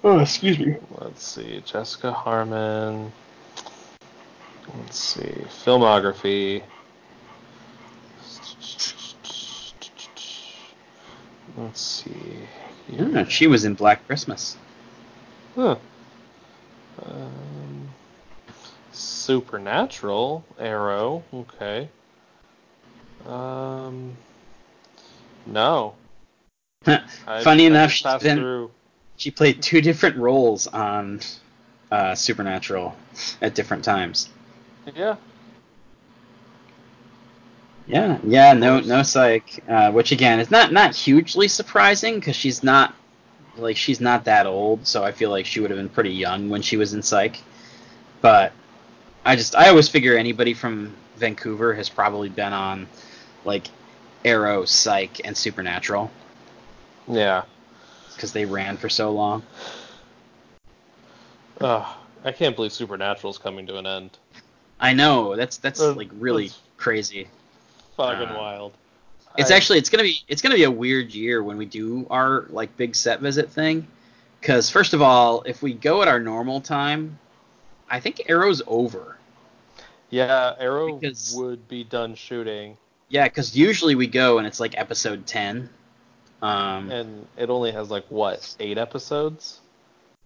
Oh, 0.08 0.20
excuse 0.20 0.56
me. 0.56 0.76
Let's 0.98 1.26
see. 1.26 1.60
Jessica 1.66 2.12
Harmon. 2.12 3.10
Let's 4.78 4.96
see. 4.96 5.34
Filmography. 5.64 6.62
Let's 11.56 11.80
see. 11.80 12.12
Yeah, 12.88 13.24
she 13.24 13.48
was 13.48 13.64
in 13.64 13.74
Black 13.74 14.06
Christmas. 14.06 14.56
Huh. 15.56 15.74
Um, 17.04 17.88
Supernatural, 18.92 20.44
Arrow, 20.56 21.24
okay. 21.34 21.88
Um, 23.26 24.16
no. 25.46 25.96
Funny 26.84 27.64
I 27.64 27.66
enough, 27.66 27.88
just 27.88 27.96
she's 27.96 28.02
passed 28.04 28.22
been 28.22 28.38
through. 28.38 28.70
She 29.16 29.30
played 29.30 29.62
two 29.62 29.80
different 29.90 30.16
roles 30.16 30.66
on 30.66 31.20
uh, 31.90 32.14
Supernatural 32.14 32.96
at 33.40 33.54
different 33.54 33.84
times. 33.84 34.28
Yeah. 34.94 35.16
Yeah, 37.86 38.18
yeah, 38.24 38.52
no, 38.52 38.80
no 38.80 39.02
psych. 39.04 39.62
Uh, 39.68 39.92
which 39.92 40.10
again 40.10 40.40
is 40.40 40.50
not 40.50 40.72
not 40.72 40.94
hugely 40.94 41.46
surprising 41.46 42.16
because 42.16 42.34
she's 42.34 42.64
not 42.64 42.94
like 43.56 43.76
she's 43.76 44.00
not 44.00 44.24
that 44.24 44.46
old, 44.46 44.86
so 44.86 45.04
I 45.04 45.12
feel 45.12 45.30
like 45.30 45.46
she 45.46 45.60
would 45.60 45.70
have 45.70 45.78
been 45.78 45.88
pretty 45.88 46.10
young 46.10 46.48
when 46.48 46.62
she 46.62 46.76
was 46.76 46.94
in 46.94 47.02
psych. 47.02 47.40
But 48.20 48.52
I 49.24 49.36
just 49.36 49.54
I 49.54 49.68
always 49.68 49.88
figure 49.88 50.16
anybody 50.16 50.52
from 50.52 50.94
Vancouver 51.16 51.74
has 51.74 51.88
probably 51.88 52.28
been 52.28 52.52
on 52.52 52.88
like 53.44 53.68
Arrow, 54.24 54.64
Psych, 54.64 55.24
and 55.24 55.36
Supernatural 55.36 56.10
Yeah. 57.06 57.42
Because 58.16 58.32
they 58.32 58.44
ran 58.44 58.76
for 58.76 58.88
so 58.88 59.12
long. 59.12 59.42
I 61.60 62.32
can't 62.34 62.56
believe 62.56 62.72
Supernatural's 62.72 63.38
coming 63.38 63.66
to 63.68 63.78
an 63.78 63.86
end. 63.86 64.18
I 64.80 64.92
know 64.92 65.36
that's 65.36 65.58
that's 65.58 65.80
Uh, 65.80 65.94
like 65.94 66.08
really 66.18 66.48
that's- 66.48 66.60
crazy. 66.76 67.28
Fucking 67.96 68.28
Uh, 68.28 68.36
wild. 68.38 68.72
It's 69.38 69.50
I- 69.50 69.56
actually 69.56 69.78
it's 69.78 69.88
gonna 69.88 70.02
be 70.02 70.22
it's 70.28 70.42
gonna 70.42 70.54
be 70.56 70.64
a 70.64 70.70
weird 70.70 71.14
year 71.14 71.42
when 71.42 71.56
we 71.56 71.64
do 71.66 72.06
our 72.10 72.46
like 72.50 72.76
big 72.76 72.94
set 72.94 73.20
visit 73.20 73.50
thing, 73.50 73.86
because 74.40 74.68
first 74.70 74.92
of 74.92 75.00
all, 75.00 75.42
if 75.46 75.62
we 75.62 75.72
go 75.72 76.02
at 76.02 76.08
our 76.08 76.20
normal 76.20 76.60
time, 76.60 77.18
I 77.88 78.00
think 78.00 78.22
Arrow's 78.28 78.60
over. 78.66 79.16
Yeah, 80.10 80.54
Arrow 80.58 80.96
because- 80.96 81.34
would 81.36 81.68
be 81.68 81.84
done 81.84 82.14
shooting, 82.14 82.76
Yeah, 83.08 83.24
because 83.24 83.56
usually 83.56 83.94
we 83.94 84.06
go 84.08 84.38
and 84.38 84.46
it's 84.46 84.60
like 84.60 84.76
episode 84.76 85.26
ten. 85.26 85.70
Um, 86.42 86.90
and 86.90 87.26
it 87.36 87.50
only 87.50 87.72
has 87.72 87.90
like 87.90 88.04
what 88.08 88.54
eight 88.60 88.78
episodes? 88.78 89.60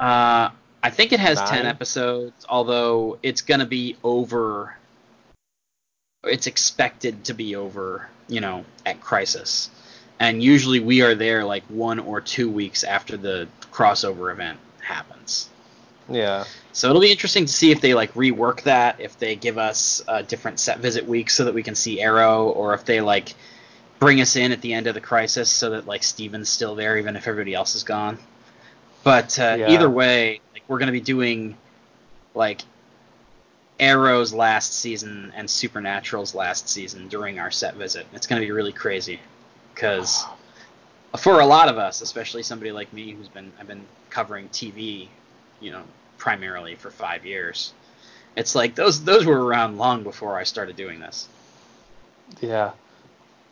uh, 0.00 0.50
I 0.82 0.90
think 0.90 1.12
it 1.12 1.20
has 1.20 1.40
ten 1.42 1.66
episodes, 1.66 2.46
although 2.48 3.18
it's 3.22 3.42
gonna 3.42 3.66
be 3.66 3.96
over. 4.02 4.76
It's 6.24 6.46
expected 6.46 7.24
to 7.24 7.34
be 7.34 7.56
over, 7.56 8.08
you 8.28 8.40
know, 8.40 8.64
at 8.84 9.00
Crisis, 9.00 9.70
and 10.18 10.42
usually 10.42 10.80
we 10.80 11.02
are 11.02 11.14
there 11.14 11.44
like 11.44 11.62
one 11.64 11.98
or 11.98 12.20
two 12.20 12.50
weeks 12.50 12.82
after 12.84 13.16
the 13.16 13.48
crossover 13.72 14.32
event 14.32 14.58
happens. 14.82 15.48
Yeah. 16.08 16.44
So 16.72 16.88
it'll 16.88 17.00
be 17.00 17.12
interesting 17.12 17.46
to 17.46 17.52
see 17.52 17.70
if 17.70 17.80
they 17.80 17.94
like 17.94 18.12
rework 18.14 18.62
that, 18.62 19.00
if 19.00 19.18
they 19.18 19.36
give 19.36 19.58
us 19.58 20.02
a 20.08 20.22
different 20.22 20.58
set 20.58 20.80
visit 20.80 21.06
week 21.06 21.30
so 21.30 21.44
that 21.44 21.54
we 21.54 21.62
can 21.62 21.74
see 21.74 22.00
Arrow, 22.00 22.48
or 22.48 22.74
if 22.74 22.84
they 22.84 23.00
like 23.00 23.34
bring 24.00 24.20
us 24.20 24.34
in 24.34 24.50
at 24.50 24.60
the 24.62 24.72
end 24.72 24.86
of 24.88 24.94
the 24.94 25.00
crisis 25.00 25.48
so 25.48 25.70
that 25.70 25.86
like 25.86 26.02
Stephen's 26.02 26.48
still 26.48 26.74
there 26.74 26.98
even 26.98 27.14
if 27.14 27.28
everybody 27.28 27.54
else 27.54 27.76
is 27.76 27.84
gone. 27.84 28.18
But 29.04 29.38
uh, 29.38 29.56
Yeah. 29.58 29.70
either 29.70 29.88
way, 29.88 30.40
like 30.52 30.64
we're 30.66 30.78
gonna 30.78 30.90
be 30.90 31.00
doing 31.00 31.56
like 32.34 32.62
Arrow's 33.78 34.32
last 34.32 34.74
season 34.74 35.32
and 35.36 35.48
Supernatural's 35.48 36.34
last 36.34 36.68
season 36.68 37.08
during 37.08 37.38
our 37.38 37.50
set 37.50 37.74
visit. 37.76 38.06
It's 38.12 38.26
gonna 38.26 38.40
be 38.40 38.50
really 38.50 38.72
crazy 38.72 39.20
because 39.74 40.24
for 41.18 41.40
a 41.40 41.46
lot 41.46 41.68
of 41.68 41.76
us, 41.78 42.00
especially 42.00 42.42
somebody 42.42 42.72
like 42.72 42.92
me 42.92 43.12
who's 43.12 43.28
been 43.28 43.52
I've 43.60 43.68
been 43.68 43.84
covering 44.08 44.48
TV, 44.48 45.08
you 45.60 45.72
know, 45.72 45.82
primarily 46.18 46.74
for 46.74 46.90
five 46.90 47.26
years. 47.26 47.74
It's 48.34 48.54
like 48.54 48.74
those 48.74 49.04
those 49.04 49.26
were 49.26 49.44
around 49.44 49.76
long 49.76 50.04
before 50.04 50.38
I 50.38 50.44
started 50.44 50.76
doing 50.76 51.00
this. 51.00 51.28
Yeah. 52.40 52.70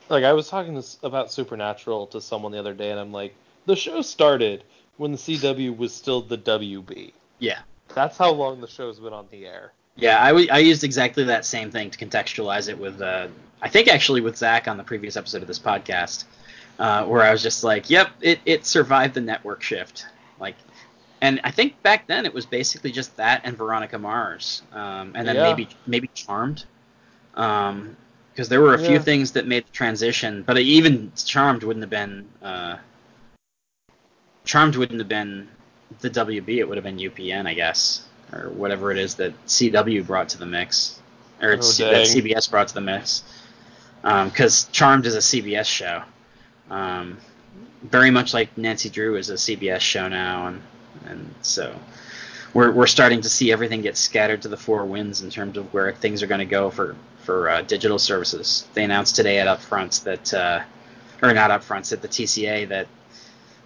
Like 0.09 0.25
I 0.25 0.33
was 0.33 0.49
talking 0.49 0.75
this, 0.75 0.99
about 1.03 1.31
Supernatural 1.33 2.07
to 2.09 2.21
someone 2.21 2.53
the 2.53 2.59
other 2.59 2.75
day, 2.75 2.91
and 2.91 2.99
I'm 3.01 3.13
like, 3.13 3.35
the 3.67 3.77
show 3.77 4.01
started 4.03 4.65
when 4.97 5.13
the 5.13 5.19
CW 5.19 5.77
was 5.77 5.95
still 5.95 6.21
the 6.23 6.39
WB. 6.39 7.13
Yeah. 7.39 7.61
That's 7.95 8.17
how 8.17 8.33
long 8.33 8.61
the 8.61 8.67
show's 8.67 8.99
been 8.99 9.13
on 9.13 9.27
the 9.31 9.47
air. 9.47 9.73
Yeah, 9.97 10.23
I, 10.23 10.29
w- 10.29 10.49
I 10.51 10.59
used 10.59 10.85
exactly 10.85 11.25
that 11.25 11.45
same 11.45 11.71
thing 11.71 11.91
to 11.91 11.99
contextualize 12.05 12.69
it 12.69 12.79
with, 12.79 13.01
uh, 13.03 13.29
I 13.63 13.69
think 13.69 13.89
actually 13.89 14.21
with 14.21 14.37
Zach 14.37 14.69
on 14.69 14.77
the 14.77 14.85
previous 14.85 15.17
episode 15.17 15.43
of 15.43 15.49
this 15.49 15.59
podcast, 15.59 16.25
uh, 16.79 17.05
where 17.05 17.23
I 17.23 17.33
was 17.33 17.43
just 17.43 17.65
like, 17.65 17.91
yep, 17.91 18.11
it, 18.21 18.39
it 18.47 18.65
survived 18.67 19.15
the 19.15 19.21
network 19.21 19.63
shift. 19.63 20.07
Like, 20.39 20.55
and 21.21 21.41
I 21.43 21.51
think 21.51 21.83
back 21.83 22.07
then 22.07 22.27
it 22.27 22.33
was 22.33 22.47
basically 22.47 22.93
just 22.93 23.17
that 23.17 23.41
and 23.45 23.57
Veronica 23.57 23.99
Mars, 23.99 24.63
um, 24.73 25.13
and 25.17 25.27
then 25.27 25.35
Yeah. 25.35 25.43
maybe 25.43 25.69
maybe 25.87 26.09
Charmed, 26.15 26.65
because 28.39 28.49
there 28.49 28.61
were 28.61 28.75
a 28.75 28.79
few 28.79 29.01
things 29.01 29.33
that 29.33 29.49
made 29.49 29.67
the 29.67 29.73
transition, 29.73 30.45
but 30.45 30.57
even 30.59 31.11
Charmed 31.17 31.65
wouldn't 31.65 31.83
have 31.83 31.91
been. 31.91 32.25
Uh, 32.41 32.77
Charmed 34.45 34.77
wouldn't 34.77 35.01
have 35.01 35.09
been 35.09 35.49
the 36.03 36.09
WB. 36.09 36.59
It 36.59 36.69
would 36.69 36.77
have 36.77 36.85
been 36.85 36.99
UPN, 36.99 37.49
I 37.49 37.55
guess, 37.55 38.07
or 38.33 38.51
whatever 38.51 38.93
it 38.93 38.99
is 38.99 39.17
that 39.17 39.33
CW 39.49 40.07
brought 40.07 40.29
to 40.29 40.39
the 40.39 40.47
mix, 40.47 41.01
or 41.43 41.55
Oh, 41.55 41.61
C- 41.61 41.83
that. 41.83 42.07
CBS 42.07 42.49
brought 42.49 42.69
to 42.69 42.75
the 42.75 42.81
mix. 42.81 43.25
Because 44.03 44.69
Charmed 44.71 45.07
is 45.07 45.17
a 45.17 45.19
CBS 45.21 45.67
show, 45.67 46.05
um, 46.71 47.19
very 47.83 48.13
much 48.13 48.35
like 48.35 48.57
Nancy 48.57 48.89
Drew 48.89 49.17
is 49.17 49.31
a 49.31 49.35
CBS 49.35 49.81
show 49.81 50.07
now, 50.07 50.47
and 50.47 50.63
and 51.07 51.35
so 51.43 51.75
we're 52.55 52.71
we're 52.71 52.87
starting 52.87 53.21
to 53.23 53.29
see 53.29 53.51
everything 53.51 53.83
get 53.83 53.97
scattered 53.97 54.43
to 54.43 54.49
the 54.49 54.57
four 54.57 54.85
winds 54.85 55.23
in 55.23 55.29
terms 55.29 55.57
of 55.57 55.75
where 55.75 55.93
things 55.93 56.23
are 56.23 56.29
going 56.29 56.39
to 56.39 56.45
go 56.45 56.71
for 56.71 56.95
for 57.29 57.51
uh, 57.51 57.61
digital 57.61 57.99
services. 57.99 58.67
They 58.73 58.85
announced 58.85 59.15
today 59.15 59.39
at 59.39 59.47
Upfronts 59.47 60.03
that, 60.05 60.33
uh, 60.33 60.63
or 61.21 61.35
not 61.35 61.51
Upfronts, 61.51 61.93
at 61.93 62.01
the 62.01 62.09
TCA 62.09 62.67
that 62.71 62.87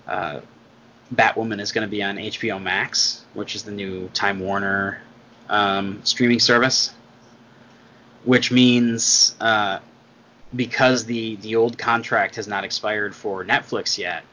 uh, 0.08 0.40
Batwoman 1.14 1.60
is 1.60 1.70
going 1.70 1.86
to 1.86 1.90
be 1.90 2.02
on 2.02 2.16
HBO 2.16 2.60
Max, 2.60 3.24
which 3.34 3.54
is 3.54 3.62
the 3.62 3.70
new 3.70 4.08
Time 4.08 4.40
Warner 4.40 5.00
um, 5.48 6.00
streaming 6.02 6.40
service. 6.40 6.92
Which 8.24 8.50
means 8.50 9.36
uh, 9.40 9.78
because 10.56 11.04
the 11.04 11.36
the 11.36 11.54
old 11.54 11.78
contract 11.78 12.34
has 12.34 12.48
not 12.48 12.64
expired 12.64 13.14
for 13.14 13.44
Netflix 13.44 13.96
yet, 13.96 14.24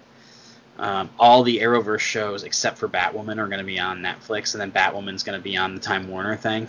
um, 0.80 1.08
all 1.20 1.44
the 1.44 1.60
Arrowverse 1.60 2.00
shows 2.00 2.44
except 2.44 2.80
for 2.80 2.88
Batwoman 2.88 3.38
are 3.38 3.48
going 3.48 3.60
to 3.60 3.64
be 3.64 3.80
on 3.80 4.00
Netflix, 4.00 4.56
and 4.56 4.62
then 4.62 4.72
Batwoman's 4.72 5.22
going 5.22 5.38
to 5.38 5.44
be 5.44 5.56
on 5.56 5.76
the 5.76 5.82
Time 5.82 6.08
Warner 6.08 6.36
thing. 6.36 6.68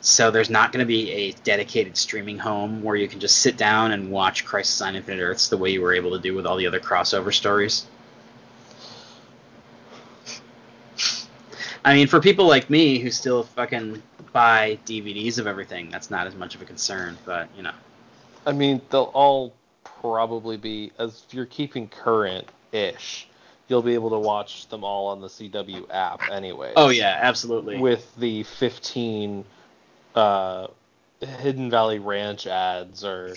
So 0.00 0.30
there's 0.30 0.50
not 0.50 0.72
going 0.72 0.80
to 0.80 0.86
be 0.86 1.10
a 1.10 1.32
dedicated 1.42 1.96
streaming 1.96 2.38
home 2.38 2.82
where 2.82 2.94
you 2.94 3.08
can 3.08 3.18
just 3.18 3.38
sit 3.38 3.56
down 3.56 3.90
and 3.92 4.10
watch 4.10 4.44
Crisis 4.44 4.80
on 4.80 4.94
Infinite 4.94 5.22
Earths 5.22 5.48
the 5.48 5.56
way 5.56 5.70
you 5.70 5.82
were 5.82 5.92
able 5.92 6.12
to 6.12 6.20
do 6.20 6.34
with 6.34 6.46
all 6.46 6.56
the 6.56 6.66
other 6.66 6.78
crossover 6.78 7.32
stories. 7.32 7.86
I 11.84 11.94
mean, 11.94 12.06
for 12.06 12.20
people 12.20 12.46
like 12.46 12.70
me 12.70 12.98
who 12.98 13.10
still 13.10 13.44
fucking 13.44 14.02
buy 14.32 14.78
DVDs 14.84 15.38
of 15.38 15.46
everything, 15.46 15.90
that's 15.90 16.10
not 16.10 16.26
as 16.26 16.34
much 16.34 16.54
of 16.54 16.62
a 16.62 16.64
concern. 16.64 17.16
But 17.24 17.48
you 17.56 17.62
know, 17.62 17.72
I 18.46 18.52
mean, 18.52 18.80
they'll 18.90 19.10
all 19.14 19.54
probably 19.84 20.56
be 20.56 20.92
as 20.98 21.24
if 21.26 21.34
you're 21.34 21.46
keeping 21.46 21.88
current-ish. 21.88 23.28
You'll 23.68 23.82
be 23.82 23.94
able 23.94 24.10
to 24.10 24.18
watch 24.18 24.68
them 24.68 24.84
all 24.84 25.08
on 25.08 25.20
the 25.20 25.28
CW 25.28 25.86
app, 25.90 26.22
anyway. 26.30 26.72
oh 26.76 26.88
yeah, 26.88 27.18
absolutely. 27.20 27.78
With 27.78 28.14
the 28.16 28.42
15 28.44 29.44
uh, 30.14 30.68
Hidden 31.20 31.70
Valley 31.70 31.98
Ranch 31.98 32.46
ads 32.46 33.04
or 33.04 33.34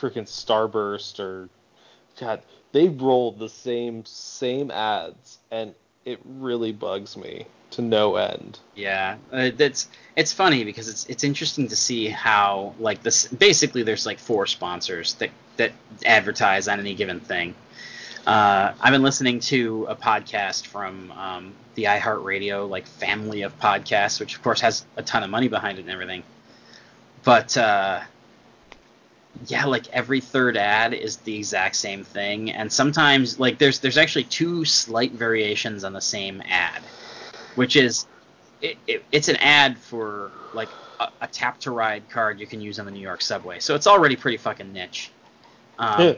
freaking 0.00 0.26
Starburst 0.26 1.20
or 1.20 1.48
God, 2.18 2.42
they 2.72 2.88
rolled 2.88 3.38
the 3.38 3.48
same 3.48 4.04
same 4.04 4.70
ads, 4.70 5.38
and 5.50 5.74
it 6.04 6.20
really 6.24 6.72
bugs 6.72 7.16
me 7.16 7.46
to 7.70 7.82
no 7.82 8.16
end. 8.16 8.58
Yeah, 8.74 9.16
uh, 9.32 9.50
that's 9.54 9.88
it's 10.14 10.32
funny 10.32 10.64
because 10.64 10.88
it's 10.88 11.06
it's 11.06 11.24
interesting 11.24 11.68
to 11.68 11.76
see 11.76 12.08
how 12.08 12.74
like 12.78 13.02
this 13.02 13.28
basically 13.28 13.82
there's 13.82 14.06
like 14.06 14.18
four 14.18 14.46
sponsors 14.46 15.14
that 15.14 15.30
that 15.56 15.72
advertise 16.04 16.68
on 16.68 16.80
any 16.80 16.94
given 16.94 17.20
thing. 17.20 17.54
Uh, 18.26 18.74
I've 18.80 18.92
been 18.92 19.02
listening 19.04 19.38
to 19.40 19.86
a 19.88 19.94
podcast 19.94 20.66
from 20.66 21.12
um, 21.12 21.52
the 21.76 21.84
iHeartRadio 21.84 22.68
like 22.68 22.84
family 22.84 23.42
of 23.42 23.56
podcasts, 23.60 24.18
which 24.18 24.34
of 24.34 24.42
course 24.42 24.60
has 24.62 24.84
a 24.96 25.02
ton 25.02 25.22
of 25.22 25.30
money 25.30 25.46
behind 25.46 25.78
it 25.78 25.82
and 25.82 25.90
everything. 25.90 26.24
But 27.22 27.56
uh, 27.56 28.00
yeah, 29.46 29.66
like 29.66 29.88
every 29.90 30.20
third 30.20 30.56
ad 30.56 30.92
is 30.92 31.18
the 31.18 31.36
exact 31.36 31.76
same 31.76 32.02
thing, 32.02 32.50
and 32.50 32.72
sometimes 32.72 33.38
like 33.38 33.58
there's 33.58 33.78
there's 33.78 33.98
actually 33.98 34.24
two 34.24 34.64
slight 34.64 35.12
variations 35.12 35.84
on 35.84 35.92
the 35.92 36.00
same 36.00 36.42
ad, 36.48 36.82
which 37.54 37.76
is 37.76 38.06
it, 38.60 38.76
it, 38.88 39.04
it's 39.12 39.28
an 39.28 39.36
ad 39.36 39.78
for 39.78 40.32
like 40.52 40.68
a, 40.98 41.08
a 41.20 41.28
tap 41.28 41.60
to 41.60 41.70
ride 41.70 42.08
card 42.10 42.40
you 42.40 42.46
can 42.48 42.60
use 42.60 42.80
on 42.80 42.86
the 42.86 42.92
New 42.92 43.00
York 43.00 43.22
subway. 43.22 43.60
So 43.60 43.76
it's 43.76 43.86
already 43.86 44.16
pretty 44.16 44.38
fucking 44.38 44.72
niche. 44.72 45.12
Um, 45.78 46.16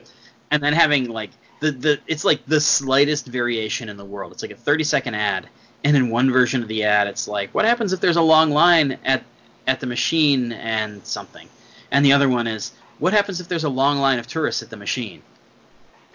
and 0.50 0.62
then 0.62 0.72
having 0.72 1.08
like 1.08 1.30
the 1.60 1.72
the 1.72 2.00
it's 2.06 2.24
like 2.24 2.44
the 2.46 2.60
slightest 2.60 3.26
variation 3.26 3.88
in 3.88 3.96
the 3.96 4.04
world. 4.04 4.32
It's 4.32 4.42
like 4.42 4.50
a 4.50 4.56
30 4.56 4.84
second 4.84 5.14
ad, 5.14 5.48
and 5.84 5.96
in 5.96 6.10
one 6.10 6.30
version 6.30 6.62
of 6.62 6.68
the 6.68 6.84
ad, 6.84 7.08
it's 7.08 7.28
like, 7.28 7.54
what 7.54 7.64
happens 7.64 7.92
if 7.92 8.00
there's 8.00 8.16
a 8.16 8.22
long 8.22 8.50
line 8.50 8.98
at 9.04 9.24
at 9.66 9.80
the 9.80 9.86
machine 9.86 10.52
and 10.52 11.04
something, 11.04 11.48
and 11.90 12.04
the 12.04 12.12
other 12.12 12.28
one 12.28 12.46
is, 12.46 12.72
what 12.98 13.12
happens 13.12 13.40
if 13.40 13.48
there's 13.48 13.64
a 13.64 13.68
long 13.68 13.98
line 13.98 14.18
of 14.18 14.26
tourists 14.26 14.62
at 14.62 14.70
the 14.70 14.76
machine. 14.76 15.22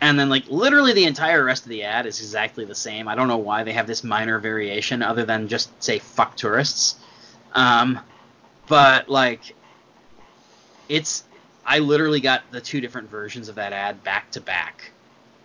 And 0.02 0.20
then 0.20 0.28
like 0.28 0.46
literally 0.48 0.92
the 0.94 1.06
entire 1.06 1.44
rest 1.46 1.64
of 1.64 1.70
the 1.70 1.84
ad 1.84 2.06
is 2.06 2.20
exactly 2.20 2.66
the 2.66 2.76
same. 2.76 3.08
I 3.08 3.16
don't 3.16 3.28
know 3.28 3.38
why 3.38 3.64
they 3.64 3.74
have 3.74 3.88
this 3.88 4.04
minor 4.04 4.40
variation 4.40 5.02
other 5.02 5.24
than 5.24 5.48
just 5.48 5.82
say 5.82 6.00
fuck 6.00 6.36
tourists. 6.36 6.96
Um, 7.54 8.00
but 8.68 9.08
like 9.08 9.56
it's 10.90 11.24
I 11.66 11.80
literally 11.80 12.20
got 12.20 12.44
the 12.52 12.60
two 12.60 12.82
different 12.82 13.10
versions 13.10 13.48
of 13.48 13.56
that 13.56 13.72
ad 13.72 14.04
back 14.04 14.32
to 14.32 14.42
back 14.42 14.93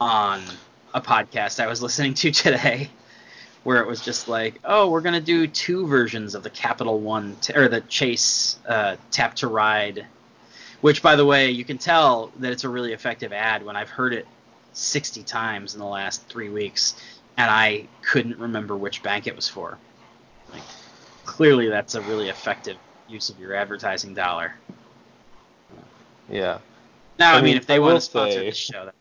on 0.01 0.43
a 0.95 1.01
podcast 1.01 1.61
I 1.63 1.67
was 1.67 1.83
listening 1.83 2.15
to 2.15 2.31
today, 2.33 2.91
where 3.65 3.81
it 3.81 3.87
was 3.87 4.01
just 4.01 4.29
like, 4.29 4.59
oh, 4.65 4.91
we're 4.91 5.01
gonna 5.01 5.21
do 5.21 5.47
two 5.47 5.87
versions 5.87 6.35
of 6.35 6.43
the 6.43 6.51
Capital 6.51 6.99
One 7.01 7.37
t- 7.41 7.55
or 7.55 7.69
the 7.69 7.81
Chase 7.83 8.59
uh, 8.67 8.97
Tap 9.11 9.35
to 9.37 9.49
Ride, 9.49 10.07
which 10.81 11.03
by 11.03 11.17
the 11.17 11.25
way, 11.27 11.51
you 11.51 11.65
can 11.65 11.79
tell 11.79 12.33
that 12.39 12.53
it's 12.53 12.65
a 12.65 12.69
really 12.69 12.93
effective 12.93 13.33
ad 13.33 13.65
when 13.65 13.77
I've 13.77 13.91
heard 13.91 14.15
it 14.15 14.27
60 14.73 15.23
times 15.25 15.75
in 15.75 15.81
the 15.81 15.87
last 15.87 16.27
three 16.29 16.49
weeks, 16.49 16.95
and 17.37 17.51
I 17.51 17.89
couldn't 18.03 18.39
remember 18.39 18.77
which 18.77 19.03
bank 19.03 19.27
it 19.27 19.35
was 19.35 19.49
for. 19.49 19.77
Like, 20.53 20.63
clearly, 21.25 21.69
that's 21.69 21.95
a 21.95 22.01
really 22.03 22.29
effective 22.29 22.77
use 23.09 23.29
of 23.29 23.39
your 23.41 23.55
advertising 23.55 24.15
dollar. 24.15 24.55
Yeah. 26.31 26.59
Now, 27.19 27.33
I, 27.33 27.35
I 27.35 27.37
mean, 27.37 27.45
mean, 27.45 27.57
if 27.57 27.67
they 27.67 27.77
I 27.77 27.79
want 27.81 27.97
to 27.97 28.01
sponsor 28.01 28.39
say- 28.39 28.47
this 28.47 28.57
show, 28.57 28.85
that's 28.85 28.87
fine. 28.87 28.95
But. 28.95 28.98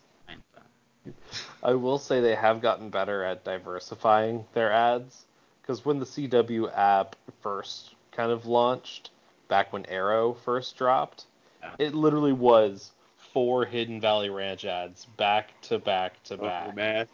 I 1.63 1.73
will 1.73 1.97
say 1.99 2.21
they 2.21 2.35
have 2.35 2.61
gotten 2.61 2.89
better 2.89 3.23
at 3.23 3.43
diversifying 3.43 4.45
their 4.53 4.71
ads 4.71 5.25
because 5.61 5.83
when 5.85 5.99
the 5.99 6.05
CW 6.05 6.71
app 6.75 7.15
first 7.41 7.95
kind 8.11 8.31
of 8.31 8.45
launched, 8.45 9.09
back 9.47 9.71
when 9.73 9.85
Arrow 9.87 10.33
first 10.33 10.77
dropped, 10.77 11.25
Yeah. 11.61 11.73
it 11.79 11.93
literally 11.93 12.33
was 12.33 12.91
four 13.33 13.65
Hidden 13.65 13.99
Valley 14.01 14.29
Ranch 14.29 14.65
ads 14.65 15.05
back 15.17 15.49
to 15.63 15.77
back 15.79 16.21
to 16.25 16.35
oh, 16.35 16.37
back. 16.37 16.75
man. 16.75 17.07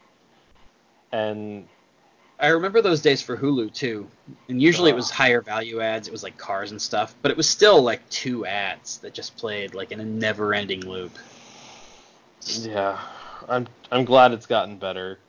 And 1.11 1.67
I 2.39 2.47
remember 2.47 2.81
those 2.81 3.01
days 3.01 3.21
for 3.21 3.37
Hulu 3.37 3.73
too, 3.73 4.07
and 4.49 4.61
usually 4.61 4.89
it 4.91 4.95
was 4.95 5.09
higher 5.09 5.41
value 5.41 5.81
ads. 5.81 6.07
It 6.07 6.11
was 6.11 6.23
like 6.23 6.37
cars 6.37 6.71
and 6.71 6.81
stuff, 6.81 7.15
but 7.21 7.31
it 7.31 7.37
was 7.37 7.47
still 7.49 7.81
like 7.81 8.07
two 8.09 8.45
ads 8.45 8.97
that 8.99 9.13
just 9.13 9.37
played 9.37 9.73
like 9.73 9.91
in 9.91 9.99
a 9.99 10.05
never-ending 10.05 10.81
loop. 10.81 11.17
yeah, 12.45 12.99
I'm 13.47 13.67
I'm 13.91 14.05
glad 14.05 14.31
it's 14.31 14.45
gotten 14.45 14.77
better. 14.77 15.19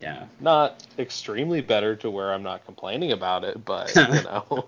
Yeah. 0.00 0.26
Not 0.38 0.86
extremely 0.98 1.60
better 1.60 1.96
to 1.96 2.10
where 2.10 2.32
I'm 2.32 2.42
not 2.42 2.64
complaining 2.64 3.12
about 3.12 3.44
it, 3.44 3.64
but 3.64 3.94
you 3.96 4.02
know. 4.02 4.66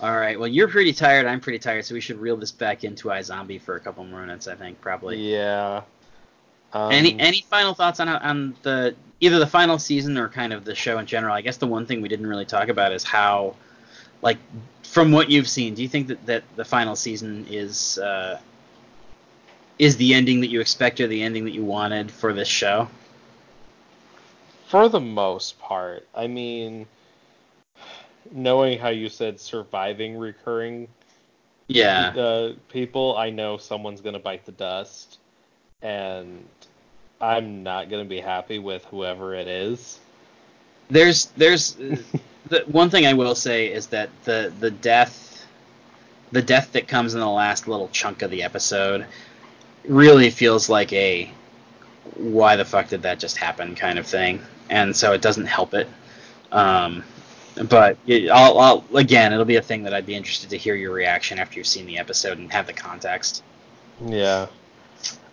All 0.00 0.16
right. 0.16 0.38
Well, 0.38 0.48
you're 0.48 0.68
pretty 0.68 0.94
tired. 0.94 1.26
I'm 1.26 1.40
pretty 1.40 1.58
tired, 1.58 1.84
so 1.84 1.94
we 1.94 2.00
should 2.00 2.18
reel 2.18 2.36
this 2.36 2.52
back 2.52 2.84
into 2.84 3.08
iZombie 3.08 3.60
for 3.60 3.76
a 3.76 3.80
couple 3.80 4.02
more 4.04 4.20
minutes. 4.20 4.48
I 4.48 4.54
think 4.54 4.80
probably. 4.80 5.18
yeah. 5.18 5.82
Um, 6.72 6.92
any 6.92 7.18
any 7.18 7.44
final 7.50 7.74
thoughts 7.74 8.00
on 8.00 8.08
on 8.08 8.54
the 8.62 8.94
either 9.20 9.38
the 9.38 9.46
final 9.46 9.78
season 9.78 10.16
or 10.16 10.28
kind 10.28 10.52
of 10.52 10.64
the 10.64 10.74
show 10.74 10.98
in 10.98 11.06
general? 11.06 11.34
I 11.34 11.42
guess 11.42 11.58
the 11.58 11.66
one 11.66 11.84
thing 11.84 12.00
we 12.00 12.08
didn't 12.08 12.26
really 12.26 12.46
talk 12.46 12.68
about 12.68 12.92
is 12.92 13.04
how, 13.04 13.56
like, 14.22 14.38
from 14.82 15.12
what 15.12 15.30
you've 15.30 15.48
seen, 15.48 15.74
do 15.74 15.82
you 15.82 15.88
think 15.88 16.08
that, 16.08 16.24
that 16.26 16.44
the 16.56 16.64
final 16.64 16.96
season 16.96 17.46
is 17.50 17.98
uh, 17.98 18.38
is 19.80 19.96
the 19.96 20.12
ending 20.12 20.42
that 20.42 20.48
you 20.48 20.60
expected, 20.60 21.04
or 21.04 21.08
the 21.08 21.22
ending 21.22 21.46
that 21.46 21.54
you 21.54 21.64
wanted 21.64 22.10
for 22.10 22.34
this 22.34 22.46
show? 22.46 22.86
For 24.66 24.90
the 24.90 25.00
most 25.00 25.58
part, 25.58 26.06
I 26.14 26.26
mean, 26.26 26.86
knowing 28.30 28.78
how 28.78 28.90
you 28.90 29.08
said 29.08 29.40
surviving 29.40 30.18
recurring 30.18 30.86
Yeah. 31.68 32.10
uh, 32.10 32.52
people, 32.68 33.16
I 33.16 33.30
know 33.30 33.56
someone's 33.56 34.02
gonna 34.02 34.18
bite 34.18 34.44
the 34.44 34.52
dust, 34.52 35.18
and 35.80 36.44
I'm 37.18 37.62
not 37.62 37.88
gonna 37.88 38.04
be 38.04 38.20
happy 38.20 38.58
with 38.58 38.84
whoever 38.84 39.34
it 39.34 39.48
is. 39.48 39.98
There's 40.90 41.26
there's 41.38 41.72
the 42.48 42.64
one 42.66 42.90
thing 42.90 43.06
I 43.06 43.14
will 43.14 43.34
say 43.34 43.72
is 43.72 43.86
that 43.88 44.10
the 44.24 44.52
the 44.60 44.70
death 44.70 45.46
the 46.32 46.42
death 46.42 46.72
that 46.72 46.86
comes 46.86 47.14
in 47.14 47.20
the 47.20 47.28
last 47.28 47.66
little 47.66 47.88
chunk 47.88 48.20
of 48.20 48.30
the 48.30 48.42
episode 48.42 49.06
really 49.86 50.30
feels 50.30 50.68
like 50.68 50.92
a 50.92 51.30
why 52.16 52.56
the 52.56 52.64
fuck 52.64 52.88
did 52.88 53.02
that 53.02 53.18
just 53.18 53.36
happen 53.36 53.74
kind 53.74 53.98
of 53.98 54.06
thing, 54.06 54.40
and 54.68 54.94
so 54.94 55.12
it 55.12 55.22
doesn't 55.22 55.46
help 55.46 55.74
it. 55.74 55.88
Um, 56.52 57.04
but 57.68 57.96
it, 58.06 58.30
I'll, 58.30 58.58
I'll 58.58 58.84
again, 58.96 59.32
it'll 59.32 59.44
be 59.44 59.56
a 59.56 59.62
thing 59.62 59.82
that 59.84 59.94
I'd 59.94 60.06
be 60.06 60.14
interested 60.14 60.50
to 60.50 60.56
hear 60.56 60.74
your 60.74 60.92
reaction 60.92 61.38
after 61.38 61.58
you've 61.58 61.66
seen 61.66 61.86
the 61.86 61.98
episode 61.98 62.38
and 62.38 62.52
have 62.52 62.66
the 62.66 62.72
context. 62.72 63.42
Yeah. 64.04 64.46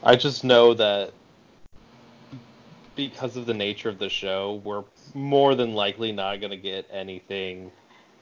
I 0.04 0.16
just 0.16 0.44
know 0.44 0.74
that 0.76 1.12
because 2.96 3.38
of 3.38 3.46
the 3.46 3.54
nature 3.54 3.90
of 3.90 4.00
the 4.00 4.10
show, 4.10 4.62
we're 4.64 4.84
more 5.14 5.56
than 5.56 5.74
likely 5.74 6.12
not 6.12 6.40
going 6.40 6.52
to 6.52 6.58
get 6.58 6.88
anything 6.92 7.72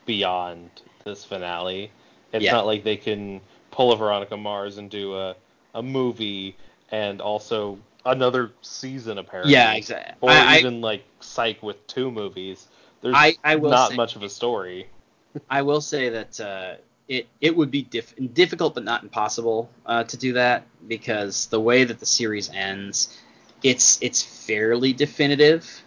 beyond 0.05 0.69
this 1.03 1.23
finale. 1.23 1.91
It's 2.34 2.43
Yeah. 2.43 2.51
not 2.51 2.65
like 2.65 2.84
they 2.84 2.97
can 2.97 3.41
pull 3.71 3.91
a 3.91 3.97
Veronica 3.97 4.38
Mars 4.38 4.78
and 4.78 4.89
do 4.89 5.15
a, 5.15 5.36
a 5.76 5.84
movie 5.84 6.55
and 6.89 7.21
also 7.21 7.78
another 8.05 8.51
season, 8.61 9.19
apparently. 9.19 9.53
Yeah, 9.53 9.73
exactly. 9.73 10.15
Or 10.21 10.32
I, 10.32 10.55
I, 10.55 10.57
even 10.59 10.82
like 10.82 11.03
Psych 11.19 11.61
with 11.61 11.86
two 11.86 12.09
movies. 12.09 12.67
There's 13.01 13.13
I- 13.15 13.36
I 13.43 13.55
will 13.57 13.69
not 13.69 13.91
say- 13.91 13.95
much 13.95 14.15
of 14.15 14.23
a 14.23 14.30
story. 14.30 14.88
I 15.49 15.61
will 15.61 15.82
say 15.82 16.09
that 16.09 16.39
uh, 16.39 16.76
it 17.07 17.28
it 17.41 17.55
would 17.55 17.69
be 17.69 17.84
diff- 17.84 18.15
difficult 18.34 18.73
but 18.73 18.84
not 18.84 19.03
impossible 19.03 19.69
uh, 19.86 20.05
to 20.05 20.17
do 20.17 20.34
that 20.34 20.63
because 20.88 21.47
the 21.47 21.59
way 21.59 21.84
that 21.84 21.99
the 21.99 22.05
series 22.05 22.49
ends, 22.49 23.15
it's 23.61 23.99
it's 24.01 24.23
fairly 24.23 24.93
definitive. 24.93 25.84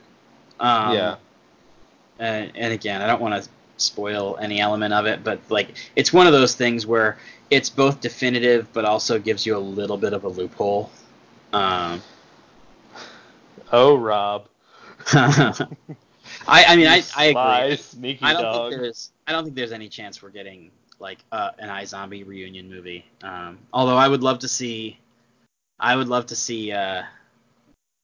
Um, 0.61 0.95
yeah. 0.95 1.17
And, 2.19 2.53
and 2.57 2.73
again, 2.73 3.01
I 3.01 3.07
don't 3.07 3.23
want 3.23 3.43
to 3.43 3.49
spoil 3.81 4.37
any 4.41 4.61
element 4.61 4.93
of 4.95 5.07
it, 5.07 5.25
but 5.25 5.41
like 5.51 5.75
it's 5.97 6.13
one 6.13 6.27
of 6.27 6.33
those 6.33 6.55
things 6.55 6.87
where 6.87 7.19
it's 7.51 7.71
both 7.71 8.01
definitive 8.01 8.71
but 8.73 8.85
also 8.85 9.19
gives 9.19 9.47
you 9.47 9.57
a 9.57 9.59
little 9.59 9.97
bit 9.97 10.13
of 10.13 10.25
a 10.25 10.29
loophole. 10.29 10.91
Um, 11.53 12.03
Oh, 13.73 13.97
Rob. 13.97 14.49
I 15.13 15.67
I 16.49 16.77
mean 16.77 16.87
I 16.87 17.03
I 17.17 17.25
agree. 17.27 17.33
sly, 17.33 17.79
I 18.23 18.33
don't 18.33 18.43
dog. 18.43 18.71
think 18.71 18.83
there's 18.83 19.11
I 19.27 19.33
don't 19.33 19.45
think 19.45 19.57
there's 19.57 19.73
any 19.73 19.89
chance 19.89 20.23
we're 20.23 20.31
getting 20.31 20.71
like 20.99 21.19
uh, 21.33 21.51
an 21.59 21.69
iZombie 21.69 22.27
reunion 22.27 22.69
movie. 22.69 23.05
Um, 23.23 23.59
although 23.73 23.97
I 23.97 24.09
would 24.09 24.23
love 24.23 24.41
to 24.41 24.49
see, 24.49 24.99
I 25.79 25.95
would 25.97 26.09
love 26.09 26.27
to 26.27 26.37
see 26.37 26.73
uh, 26.73 27.03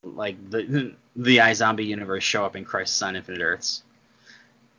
like 0.02 0.36
the 0.50 0.94
the 1.16 1.38
iZombie 1.38 1.86
universe 1.86 2.22
show 2.24 2.44
up 2.44 2.56
in 2.56 2.64
Crisis 2.64 3.00
on 3.02 3.16
Infinite 3.16 3.40
Earths. 3.42 3.82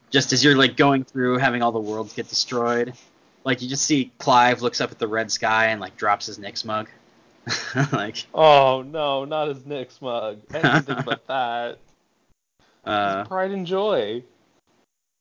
Just 0.09 0.33
as 0.33 0.43
you're 0.43 0.55
like 0.55 0.77
going 0.77 1.03
through, 1.03 1.37
having 1.37 1.61
all 1.61 1.71
the 1.71 1.79
worlds 1.79 2.13
get 2.13 2.29
destroyed, 2.29 2.93
like 3.43 3.61
you 3.61 3.69
just 3.69 3.83
see 3.83 4.11
Clive 4.17 4.61
looks 4.61 4.81
up 4.81 4.91
at 4.91 4.99
the 4.99 5.07
red 5.07 5.31
sky 5.31 5.67
and 5.67 5.81
like 5.81 5.97
drops 5.97 6.25
his 6.25 6.39
Nick 6.39 6.63
mug. 6.65 6.89
like 7.91 8.25
Oh 8.33 8.81
no, 8.81 9.25
not 9.25 9.49
his 9.49 9.65
Nick 9.65 9.89
mug 10.01 10.39
Anything 10.53 10.97
but 11.05 11.25
that. 11.27 11.79
uh, 12.83 13.23
Pride 13.25 13.51
and 13.51 13.67
joy. 13.67 14.23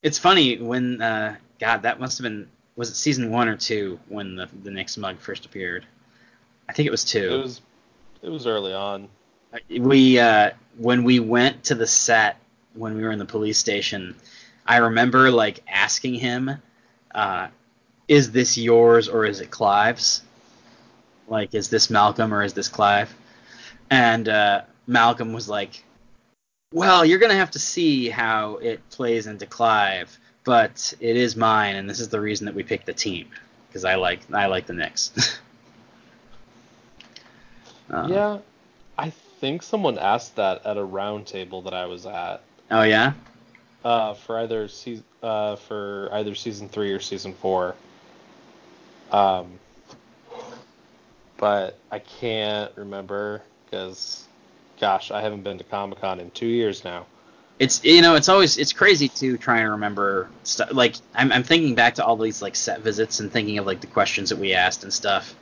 It's 0.01 0.17
funny 0.17 0.57
when 0.57 1.01
uh, 1.01 1.35
God 1.59 1.83
that 1.83 1.99
must 1.99 2.17
have 2.17 2.23
been 2.23 2.47
was 2.75 2.89
it 2.89 2.95
season 2.95 3.31
one 3.31 3.47
or 3.47 3.57
two 3.57 3.99
when 4.07 4.35
the 4.35 4.49
the 4.63 4.71
Knicks 4.71 4.97
mug 4.97 5.19
first 5.19 5.45
appeared. 5.45 5.85
I 6.67 6.73
think 6.73 6.87
it 6.87 6.91
was 6.91 7.03
two. 7.03 7.33
It 7.33 7.41
was 7.41 7.61
it 8.21 8.29
was 8.29 8.47
early 8.47 8.73
on. 8.73 9.07
we 9.69 10.19
uh, 10.19 10.51
when 10.77 11.03
we 11.03 11.19
went 11.19 11.63
to 11.65 11.75
the 11.75 11.87
set 11.87 12.37
when 12.73 12.95
we 12.95 13.03
were 13.03 13.11
in 13.11 13.19
the 13.19 13.25
police 13.25 13.57
station. 13.57 14.15
I 14.65 14.77
remember 14.77 15.29
like 15.31 15.61
asking 15.67 16.15
him, 16.15 16.61
uh, 17.13 17.47
"Is 18.07 18.31
this 18.31 18.57
yours 18.57 19.07
or 19.07 19.25
is 19.25 19.39
it 19.41 19.51
Clive's? 19.51 20.23
Like, 21.27 21.53
is 21.53 21.69
this 21.69 21.89
Malcolm 21.89 22.33
or 22.33 22.43
is 22.43 22.53
this 22.53 22.67
Clive?" 22.67 23.13
And 23.89 24.27
uh, 24.27 24.61
Malcolm 24.87 25.33
was 25.33 25.47
like, 25.47 25.83
"Well, 26.73 27.05
you're 27.05 27.19
gonna 27.19 27.35
have 27.35 27.51
to 27.51 27.59
see 27.59 28.09
how 28.09 28.55
it 28.57 28.87
plays 28.89 29.27
into 29.27 29.45
Clive, 29.45 30.17
but 30.43 30.93
it 30.99 31.15
is 31.15 31.35
mine, 31.35 31.75
and 31.75 31.89
this 31.89 31.99
is 31.99 32.09
the 32.09 32.19
reason 32.19 32.45
that 32.45 32.55
we 32.55 32.63
picked 32.63 32.85
the 32.85 32.93
team 32.93 33.29
because 33.67 33.85
I 33.85 33.95
like 33.95 34.21
I 34.33 34.47
like 34.47 34.65
the 34.65 34.73
Knicks." 34.73 35.39
Uh, 37.87 38.07
Yeah, 38.09 38.37
I 38.97 39.11
think 39.39 39.61
someone 39.61 39.99
asked 39.99 40.37
that 40.37 40.65
at 40.65 40.75
a 40.75 40.81
roundtable 40.81 41.63
that 41.65 41.73
I 41.75 41.85
was 41.85 42.07
at. 42.07 42.41
Oh 42.71 42.81
yeah. 42.81 43.13
Uh, 43.85 44.15
for 44.15 44.39
either 44.39 44.67
season 44.67 45.05
uh, 45.21 45.55
for 45.55 46.09
either 46.11 46.35
season 46.35 46.67
three 46.67 46.91
or 46.91 46.99
season 46.99 47.33
four. 47.33 47.75
Um, 49.11 49.59
but 51.37 51.77
I 51.91 51.99
can't 51.99 52.71
remember 52.75 53.43
because, 53.65 54.27
gosh, 54.79 55.11
I 55.11 55.21
haven't 55.21 55.43
been 55.43 55.59
to 55.59 55.63
Comic 55.63 56.01
Con 56.01 56.19
in 56.19 56.31
two 56.31 56.47
years 56.47 56.83
now. 56.83 57.05
It's 57.57 57.85
you 57.85 58.01
know 58.01 58.15
it's 58.15 58.27
always 58.27 58.57
it's 58.57 58.73
crazy 58.73 59.07
too 59.07 59.37
trying 59.37 59.63
to 59.63 59.71
remember 59.71 60.29
stuff 60.43 60.73
like 60.73 60.95
I'm 61.13 61.31
I'm 61.31 61.43
thinking 61.43 61.73
back 61.73 61.95
to 61.95 62.05
all 62.05 62.17
these 62.17 62.41
like 62.41 62.55
set 62.55 62.81
visits 62.81 63.21
and 63.21 63.31
thinking 63.31 63.59
of 63.59 63.65
like 63.65 63.79
the 63.79 63.87
questions 63.87 64.29
that 64.29 64.39
we 64.39 64.53
asked 64.53 64.83
and 64.83 64.91
stuff, 64.91 65.33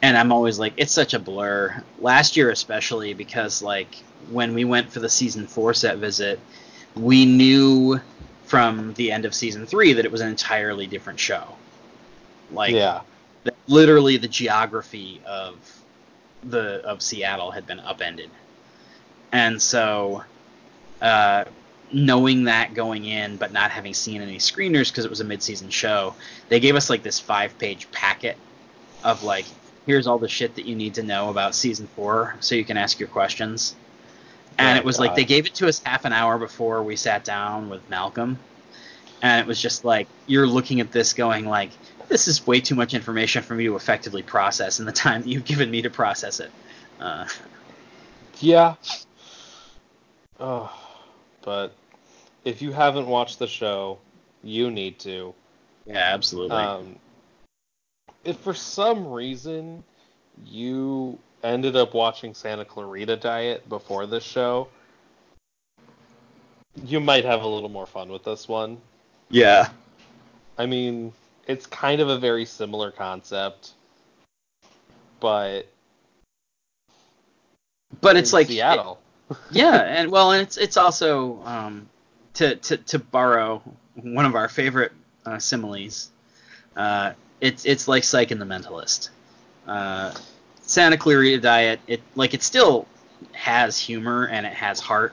and 0.00 0.16
I'm 0.16 0.32
always 0.32 0.58
like 0.58 0.72
it's 0.78 0.92
such 0.92 1.12
a 1.12 1.18
blur. 1.18 1.82
Last 1.98 2.36
year 2.36 2.50
especially 2.50 3.12
because 3.12 3.60
like 3.60 3.94
when 4.30 4.54
we 4.54 4.64
went 4.64 4.90
for 4.90 5.00
the 5.00 5.08
season 5.10 5.46
four 5.46 5.74
set 5.74 5.98
visit, 5.98 6.40
we 6.96 7.24
knew 7.24 8.00
from 8.44 8.94
the 8.94 9.12
end 9.12 9.24
of 9.24 9.34
season 9.34 9.66
three 9.66 9.92
that 9.92 10.04
it 10.04 10.10
was 10.10 10.20
an 10.20 10.28
entirely 10.28 10.86
different 10.86 11.20
show. 11.20 11.56
Like 12.52 12.72
yeah, 12.72 13.02
that 13.44 13.54
literally 13.68 14.16
the 14.16 14.28
geography 14.28 15.20
of 15.24 15.56
the 16.42 16.84
of 16.84 17.00
Seattle 17.02 17.50
had 17.50 17.66
been 17.66 17.80
upended, 17.80 18.30
and 19.30 19.60
so 19.62 20.24
uh, 21.00 21.44
knowing 21.92 22.44
that 22.44 22.74
going 22.74 23.04
in, 23.04 23.36
but 23.36 23.52
not 23.52 23.70
having 23.70 23.94
seen 23.94 24.20
any 24.20 24.38
screeners 24.38 24.90
because 24.90 25.04
it 25.04 25.10
was 25.10 25.20
a 25.20 25.24
mid-season 25.24 25.70
show, 25.70 26.14
they 26.48 26.60
gave 26.60 26.76
us 26.76 26.90
like 26.90 27.02
this 27.02 27.18
five-page 27.18 27.90
packet 27.90 28.36
of 29.02 29.22
like, 29.22 29.46
here's 29.86 30.06
all 30.06 30.18
the 30.18 30.28
shit 30.28 30.54
that 30.56 30.66
you 30.66 30.76
need 30.76 30.94
to 30.94 31.02
know 31.02 31.30
about 31.30 31.54
season 31.54 31.86
four, 31.96 32.36
so 32.40 32.54
you 32.54 32.64
can 32.64 32.76
ask 32.76 32.98
your 33.00 33.08
questions. 33.08 33.74
And 34.60 34.76
Oh, 34.76 34.78
it 34.78 34.84
was 34.84 34.98
like 34.98 35.14
they 35.14 35.24
gave 35.24 35.46
it 35.46 35.54
to 35.54 35.68
us 35.68 35.80
half 35.82 36.04
an 36.04 36.12
hour 36.12 36.36
before 36.36 36.82
we 36.82 36.94
sat 36.94 37.24
down 37.24 37.70
with 37.70 37.88
Malcolm, 37.88 38.38
and 39.22 39.40
it 39.40 39.46
was 39.46 39.60
just 39.60 39.86
like 39.86 40.06
you're 40.26 40.46
looking 40.46 40.80
at 40.80 40.92
this 40.92 41.14
going 41.14 41.46
like, 41.46 41.70
this 42.08 42.28
is 42.28 42.46
way 42.46 42.60
too 42.60 42.74
much 42.74 42.92
information 42.92 43.42
for 43.42 43.54
me 43.54 43.64
to 43.64 43.76
effectively 43.76 44.22
process 44.22 44.78
in 44.78 44.84
the 44.84 44.92
time 45.06 45.22
that 45.22 45.28
you've 45.28 45.46
given 45.46 45.70
me 45.70 45.80
to 45.80 45.88
process 45.88 46.40
it. 46.40 46.50
Uh, 47.00 47.26
yeah. 48.40 48.74
Oh, 50.38 50.70
but 51.40 51.72
if 52.44 52.60
you 52.60 52.72
haven't 52.72 53.06
watched 53.06 53.38
the 53.38 53.46
show, 53.46 53.98
you 54.42 54.70
need 54.70 54.98
to. 55.00 55.34
yeah, 55.86 56.12
absolutely. 56.12 56.56
Um, 56.58 56.96
if 58.24 58.36
for 58.36 58.52
some 58.52 59.10
reason 59.10 59.84
you 60.44 61.18
ended 61.42 61.76
up 61.76 61.94
watching 61.94 62.34
Santa 62.34 62.64
Clarita 62.64 63.16
Diet 63.16 63.68
before 63.68 64.06
this 64.06 64.24
show, 64.24 64.68
you 66.84 67.00
might 67.00 67.24
have 67.24 67.42
a 67.42 67.46
little 67.46 67.68
more 67.68 67.86
fun 67.86 68.10
with 68.10 68.24
this 68.24 68.48
one. 68.48 68.78
yeah. 69.28 69.68
I 70.58 70.66
mean, 70.66 71.12
it's 71.46 71.66
kind 71.66 72.00
of 72.00 72.08
a 72.10 72.18
very 72.18 72.44
similar 72.44 72.90
concept, 72.90 73.72
but 75.18 75.62
But 78.00 78.16
it's 78.16 78.32
like 78.32 78.48
Seattle. 78.48 79.00
yeah, 79.50 79.76
and 79.76 80.10
well, 80.10 80.32
and 80.32 80.42
it's 80.42 80.56
it's 80.58 80.76
also 80.76 81.42
um, 81.44 81.88
to 82.34 82.56
to 82.56 82.76
to 82.76 82.98
borrow 82.98 83.62
one 83.94 84.26
of 84.26 84.34
our 84.34 84.48
favorite 84.48 84.92
uh, 85.24 85.38
similes. 85.38 86.10
Uh, 86.76 87.12
it's 87.40 87.64
it's 87.64 87.88
like 87.88 88.04
Psych 88.04 88.30
and 88.30 88.40
the 88.40 88.44
Mentalist. 88.46 89.08
Uh, 89.66 90.12
Santa 90.70 90.96
Clarita 90.96 91.40
Diet, 91.40 91.80
it 91.88 92.00
like 92.14 92.32
it 92.32 92.44
still 92.44 92.86
has 93.32 93.76
humor 93.76 94.28
and 94.28 94.46
it 94.46 94.52
has 94.52 94.78
heart, 94.78 95.12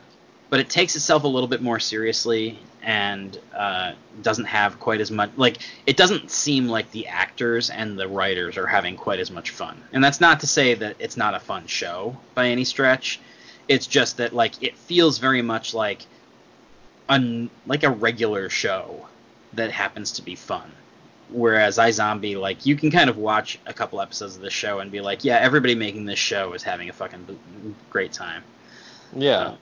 but 0.51 0.59
it 0.59 0.69
takes 0.69 0.95
itself 0.95 1.23
a 1.23 1.27
little 1.27 1.47
bit 1.47 1.63
more 1.63 1.79
seriously 1.79 2.59
and 2.83 3.39
uh, 3.55 3.93
doesn't 4.21 4.45
have 4.45 4.79
quite 4.79 5.01
as 5.01 5.09
much 5.09 5.31
like 5.35 5.57
it 5.87 5.97
doesn't 5.97 6.29
seem 6.29 6.67
like 6.67 6.91
the 6.91 7.07
actors 7.07 7.71
and 7.71 7.97
the 7.97 8.07
writers 8.07 8.55
are 8.55 8.67
having 8.67 8.95
quite 8.95 9.19
as 9.19 9.31
much 9.31 9.49
fun. 9.49 9.81
And 9.93 10.03
that's 10.03 10.21
not 10.21 10.41
to 10.41 10.47
say 10.47 10.75
that 10.75 10.95
it's 10.99 11.17
not 11.17 11.33
a 11.33 11.39
fun 11.39 11.65
show 11.65 12.15
by 12.35 12.49
any 12.49 12.63
stretch. 12.63 13.19
It's 13.67 13.87
just 13.87 14.17
that 14.17 14.33
like 14.33 14.61
it 14.61 14.77
feels 14.77 15.17
very 15.17 15.41
much 15.41 15.73
like 15.73 16.05
a 17.09 17.49
like 17.65 17.81
a 17.81 17.89
regular 17.89 18.49
show 18.49 19.07
that 19.53 19.71
happens 19.71 20.11
to 20.11 20.21
be 20.21 20.35
fun. 20.35 20.71
Whereas 21.29 21.77
iZombie, 21.77 22.39
like 22.39 22.65
you 22.65 22.75
can 22.75 22.89
kind 22.89 23.09
of 23.09 23.17
watch 23.17 23.59
a 23.65 23.73
couple 23.73 23.99
episodes 23.99 24.35
of 24.35 24.41
this 24.41 24.53
show 24.53 24.79
and 24.79 24.89
be 24.91 25.01
like, 25.01 25.23
yeah, 25.25 25.37
everybody 25.37 25.75
making 25.75 26.05
this 26.05 26.19
show 26.19 26.53
is 26.53 26.63
having 26.63 26.89
a 26.89 26.93
fucking 26.93 27.25
great 27.89 28.13
time. 28.13 28.43
yeah. 29.15 29.37
Uh, 29.37 29.55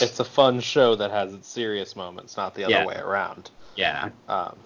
It's 0.00 0.18
a 0.20 0.24
fun 0.24 0.60
show 0.60 0.94
that 0.96 1.10
has 1.10 1.32
its 1.34 1.48
serious 1.48 1.94
moments, 1.96 2.36
not 2.36 2.54
the 2.54 2.64
other 2.64 2.74
Yeah. 2.74 2.86
way 2.86 2.96
around. 2.96 3.50
Yeah, 3.76 4.10
Um, 4.28 4.56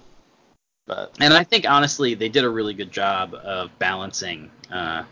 but 0.87 1.13
and 1.21 1.33
I 1.33 1.45
think 1.45 1.69
honestly 1.69 2.15
they 2.15 2.29
did 2.29 2.45
a 2.45 2.49
really 2.49 2.75
good 2.75 2.91
job 2.91 3.35
of 3.35 3.71
balancing, 3.79 4.51
uh, 4.73 5.05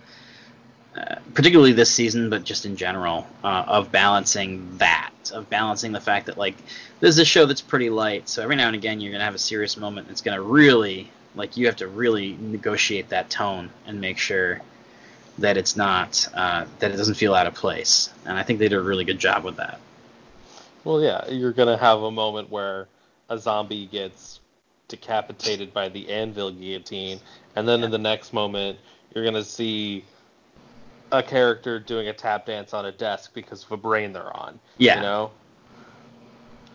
uh, 0.97 1.17
particularly 1.33 1.73
this 1.73 1.91
season, 1.91 2.29
but 2.29 2.45
just 2.45 2.67
in 2.67 2.77
general, 2.77 3.27
uh, 3.43 3.65
of 3.67 3.91
balancing 3.91 4.77
that, 4.77 5.11
of 5.33 5.49
balancing 5.49 5.93
the 5.93 6.01
fact 6.01 6.27
that 6.27 6.37
like 6.37 6.55
this 7.01 7.11
is 7.15 7.19
a 7.19 7.25
show 7.25 7.47
that's 7.47 7.63
pretty 7.63 7.89
light, 7.89 8.29
so 8.29 8.43
every 8.43 8.57
now 8.57 8.67
and 8.67 8.77
again 8.77 9.01
you're 9.01 9.11
gonna 9.11 9.25
have 9.25 9.35
a 9.35 9.39
serious 9.39 9.79
moment 9.79 10.07
that's 10.07 10.21
gonna 10.21 10.43
really 10.43 11.11
like 11.35 11.57
you 11.57 11.65
have 11.65 11.77
to 11.77 11.89
really 11.89 12.37
negotiate 12.41 13.09
that 13.09 13.31
tone 13.31 13.71
and 13.87 14.03
make 14.03 14.19
sure 14.19 14.61
that 15.39 15.57
it's 15.57 15.77
not 15.77 16.29
uh, 16.35 16.67
that 16.79 16.91
it 16.91 16.97
doesn't 16.99 17.15
feel 17.15 17.35
out 17.35 17.47
of 17.47 17.55
place, 17.55 18.11
and 18.27 18.39
I 18.39 18.43
think 18.43 18.59
they 18.59 18.69
did 18.69 18.77
a 18.77 18.83
really 18.83 19.05
good 19.05 19.19
job 19.19 19.45
with 19.45 19.57
that. 19.57 19.81
Well, 20.85 21.01
yeah, 21.01 21.27
you're 21.31 21.53
gonna 21.53 21.79
have 21.79 22.03
a 22.03 22.11
moment 22.11 22.51
where 22.51 22.87
a 23.31 23.39
zombie 23.39 23.87
gets 23.87 24.41
decapitated 24.89 25.73
by 25.73 25.89
the 25.89 26.11
anvil 26.11 26.51
guillotine, 26.51 27.19
and 27.57 27.67
then 27.67 27.83
in 27.83 27.91
the 27.91 27.99
next 27.99 28.35
moment, 28.35 28.79
you're 29.15 29.25
gonna 29.25 29.43
see 29.43 30.05
a 31.13 31.23
character 31.23 31.79
doing 31.79 32.09
a 32.09 32.13
tap 32.13 32.47
dance 32.47 32.75
on 32.75 32.87
a 32.87 32.93
desk 32.93 33.33
because 33.35 33.63
of 33.63 33.71
a 33.71 33.77
brain 33.77 34.13
they're 34.13 34.35
on. 34.37 34.59
Yeah. 34.79 34.97
You 34.97 35.03
know? 35.03 35.31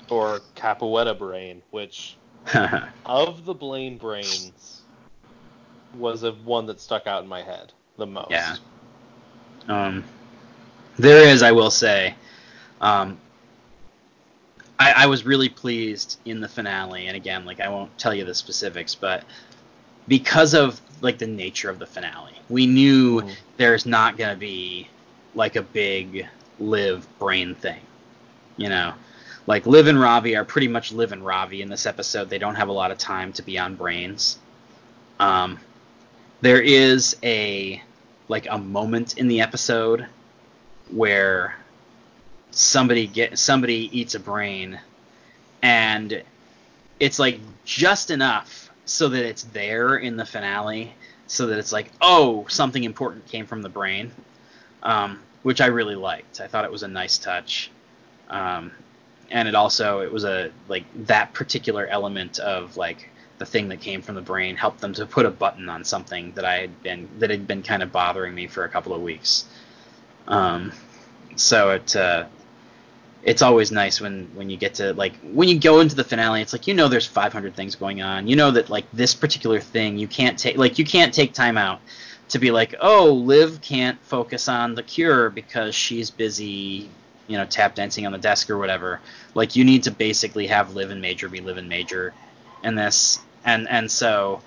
Or 0.09 0.39
Capoeira 0.55 1.17
brain, 1.17 1.61
which 1.71 2.15
of 3.05 3.43
the 3.43 3.53
Blaine 3.53 3.97
brains 3.97 4.81
was 5.97 6.23
a 6.23 6.31
one 6.31 6.65
that 6.67 6.79
stuck 6.79 7.07
out 7.07 7.23
in 7.23 7.27
my 7.27 7.41
head 7.41 7.73
the 7.97 8.05
most. 8.05 8.29
Yeah. 8.29 8.55
Um, 9.67 10.03
there 10.97 11.27
is, 11.27 11.43
I 11.43 11.51
will 11.51 11.71
say, 11.71 12.15
um, 12.79 13.17
I, 14.79 14.93
I 14.95 15.05
was 15.07 15.25
really 15.25 15.49
pleased 15.49 16.19
in 16.25 16.39
the 16.39 16.47
finale, 16.47 17.07
and 17.07 17.17
again, 17.17 17.43
like 17.43 17.59
I 17.59 17.67
won't 17.67 17.95
tell 17.97 18.13
you 18.13 18.23
the 18.23 18.35
specifics, 18.35 18.95
but 18.95 19.23
because 20.08 20.53
of 20.53 20.80
like 21.01 21.18
the 21.18 21.28
nature 21.28 21.70
of 21.70 21.80
the 21.80 21.86
finale, 21.86 22.34
we 22.49 22.66
knew 22.66 23.22
Mhm. 23.22 23.36
there's 23.58 23.86
not 23.86 24.18
gonna 24.18 24.36
be 24.36 24.88
like 25.36 25.55
a 25.55 25.62
big 25.62 26.28
live 26.60 27.08
brain 27.20 27.55
thing, 27.55 27.82
you 28.58 28.70
know. 28.70 28.93
Like 29.45 29.66
Liv 29.66 29.88
and 29.88 29.99
Ravi 29.99 30.36
are 30.36 30.43
pretty 30.43 30.68
much 30.68 30.91
Liv 30.91 31.12
and 31.12 31.26
Ravi 31.26 31.62
in 31.62 31.70
this 31.70 31.86
episode. 31.86 32.30
They 32.30 32.38
don't 32.39 32.55
have 32.55 32.68
a 32.68 32.74
lot 32.74 32.91
of 32.91 32.97
time 32.97 33.32
to 33.34 33.41
be 33.43 33.58
on 33.58 33.76
brains. 33.76 34.38
Um, 35.20 35.60
there 36.41 36.62
is 36.62 37.16
a 37.24 37.82
like 38.28 38.47
a 38.49 38.58
moment 38.58 39.18
in 39.18 39.28
the 39.28 39.41
episode 39.41 40.05
where 40.89 41.55
somebody 42.51 43.08
get 43.08 43.38
somebody 43.38 43.89
eats 43.97 44.16
a 44.16 44.20
brain 44.20 44.80
and 45.62 46.24
it's 46.99 47.20
like 47.20 47.39
just 47.66 48.10
enough 48.12 48.66
so 48.88 49.09
that 49.09 49.23
it's 49.23 49.43
there 49.43 49.97
in 49.97 50.17
the 50.17 50.25
finale 50.25 50.93
so 51.27 51.47
that 51.47 51.59
it's 51.59 51.71
like 51.71 51.91
oh 52.01 52.45
something 52.49 52.83
important 52.83 53.25
came 53.27 53.45
from 53.45 53.61
the 53.61 53.69
brain 53.69 54.11
um, 54.83 55.19
which 55.43 55.61
i 55.61 55.67
really 55.67 55.95
liked 55.95 56.41
i 56.41 56.47
thought 56.47 56.65
it 56.65 56.71
was 56.71 56.83
a 56.83 56.88
nice 56.88 57.17
touch 57.17 57.69
um, 58.29 58.71
and 59.29 59.47
it 59.47 59.55
also 59.55 59.99
it 59.99 60.11
was 60.11 60.23
a 60.23 60.51
like 60.67 60.85
that 61.05 61.33
particular 61.33 61.85
element 61.88 62.39
of 62.39 62.75
like 62.77 63.09
the 63.38 63.45
thing 63.45 63.69
that 63.69 63.79
came 63.79 64.01
from 64.01 64.15
the 64.15 64.21
brain 64.21 64.55
helped 64.55 64.81
them 64.81 64.93
to 64.93 65.05
put 65.05 65.25
a 65.25 65.29
button 65.29 65.69
on 65.69 65.83
something 65.83 66.31
that 66.33 66.45
I 66.45 66.61
had 66.61 66.83
been 66.83 67.07
that 67.19 67.29
had 67.29 67.47
been 67.47 67.63
kind 67.63 67.83
of 67.83 67.91
bothering 67.91 68.33
me 68.33 68.47
for 68.47 68.63
a 68.63 68.69
couple 68.69 68.93
of 68.93 69.01
weeks. 69.01 69.45
Um, 70.27 70.71
so 71.35 71.71
it 71.71 71.95
uh, 71.95 72.25
it's 73.24 73.41
always 73.41 73.72
nice 73.72 73.99
when 73.99 74.30
when 74.36 74.49
you 74.49 74.57
get 74.57 74.76
to 74.76 74.93
like 74.93 75.13
when 75.22 75.49
you 75.49 75.59
go 75.59 75.80
into 75.80 75.95
the 75.95 76.03
finale, 76.03 76.41
it's 76.41 76.53
like 76.53 76.68
you 76.68 76.74
know 76.74 76.88
there's 76.88 77.05
500 77.05 77.55
things 77.55 77.76
going 77.76 78.01
on. 78.01 78.28
You 78.28 78.36
know 78.36 78.51
that 78.51 78.70
like 78.70 78.86
this 78.91 79.13
particular 79.13 79.59
thing 79.59 79.97
you 79.97 80.07
can't 80.07 80.38
take 80.38 80.57
like 80.57 80.80
you 80.80 80.86
can't 80.86 81.13
take 81.13 81.34
time 81.34 81.57
out 81.57 81.82
to 82.30 82.39
be 82.39 82.51
like 82.51 82.76
oh 82.82 83.13
Liv 83.13 83.61
can't 83.61 84.01
focus 84.01 84.47
on 84.47 84.76
the 84.76 84.84
cure 84.84 85.30
because 85.30 85.74
she's 85.76 86.09
busy 86.09 86.89
you 87.28 87.38
know 87.38 87.45
tap 87.45 87.76
dancing 87.76 88.05
on 88.05 88.11
the 88.11 88.18
desk 88.18 88.49
or 88.49 88.57
whatever. 88.57 88.99
Like 89.34 89.55
you 89.55 89.63
need 89.63 89.84
to 89.84 89.91
basically 89.91 90.47
have 90.47 90.76
Liv 90.76 90.91
and 90.91 91.01
Major 91.01 91.30
be 91.30 91.41
Liv 91.41 91.57
and 91.57 91.70
Major 91.70 92.13
in 92.63 92.76
this 92.76 93.20
and 93.43 93.68
and 93.70 93.89
so 93.91 94.41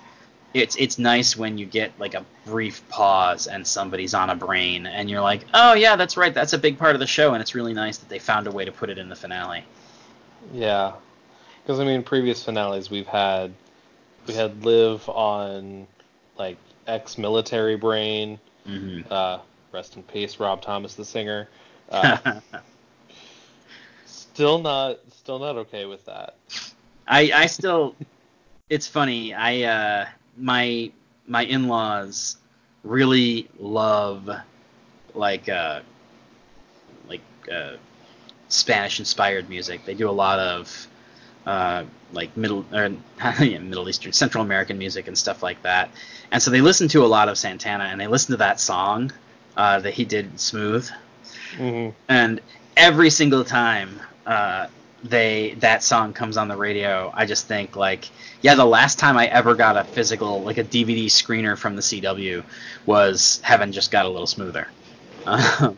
it's 0.53 0.75
it's 0.75 0.97
nice 0.99 1.37
when 1.37 1.57
you 1.57 1.65
get 1.65 1.91
like 1.99 2.13
a 2.13 2.25
brief 2.45 2.87
pause 2.89 3.47
and 3.47 3.65
somebody's 3.65 4.13
on 4.13 4.29
a 4.29 4.35
brain 4.35 4.85
and 4.85 5.09
you're 5.09 5.21
like 5.21 5.45
oh 5.53 5.73
yeah 5.73 5.95
that's 5.95 6.17
right 6.17 6.33
that's 6.33 6.53
a 6.53 6.57
big 6.57 6.77
part 6.77 6.93
of 6.95 6.99
the 6.99 7.07
show 7.07 7.33
and 7.33 7.41
it's 7.41 7.55
really 7.55 7.73
nice 7.73 7.97
that 7.97 8.09
they 8.09 8.19
found 8.19 8.47
a 8.47 8.51
way 8.51 8.65
to 8.65 8.71
put 8.71 8.89
it 8.89 8.97
in 8.97 9.07
the 9.09 9.15
finale 9.15 9.63
Yeah. 10.53 10.93
Because 11.63 11.79
I 11.79 11.85
mean, 11.85 12.03
previous 12.03 12.43
finales 12.43 12.89
we've 12.89 13.07
had, 13.07 13.53
we 14.27 14.33
had 14.33 14.65
live 14.65 15.07
on 15.07 15.87
like 16.37 16.57
ex-military 16.87 17.75
brain. 17.75 18.39
hmm 18.65 19.01
Uh, 19.09 19.39
rest 19.71 19.95
in 19.95 20.03
peace, 20.03 20.39
Rob 20.39 20.61
Thomas, 20.61 20.95
the 20.95 21.05
singer. 21.05 21.47
Uh, 21.89 22.17
still 24.05 24.59
not, 24.59 24.99
still 25.13 25.39
not 25.39 25.55
okay 25.57 25.85
with 25.85 26.03
that. 26.05 26.35
I 27.07 27.31
I 27.33 27.45
still 27.45 27.95
it's 28.69 28.87
funny. 28.87 29.33
I 29.33 29.61
uh 29.63 30.05
my 30.37 30.91
my 31.27 31.43
in-laws 31.43 32.37
really 32.83 33.49
love 33.59 34.29
like 35.13 35.49
uh 35.49 35.81
like 37.07 37.21
uh 37.51 37.75
Spanish 38.49 38.99
inspired 38.99 39.49
music. 39.49 39.85
They 39.85 39.93
do 39.93 40.09
a 40.09 40.11
lot 40.11 40.39
of 40.39 40.87
uh 41.45 41.85
like 42.13 42.35
middle 42.37 42.65
or 42.73 42.89
yeah, 43.41 43.59
Middle 43.59 43.89
Eastern 43.89 44.13
Central 44.13 44.43
American 44.43 44.77
music 44.77 45.07
and 45.07 45.17
stuff 45.17 45.43
like 45.43 45.61
that. 45.63 45.89
And 46.31 46.41
so 46.41 46.51
they 46.51 46.61
listen 46.61 46.87
to 46.89 47.05
a 47.05 47.07
lot 47.07 47.29
of 47.29 47.37
Santana 47.37 47.85
and 47.85 47.99
they 47.99 48.07
listen 48.07 48.31
to 48.31 48.37
that 48.37 48.59
song 48.59 49.11
uh 49.57 49.79
that 49.79 49.93
he 49.93 50.05
did 50.05 50.39
Smooth 50.39 50.89
hmm 51.55 51.89
and 52.09 52.41
every 52.77 53.09
single 53.09 53.43
time 53.43 53.99
uh, 54.25 54.67
they 55.03 55.55
that 55.59 55.83
song 55.83 56.13
comes 56.13 56.37
on 56.37 56.47
the 56.47 56.55
radio, 56.55 57.11
I 57.13 57.25
just 57.25 57.47
think 57.47 57.75
like, 57.75 58.09
yeah, 58.41 58.55
the 58.55 58.65
last 58.65 58.99
time 58.99 59.17
I 59.17 59.27
ever 59.27 59.55
got 59.55 59.77
a 59.77 59.83
physical 59.83 60.41
like 60.41 60.57
a 60.57 60.63
DVD 60.63 61.05
screener 61.05 61.57
from 61.57 61.75
the 61.75 61.81
CW 61.81 62.43
was 62.85 63.41
Heaven 63.43 63.71
Just 63.71 63.91
Got 63.91 64.05
a 64.05 64.09
Little 64.09 64.27
Smoother. 64.27 64.67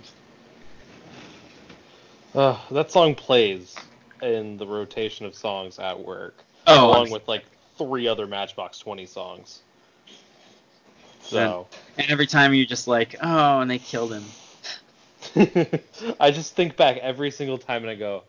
Uh, 2.36 2.58
that 2.72 2.90
song 2.90 3.14
plays 3.14 3.76
in 4.24 4.58
the 4.58 4.66
rotation 4.66 5.26
of 5.26 5.36
songs 5.36 5.78
at 5.78 6.00
work, 6.00 6.44
Oh, 6.66 6.88
along 6.88 7.12
with 7.12 7.28
like 7.28 7.46
three 7.78 8.08
other 8.08 8.26
Matchbox 8.26 8.80
Twenty 8.80 9.06
songs. 9.06 9.62
So 11.22 11.68
and 11.98 12.10
every 12.10 12.26
time 12.26 12.54
you're 12.54 12.66
just 12.66 12.88
like, 12.88 13.16
oh, 13.22 13.60
and 13.60 13.70
they 13.70 13.78
killed 13.78 14.14
him. 14.14 14.24
I 16.20 16.32
just 16.32 16.56
think 16.56 16.76
back 16.76 16.98
every 16.98 17.32
single 17.32 17.58
time 17.58 17.84
and 17.84 17.92
I 17.92 17.96
go, 17.96 18.24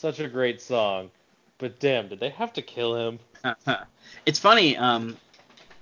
such 0.00 0.18
a 0.20 0.28
great 0.28 0.62
song, 0.62 1.10
but 1.58 1.78
damn, 1.78 2.08
did 2.08 2.20
they 2.20 2.30
have 2.30 2.52
to 2.54 2.62
kill 2.62 2.96
him? 2.96 3.18
it's 4.26 4.38
funny. 4.38 4.76
Um, 4.76 5.16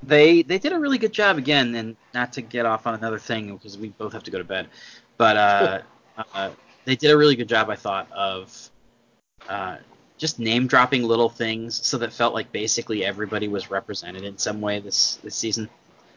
they 0.02 0.42
they 0.42 0.58
did 0.58 0.72
a 0.72 0.78
really 0.78 0.98
good 0.98 1.12
job 1.12 1.38
again, 1.38 1.74
and 1.74 1.96
not 2.14 2.32
to 2.34 2.42
get 2.42 2.66
off 2.66 2.86
on 2.86 2.94
another 2.94 3.18
thing 3.18 3.54
because 3.54 3.78
we 3.78 3.90
both 3.90 4.12
have 4.12 4.24
to 4.24 4.30
go 4.30 4.38
to 4.38 4.44
bed, 4.44 4.68
but 5.16 5.36
uh, 5.36 5.80
uh, 6.34 6.50
they 6.84 6.96
did 6.96 7.10
a 7.10 7.16
really 7.16 7.36
good 7.36 7.48
job, 7.48 7.70
I 7.70 7.76
thought, 7.76 8.10
of 8.12 8.70
uh, 9.48 9.76
just 10.18 10.38
name 10.38 10.66
dropping 10.66 11.04
little 11.04 11.28
things 11.28 11.84
so 11.86 11.98
that 11.98 12.12
felt 12.12 12.34
like 12.34 12.50
basically 12.50 13.04
everybody 13.04 13.46
was 13.46 13.70
represented 13.70 14.24
in 14.24 14.36
some 14.36 14.60
way 14.60 14.80
this 14.80 15.18
this 15.22 15.36
season. 15.36 15.68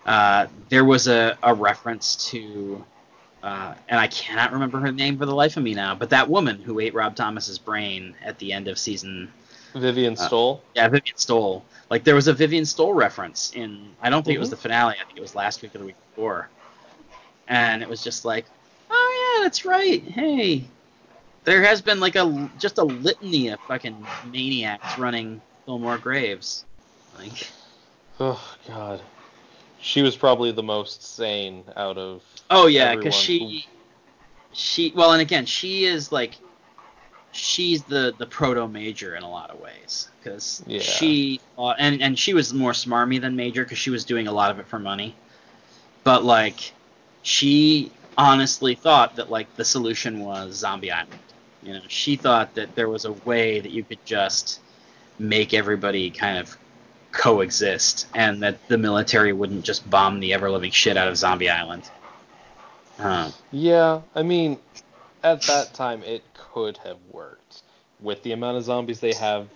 Uh, 0.06 0.48
there 0.70 0.86
was 0.86 1.08
a, 1.08 1.38
a 1.44 1.54
reference 1.54 2.32
to, 2.32 2.84
uh, 3.44 3.74
and 3.88 4.00
I 4.00 4.08
cannot 4.08 4.52
remember 4.54 4.80
her 4.80 4.92
name 4.92 5.18
for 5.18 5.26
the 5.26 5.36
life 5.36 5.58
of 5.58 5.64
me 5.64 5.74
now, 5.74 5.96
but 5.96 6.10
that 6.12 6.30
woman 6.30 6.62
who 6.62 6.80
ate 6.80 6.94
Rob 6.94 7.16
Thomas's 7.16 7.58
brain 7.60 8.16
at 8.24 8.38
the 8.40 8.54
end 8.54 8.68
of 8.68 8.78
season 8.78 9.32
Vivian 9.74 10.14
Uh, 10.14 10.28
Stoll. 10.28 10.64
yeah, 10.76 10.88
Vivian 10.90 11.16
Stoll. 11.18 11.64
Like 11.90 12.04
there 12.04 12.16
was 12.16 12.28
a 12.28 12.34
Vivian 12.34 12.66
Stoll 12.66 12.94
reference 12.94 13.52
in 13.54 13.96
I 14.02 14.10
don't 14.10 14.24
think 14.24 14.36
it 14.36 14.40
was 14.40 14.50
Mhm. 14.50 14.52
the 14.52 14.58
finale, 14.58 14.96
I 15.02 15.06
think 15.06 15.18
it 15.18 15.22
was 15.22 15.34
last 15.36 15.62
week 15.62 15.74
or 15.76 15.80
the 15.80 15.86
week 15.86 15.96
before. 16.14 16.50
And 17.48 17.82
it 17.82 17.90
was 17.90 18.04
just 18.04 18.26
like, 18.26 18.46
Oh 18.90 19.36
yeah, 19.40 19.44
that's 19.46 19.66
right. 19.66 20.04
Hey. 20.04 20.66
There 21.44 21.64
has 21.64 21.82
been 21.82 22.00
like 22.00 22.16
a 22.16 22.50
just 22.60 22.78
a 22.78 22.84
litany 22.84 23.48
of 23.50 23.60
fucking 23.62 24.06
maniacs 24.32 24.98
running 25.00 25.42
Fillmore 25.66 25.98
Graves. 25.98 26.66
Like 27.18 27.48
Oh 28.20 28.42
God, 28.68 29.02
she 29.82 30.02
was 30.02 30.16
probably 30.16 30.52
the 30.52 30.64
most 30.64 31.16
sane 31.16 31.64
out 31.76 31.98
of. 31.98 32.24
Oh 32.50 32.68
yeah, 32.68 32.96
because 32.96 33.16
she 33.16 33.66
she 34.54 34.94
well 34.96 35.14
and 35.14 35.22
again, 35.22 35.46
she 35.46 35.86
is 35.86 36.12
like 36.12 36.36
she's 37.32 37.84
the 37.84 38.14
the 38.18 38.26
proto 38.26 38.68
major 38.68 39.16
in 39.16 39.24
a 39.24 39.30
lot 39.30 39.50
of 39.50 39.60
ways 39.60 40.10
because 40.20 40.64
Yeah. 40.68 40.82
she 40.82 41.40
uh, 41.58 41.70
and 41.72 42.02
and 42.02 42.20
she 42.20 42.34
was 42.34 42.54
more 42.54 42.72
smarmy 42.74 43.20
than 43.20 43.36
major 43.36 43.64
because 43.64 43.78
she 43.78 43.90
was 43.90 44.04
doing 44.04 44.28
a 44.28 44.32
lot 44.32 44.52
of 44.52 44.60
it 44.60 44.68
for 44.68 44.80
money 44.80 45.16
but 46.04 46.24
like 46.24 46.74
she 47.24 47.92
honestly 48.18 48.76
thought 48.76 49.16
that 49.16 49.30
like 49.30 49.54
the 49.56 49.64
solution 49.64 50.20
was 50.20 50.56
zombie 50.56 50.92
island 50.92 51.20
you 51.64 51.74
know 51.74 51.82
she 51.88 52.16
thought 52.16 52.54
that 52.56 52.76
there 52.76 52.90
was 52.90 53.06
a 53.06 53.14
way 53.14 53.60
that 53.60 53.72
you 53.72 53.84
could 53.84 54.04
just 54.06 54.60
make 55.18 55.54
everybody 55.54 56.10
kind 56.10 56.38
of 56.38 56.58
coexist 57.12 58.08
and 58.16 58.42
that 58.44 58.68
the 58.68 58.78
military 58.78 59.34
wouldn't 59.34 59.64
just 59.64 59.88
bomb 59.90 60.20
the 60.20 60.34
ever 60.34 60.50
living 60.50 60.72
shit 60.72 60.98
out 60.98 61.08
of 61.08 61.18
zombie 61.18 61.50
island 61.50 61.90
Yeah, 63.52 64.02
I 64.16 64.24
mean, 64.24 64.60
at 65.24 65.42
that 65.44 65.74
time 65.74 66.04
it 66.04 66.24
could 66.34 66.78
have 66.78 66.98
worked 67.12 67.64
with 68.00 68.22
the 68.24 68.32
amount 68.32 68.58
of 68.58 68.64
zombies 68.64 69.00
they 69.00 69.14
have. 69.14 69.48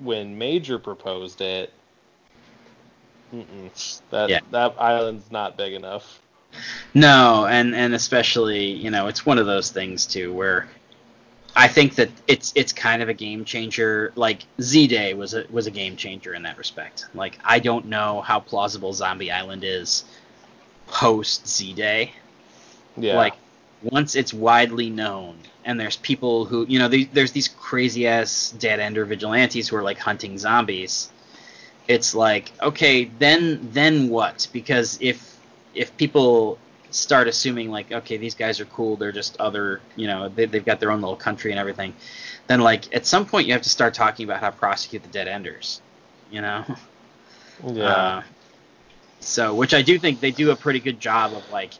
When 0.00 0.36
Major 0.36 0.78
proposed 0.78 1.40
it, 1.40 1.72
that 4.10 4.28
Yeah. 4.28 4.40
that 4.50 4.74
island's 4.78 5.30
not 5.30 5.56
big 5.56 5.74
enough. 5.74 6.20
No, 6.92 7.46
and 7.46 7.74
and 7.74 7.94
especially 7.94 8.64
you 8.72 8.90
know 8.90 9.06
it's 9.06 9.24
one 9.24 9.38
of 9.38 9.46
those 9.46 9.70
things 9.70 10.06
too 10.06 10.32
where 10.32 10.68
I 11.54 11.68
think 11.68 11.96
that 11.96 12.10
it's 12.26 12.52
it's 12.56 12.72
kind 12.72 13.02
of 13.02 13.08
a 13.08 13.14
game 13.14 13.44
changer. 13.44 14.12
Like 14.16 14.42
Z 14.60 14.86
Day 14.86 15.14
was 15.14 15.34
a 15.34 15.44
was 15.50 15.66
a 15.66 15.70
game 15.70 15.96
changer 15.96 16.34
in 16.34 16.42
that 16.42 16.56
respect. 16.58 17.06
Like 17.14 17.38
I 17.44 17.58
don't 17.58 17.86
know 17.86 18.22
how 18.22 18.40
plausible 18.40 18.92
Zombie 18.92 19.30
Island 19.30 19.62
is 19.64 20.04
post 20.86 21.46
Z 21.46 21.74
Day. 21.74 22.12
Yeah, 22.96 23.16
Like 23.16 23.34
once 23.82 24.14
it's 24.16 24.32
widely 24.32 24.88
known, 24.88 25.38
and 25.64 25.78
there's 25.78 25.96
people 25.96 26.44
who 26.46 26.64
you 26.68 26.78
know 26.78 26.88
the, 26.88 27.04
there's 27.12 27.32
these 27.32 27.48
crazy 27.48 28.06
ass 28.06 28.54
dead 28.58 28.80
ender 28.80 29.04
vigilantes 29.04 29.68
who 29.68 29.76
are 29.76 29.82
like 29.82 29.98
hunting 29.98 30.38
zombies. 30.38 31.10
It's 31.86 32.14
like 32.14 32.52
okay, 32.62 33.04
then 33.18 33.68
then 33.72 34.08
what? 34.08 34.48
Because 34.52 34.98
if 35.00 35.38
if 35.74 35.94
people 35.96 36.58
start 36.92 37.26
assuming 37.26 37.70
like 37.70 37.90
okay 37.90 38.16
these 38.16 38.34
guys 38.34 38.60
are 38.60 38.66
cool 38.66 38.96
they're 38.96 39.12
just 39.12 39.36
other 39.38 39.80
you 39.96 40.06
know 40.06 40.28
they, 40.28 40.44
they've 40.44 40.64
got 40.64 40.78
their 40.78 40.90
own 40.90 41.00
little 41.00 41.16
country 41.16 41.50
and 41.50 41.58
everything 41.58 41.94
then 42.46 42.60
like 42.60 42.94
at 42.94 43.06
some 43.06 43.26
point 43.26 43.46
you 43.46 43.52
have 43.52 43.62
to 43.62 43.70
start 43.70 43.94
talking 43.94 44.24
about 44.24 44.40
how 44.40 44.50
to 44.50 44.56
prosecute 44.56 45.02
the 45.02 45.08
dead 45.08 45.26
enders 45.26 45.80
you 46.30 46.40
know 46.40 46.64
yeah, 47.64 47.84
uh, 47.84 48.22
so, 49.22 49.54
which 49.54 49.72
I 49.72 49.82
do 49.82 49.98
think 49.98 50.20
they 50.20 50.32
do 50.32 50.50
a 50.50 50.56
pretty 50.56 50.80
good 50.80 50.98
job 50.98 51.32
of 51.32 51.50
like 51.52 51.72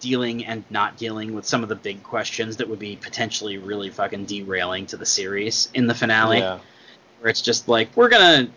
dealing 0.00 0.44
and 0.44 0.64
not 0.68 0.96
dealing 0.96 1.34
with 1.34 1.46
some 1.46 1.62
of 1.62 1.68
the 1.68 1.74
big 1.74 2.02
questions 2.02 2.58
that 2.58 2.68
would 2.68 2.78
be 2.78 2.96
potentially 2.96 3.56
really 3.56 3.88
fucking 3.88 4.26
derailing 4.26 4.86
to 4.86 4.96
the 4.96 5.06
series 5.06 5.70
in 5.74 5.86
the 5.86 5.94
finale. 5.94 6.38
yeah. 6.38 6.58
Where 7.20 7.30
it's 7.30 7.40
just 7.40 7.68
like 7.68 7.96
we're 7.96 8.08
gonna 8.08 8.48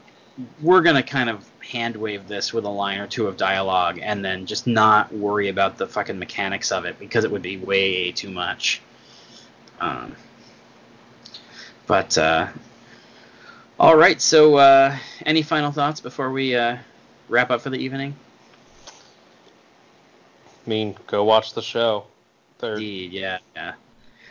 we're 0.61 0.81
gonna 0.81 1.03
kind 1.03 1.29
of 1.29 1.49
hand 1.71 1.95
wave 1.95 2.27
this 2.27 2.53
with 2.53 2.65
a 2.65 2.69
line 2.69 2.99
or 2.99 3.07
two 3.07 3.27
of 3.27 3.37
dialogue 3.37 3.99
and 4.01 4.23
then 4.23 4.45
just 4.45 4.67
not 4.67 5.11
worry 5.13 5.49
about 5.49 5.77
the 5.77 5.87
fucking 5.87 6.17
mechanics 6.19 6.71
of 6.71 6.85
it 6.85 6.99
because 6.99 7.23
it 7.23 7.31
would 7.31 7.41
be 7.41 7.57
way 7.57 8.11
too 8.11 8.29
much. 8.29 8.81
Um, 9.79 10.15
but 11.87 12.17
uh, 12.17 12.47
all 13.79 13.95
right, 13.97 14.21
so 14.21 14.55
uh, 14.55 14.95
any 15.25 15.41
final 15.41 15.71
thoughts 15.71 15.99
before 16.01 16.31
we 16.31 16.55
uh, 16.55 16.77
wrap 17.29 17.51
up 17.51 17.61
for 17.61 17.69
the 17.69 17.77
evening? 17.77 18.15
I 18.87 20.69
mean, 20.69 20.95
go 21.07 21.23
watch 21.23 21.53
the 21.53 21.61
show. 21.61 22.05
There, 22.59 22.73
Indeed, 22.73 23.11
yeah, 23.11 23.39
yeah. 23.55 23.73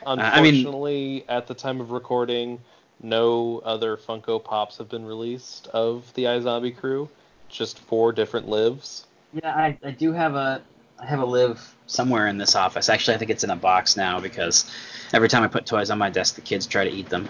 unfortunately, 0.06 1.16
I 1.16 1.18
mean- 1.18 1.24
at 1.28 1.46
the 1.46 1.54
time 1.54 1.80
of 1.80 1.90
recording, 1.90 2.60
no 3.02 3.60
other 3.64 3.96
Funko 3.96 4.42
Pops 4.42 4.78
have 4.78 4.88
been 4.88 5.04
released 5.04 5.66
of 5.68 6.12
the 6.14 6.24
iZombie 6.24 6.76
crew. 6.76 7.08
Just 7.54 7.78
four 7.78 8.12
different 8.12 8.48
Livs. 8.48 9.06
Yeah, 9.32 9.54
I, 9.54 9.78
I 9.84 9.92
do 9.92 10.12
have 10.12 10.34
a 10.34 10.60
I 10.98 11.06
have 11.06 11.20
a 11.20 11.24
Liv 11.24 11.76
somewhere 11.86 12.26
in 12.26 12.36
this 12.36 12.56
office. 12.56 12.88
Actually, 12.88 13.14
I 13.14 13.18
think 13.18 13.30
it's 13.30 13.44
in 13.44 13.50
a 13.50 13.56
box 13.56 13.96
now 13.96 14.18
because 14.18 14.68
every 15.12 15.28
time 15.28 15.44
I 15.44 15.46
put 15.46 15.64
toys 15.64 15.88
on 15.90 15.98
my 15.98 16.10
desk, 16.10 16.34
the 16.34 16.40
kids 16.40 16.66
try 16.66 16.82
to 16.84 16.90
eat 16.90 17.08
them. 17.08 17.28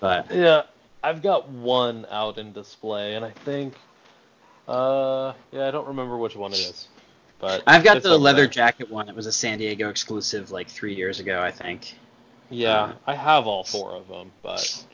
But 0.00 0.30
Yeah, 0.30 0.62
I've 1.02 1.20
got 1.20 1.50
one 1.50 2.06
out 2.10 2.38
in 2.38 2.52
display, 2.52 3.14
and 3.14 3.26
I 3.26 3.30
think, 3.30 3.74
uh, 4.66 5.34
yeah, 5.52 5.68
I 5.68 5.70
don't 5.70 5.86
remember 5.88 6.16
which 6.16 6.34
one 6.34 6.52
it 6.52 6.60
is, 6.60 6.88
but 7.38 7.62
I've 7.66 7.84
got 7.84 8.02
the 8.02 8.16
leather 8.16 8.42
there. 8.42 8.46
jacket 8.46 8.90
one. 8.90 9.10
It 9.10 9.14
was 9.14 9.26
a 9.26 9.32
San 9.32 9.58
Diego 9.58 9.90
exclusive 9.90 10.50
like 10.50 10.68
three 10.70 10.94
years 10.94 11.20
ago, 11.20 11.42
I 11.42 11.50
think. 11.50 11.94
Yeah, 12.48 12.94
I 13.06 13.14
have 13.14 13.46
all 13.46 13.64
four 13.64 13.92
of 13.92 14.08
them, 14.08 14.32
but 14.42 14.84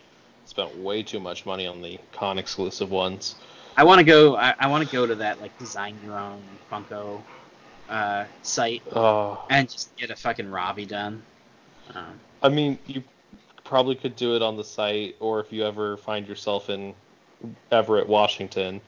spent 0.46 0.76
way 0.78 1.04
too 1.04 1.20
much 1.20 1.46
money 1.46 1.68
on 1.68 1.80
the 1.80 2.00
con 2.12 2.38
exclusive 2.38 2.90
ones. 2.90 3.36
I 3.76 3.84
want 3.84 3.98
to 3.98 4.04
go. 4.04 4.36
I, 4.36 4.54
I 4.58 4.68
want 4.68 4.88
to 4.88 4.94
go 4.94 5.06
to 5.06 5.14
that 5.16 5.40
like 5.40 5.56
design 5.58 5.96
your 6.04 6.18
own 6.18 6.42
Funko 6.70 7.20
uh, 7.88 8.24
site 8.42 8.82
Oh, 8.92 9.44
and 9.50 9.70
just 9.70 9.96
get 9.96 10.10
a 10.10 10.16
fucking 10.16 10.50
Ravi 10.50 10.86
done. 10.86 11.22
Um, 11.94 12.18
I 12.42 12.48
mean, 12.48 12.78
you 12.86 13.02
probably 13.64 13.94
could 13.94 14.16
do 14.16 14.36
it 14.36 14.42
on 14.42 14.56
the 14.56 14.64
site, 14.64 15.16
or 15.20 15.40
if 15.40 15.52
you 15.52 15.64
ever 15.64 15.96
find 15.96 16.26
yourself 16.26 16.70
in 16.70 16.94
Everett, 17.70 18.08
Washington, 18.08 18.80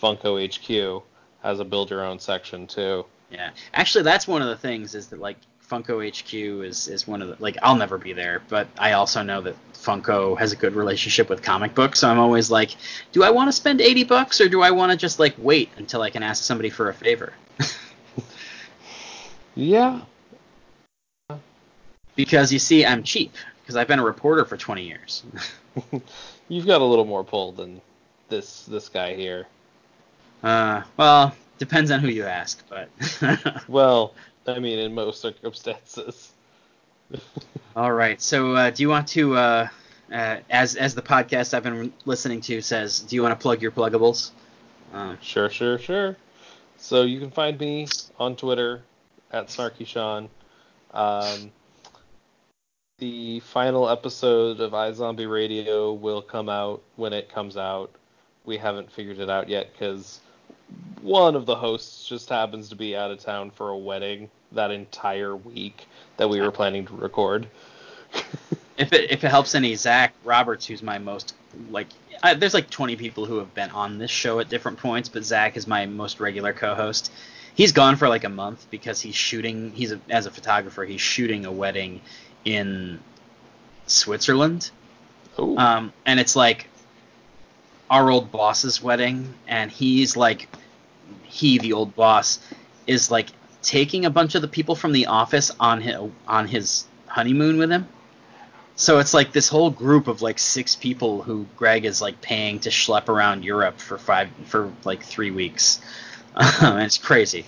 Funko 0.00 0.38
HQ 0.44 1.02
has 1.42 1.60
a 1.60 1.64
build 1.64 1.90
your 1.90 2.04
own 2.04 2.18
section 2.18 2.66
too. 2.66 3.04
Yeah, 3.30 3.50
actually, 3.72 4.04
that's 4.04 4.26
one 4.26 4.42
of 4.42 4.48
the 4.48 4.56
things 4.56 4.94
is 4.94 5.08
that 5.08 5.20
like 5.20 5.36
Funko 5.74 6.08
HQ 6.08 6.64
is 6.64 6.86
is 6.88 7.06
one 7.08 7.20
of 7.20 7.28
the 7.28 7.36
like 7.42 7.56
I'll 7.62 7.74
never 7.76 7.98
be 7.98 8.12
there, 8.12 8.42
but 8.48 8.68
I 8.78 8.92
also 8.92 9.22
know 9.22 9.40
that 9.40 9.56
Funko 9.74 10.38
has 10.38 10.52
a 10.52 10.56
good 10.56 10.74
relationship 10.74 11.28
with 11.28 11.42
comic 11.42 11.74
books, 11.74 11.98
so 12.00 12.08
I'm 12.08 12.18
always 12.18 12.50
like, 12.50 12.76
do 13.12 13.24
I 13.24 13.30
want 13.30 13.48
to 13.48 13.52
spend 13.52 13.80
eighty 13.80 14.04
bucks 14.04 14.40
or 14.40 14.48
do 14.48 14.62
I 14.62 14.70
want 14.70 14.92
to 14.92 14.96
just 14.98 15.18
like 15.18 15.34
wait 15.38 15.70
until 15.76 16.02
I 16.02 16.10
can 16.10 16.22
ask 16.22 16.44
somebody 16.44 16.70
for 16.70 16.88
a 16.88 16.94
favor? 16.94 17.32
Yeah. 19.56 20.00
because 22.16 22.52
you 22.52 22.58
see, 22.58 22.84
I'm 22.84 23.04
cheap 23.04 23.32
because 23.62 23.76
I've 23.76 23.86
been 23.86 24.00
a 24.00 24.04
reporter 24.04 24.44
for 24.44 24.56
20 24.56 24.82
years. 24.82 25.22
You've 26.48 26.66
got 26.66 26.80
a 26.80 26.84
little 26.84 27.04
more 27.04 27.22
pull 27.22 27.52
than 27.52 27.80
this 28.28 28.62
this 28.64 28.88
guy 28.88 29.14
here. 29.14 29.46
uh, 30.42 30.82
well, 30.96 31.36
depends 31.58 31.92
on 31.92 32.00
who 32.00 32.08
you 32.08 32.24
ask, 32.24 32.64
but 32.68 32.88
Well, 33.68 34.14
I 34.46 34.58
mean, 34.58 34.78
in 34.78 34.94
most 34.94 35.20
circumstances. 35.20 36.32
all 37.76 37.92
right. 37.92 38.20
So, 38.20 38.54
uh, 38.54 38.70
do 38.70 38.82
you 38.82 38.88
want 38.88 39.08
to, 39.08 39.36
uh, 39.36 39.68
uh, 40.12 40.36
as 40.50 40.76
as 40.76 40.94
the 40.94 41.02
podcast 41.02 41.54
I've 41.54 41.62
been 41.62 41.92
listening 42.04 42.40
to 42.42 42.60
says, 42.60 43.00
do 43.00 43.16
you 43.16 43.22
want 43.22 43.38
to 43.38 43.42
plug 43.42 43.62
your 43.62 43.70
pluggables? 43.70 44.30
Um, 44.92 45.18
Sure, 45.20 45.48
sure, 45.48 45.78
sure. 45.78 46.16
So 46.76 47.02
you 47.02 47.18
can 47.18 47.30
find 47.30 47.58
me 47.58 47.88
on 48.18 48.36
Twitter 48.36 48.82
at 49.32 49.48
SnarkySean. 49.48 50.28
Um, 50.92 51.50
the 52.98 53.40
final 53.40 53.88
episode 53.88 54.60
of 54.60 54.72
iZombie 54.72 55.30
Radio 55.30 55.92
will 55.92 56.22
come 56.22 56.48
out 56.48 56.82
when 56.96 57.12
it 57.12 57.28
comes 57.28 57.56
out. 57.56 57.90
We 58.44 58.56
haven't 58.56 58.92
figured 58.92 59.18
it 59.18 59.28
out 59.28 59.48
yet 59.48 59.72
because 59.72 60.20
one 61.02 61.36
of 61.36 61.46
the 61.46 61.54
hosts 61.54 62.08
just 62.08 62.28
happens 62.28 62.70
to 62.70 62.76
be 62.76 62.96
out 62.96 63.10
of 63.10 63.20
town 63.20 63.50
for 63.50 63.68
a 63.68 63.76
wedding 63.76 64.30
that 64.52 64.70
entire 64.70 65.36
week 65.36 65.86
that 66.16 66.28
we 66.28 66.40
were 66.40 66.50
planning 66.50 66.86
to 66.86 66.94
record. 66.94 67.46
If 68.76 68.92
it 68.92 69.12
if 69.12 69.22
it 69.22 69.28
helps 69.28 69.54
any, 69.54 69.76
Zach 69.76 70.14
Roberts, 70.24 70.66
who's 70.66 70.82
my 70.82 70.98
most 70.98 71.34
like, 71.70 71.86
I, 72.24 72.34
there's 72.34 72.54
like 72.54 72.70
20 72.70 72.96
people 72.96 73.24
who 73.24 73.38
have 73.38 73.54
been 73.54 73.70
on 73.70 73.98
this 73.98 74.10
show 74.10 74.40
at 74.40 74.48
different 74.48 74.78
points, 74.78 75.08
but 75.08 75.22
Zach 75.22 75.56
is 75.56 75.68
my 75.68 75.86
most 75.86 76.18
regular 76.18 76.52
co-host. 76.52 77.12
He's 77.54 77.70
gone 77.70 77.94
for 77.94 78.08
like 78.08 78.24
a 78.24 78.28
month 78.28 78.66
because 78.72 79.00
he's 79.00 79.14
shooting. 79.14 79.70
He's 79.70 79.92
a, 79.92 80.00
as 80.10 80.26
a 80.26 80.30
photographer, 80.32 80.84
he's 80.84 81.00
shooting 81.00 81.46
a 81.46 81.52
wedding 81.52 82.00
in 82.44 82.98
Switzerland, 83.86 84.72
um, 85.38 85.92
and 86.04 86.18
it's 86.18 86.34
like 86.34 86.66
our 87.90 88.10
old 88.10 88.30
boss's 88.30 88.82
wedding, 88.82 89.34
and 89.46 89.70
he's 89.70 90.16
like, 90.16 90.48
he 91.22 91.58
the 91.58 91.72
old 91.72 91.94
boss 91.94 92.38
is 92.86 93.10
like 93.10 93.28
taking 93.62 94.04
a 94.04 94.10
bunch 94.10 94.34
of 94.34 94.42
the 94.42 94.48
people 94.48 94.74
from 94.74 94.92
the 94.92 95.06
office 95.06 95.50
on 95.58 95.80
his, 95.80 95.96
on 96.26 96.46
his 96.46 96.84
honeymoon 97.06 97.58
with 97.58 97.70
him. 97.70 97.88
So 98.76 98.98
it's 98.98 99.14
like 99.14 99.32
this 99.32 99.48
whole 99.48 99.70
group 99.70 100.08
of 100.08 100.20
like 100.20 100.38
six 100.38 100.74
people 100.74 101.22
who 101.22 101.46
Greg 101.56 101.84
is 101.84 102.00
like 102.00 102.20
paying 102.20 102.58
to 102.60 102.70
schlep 102.70 103.08
around 103.08 103.44
Europe 103.44 103.78
for 103.78 103.98
five 103.98 104.28
for 104.46 104.72
like 104.84 105.02
three 105.02 105.30
weeks. 105.30 105.80
and 106.34 106.82
it's 106.82 106.98
crazy. 106.98 107.46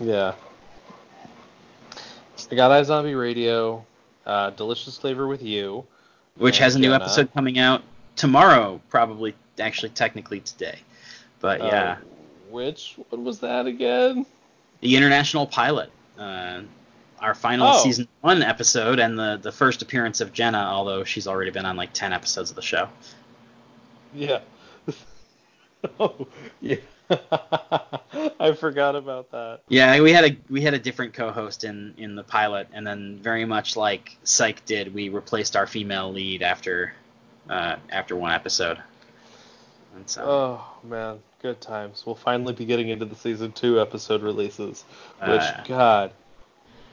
Yeah. 0.00 0.34
I 2.50 2.54
got 2.54 2.70
iZombie 2.70 3.18
Radio, 3.18 3.84
uh, 4.26 4.50
Delicious 4.50 4.96
Flavor 4.98 5.26
with 5.26 5.42
You. 5.42 5.84
Which 6.36 6.58
has 6.58 6.76
a 6.76 6.78
new 6.78 6.90
Jenna. 6.90 7.04
episode 7.04 7.32
coming 7.32 7.58
out 7.58 7.82
tomorrow, 8.16 8.80
probably 8.88 9.34
actually 9.58 9.90
technically 9.90 10.40
today. 10.40 10.78
But 11.40 11.60
Uh, 11.60 11.66
yeah, 11.66 11.96
which 12.50 12.96
one 13.10 13.24
was 13.24 13.40
that 13.40 13.66
again? 13.66 14.26
the 14.80 14.96
international 14.96 15.46
pilot. 15.46 15.90
Uh, 16.18 16.62
our 17.20 17.34
final 17.34 17.68
Oh. 17.68 17.82
season 17.82 18.06
one 18.20 18.42
episode 18.42 18.98
and 18.98 19.18
the, 19.18 19.38
the 19.40 19.50
first 19.52 19.80
appearance 19.82 20.20
of 20.20 20.32
Jenna, 20.32 20.58
although 20.58 21.04
she's 21.04 21.26
already 21.26 21.50
been 21.50 21.64
on 21.64 21.76
like 21.76 21.92
ten 21.92 22.12
episodes 22.12 22.50
of 22.50 22.56
the 22.56 22.62
show. 22.62 22.88
Yeah. 24.14 24.40
oh, 26.00 26.26
yeah. 26.60 26.76
I 27.10 28.52
forgot 28.58 28.96
about 28.96 29.30
that. 29.32 29.60
Yeah, 29.68 30.00
we 30.00 30.12
had 30.12 30.24
a 30.24 30.36
we 30.48 30.60
had 30.62 30.74
a 30.74 30.78
different 30.78 31.12
co-host 31.14 31.64
in 31.64 31.94
in 31.98 32.14
the 32.14 32.22
pilot, 32.24 32.68
and 32.72 32.86
then 32.86 33.18
very 33.22 33.44
much 33.44 33.76
like 33.76 34.16
Psych 34.24 34.64
did, 34.64 34.92
we 34.94 35.08
replaced 35.10 35.56
our 35.56 35.66
female 35.66 36.12
lead 36.12 36.42
after 36.42 36.94
uh, 37.48 37.76
after 37.90 38.16
one 38.16 38.32
episode. 38.32 38.78
And 39.96 40.08
so, 40.08 40.24
Oh 40.26 40.86
man, 40.88 41.18
good 41.40 41.60
times. 41.60 42.02
We'll 42.04 42.14
finally 42.16 42.52
be 42.52 42.64
getting 42.64 42.88
into 42.88 43.04
the 43.04 43.14
season 43.14 43.52
two 43.52 43.80
episode 43.80 44.22
releases. 44.22 44.84
Which 45.20 45.40
Uh, 45.40 45.62
God, 45.68 46.12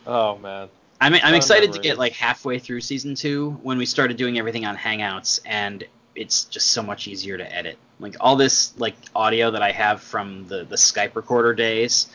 oh 0.06 0.38
man, 0.38 0.70
I'm 1.00 1.14
I'm 1.16 1.22
fun 1.22 1.34
excited 1.34 1.74
to 1.74 1.80
get 1.80 1.98
like 1.98 2.14
halfway 2.14 2.60
through 2.60 2.82
season 2.82 3.16
two 3.16 3.52
when 3.64 3.78
we 3.78 3.86
started 3.86 4.18
doing 4.18 4.38
everything 4.38 4.66
on 4.66 4.78
Hangouts, 4.78 5.40
and 5.46 5.84
it's 6.16 6.44
just 6.46 6.68
so 6.72 6.84
much 6.84 7.08
easier 7.08 7.38
to 7.38 7.56
edit. 7.56 7.78
Like 8.00 8.18
all 8.20 8.36
this 8.36 8.78
like 8.78 8.96
audio 9.16 9.50
that 9.52 9.64
I 9.64 9.72
have 9.72 10.02
from 10.02 10.48
the 10.48 10.64
the 10.64 10.76
Skype 10.76 11.16
recorder 11.16 11.54
days 11.56 12.08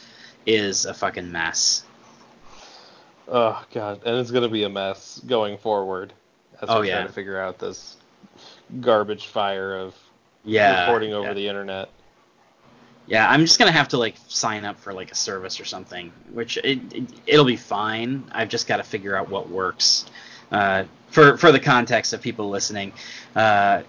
is 0.47 0.85
a 0.87 0.95
fucking 0.95 1.33
mess. 1.33 1.83
oh 3.29 3.65
God, 3.73 4.03
and 4.07 4.17
it's 4.19 4.31
gonna 4.31 4.49
be 4.49 4.63
a 4.63 4.69
mess 4.69 5.21
going 5.27 5.59
forward 5.59 6.13
as 6.63 6.69
Oh, 6.71 6.81
we 6.81 6.89
yeah. 6.89 6.99
try 6.99 7.07
to 7.09 7.13
figure 7.13 7.41
out 7.41 7.59
this 7.59 7.97
garbage 8.81 9.27
fire 9.27 9.75
of 9.77 9.95
Yeah, 10.45 10.87
recording 10.87 11.13
over 11.13 11.29
yeah. 11.29 11.35
the 11.35 11.49
internet. 11.49 11.89
Yeah, 13.07 13.31
I'm 13.31 13.43
just 13.43 13.59
gonna 13.59 13.73
have 13.73 13.89
to 13.89 13.99
like 13.99 14.17
sign 14.27 14.65
up 14.65 14.79
for 14.81 14.93
like 14.93 15.13
a 15.13 15.15
service 15.15 15.61
or 15.61 15.65
something, 15.65 16.13
which 16.33 16.57
it, 16.59 16.81
it 16.93 17.05
it'll 17.27 17.45
be 17.45 17.57
fine. 17.57 18.25
I've 18.33 18.49
just 18.49 18.67
got 18.67 18.79
to 18.79 18.83
figure 18.83 19.17
out 19.17 19.29
what 19.29 19.49
works. 19.49 20.07
Uh, 20.51 20.85
for 21.11 21.37
for 21.37 21.53
the 21.53 21.61
context 21.61 22.13
of 22.13 22.21
people 22.21 22.51
listening, 22.51 22.93
uh, 23.37 23.83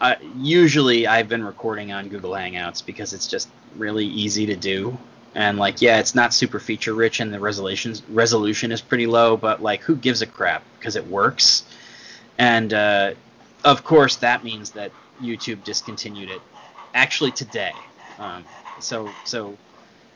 I, 0.00 0.16
usually 0.36 1.06
I've 1.06 1.28
been 1.28 1.44
recording 1.44 1.92
on 1.92 2.08
Google 2.08 2.30
Hangouts 2.30 2.84
because 2.84 3.12
it's 3.12 3.26
just 3.26 3.48
really 3.76 4.06
easy 4.06 4.46
to 4.46 4.56
do. 4.56 4.96
And 5.34 5.58
like, 5.58 5.80
yeah, 5.80 5.98
it's 6.00 6.14
not 6.14 6.32
super 6.34 6.58
feature 6.58 6.94
rich, 6.94 7.20
and 7.20 7.32
the 7.32 7.38
resolutions 7.38 8.02
resolution 8.08 8.72
is 8.72 8.80
pretty 8.80 9.06
low, 9.06 9.36
but 9.36 9.62
like, 9.62 9.82
who 9.82 9.96
gives 9.96 10.22
a 10.22 10.26
crap? 10.26 10.62
Because 10.78 10.96
it 10.96 11.06
works. 11.06 11.64
And 12.38 12.72
uh, 12.72 13.14
of 13.64 13.84
course, 13.84 14.16
that 14.16 14.44
means 14.44 14.70
that 14.72 14.92
YouTube 15.20 15.62
discontinued 15.64 16.30
it 16.30 16.42
actually 16.94 17.32
today. 17.32 17.74
Um, 18.18 18.44
so 18.78 19.14
so 19.24 19.56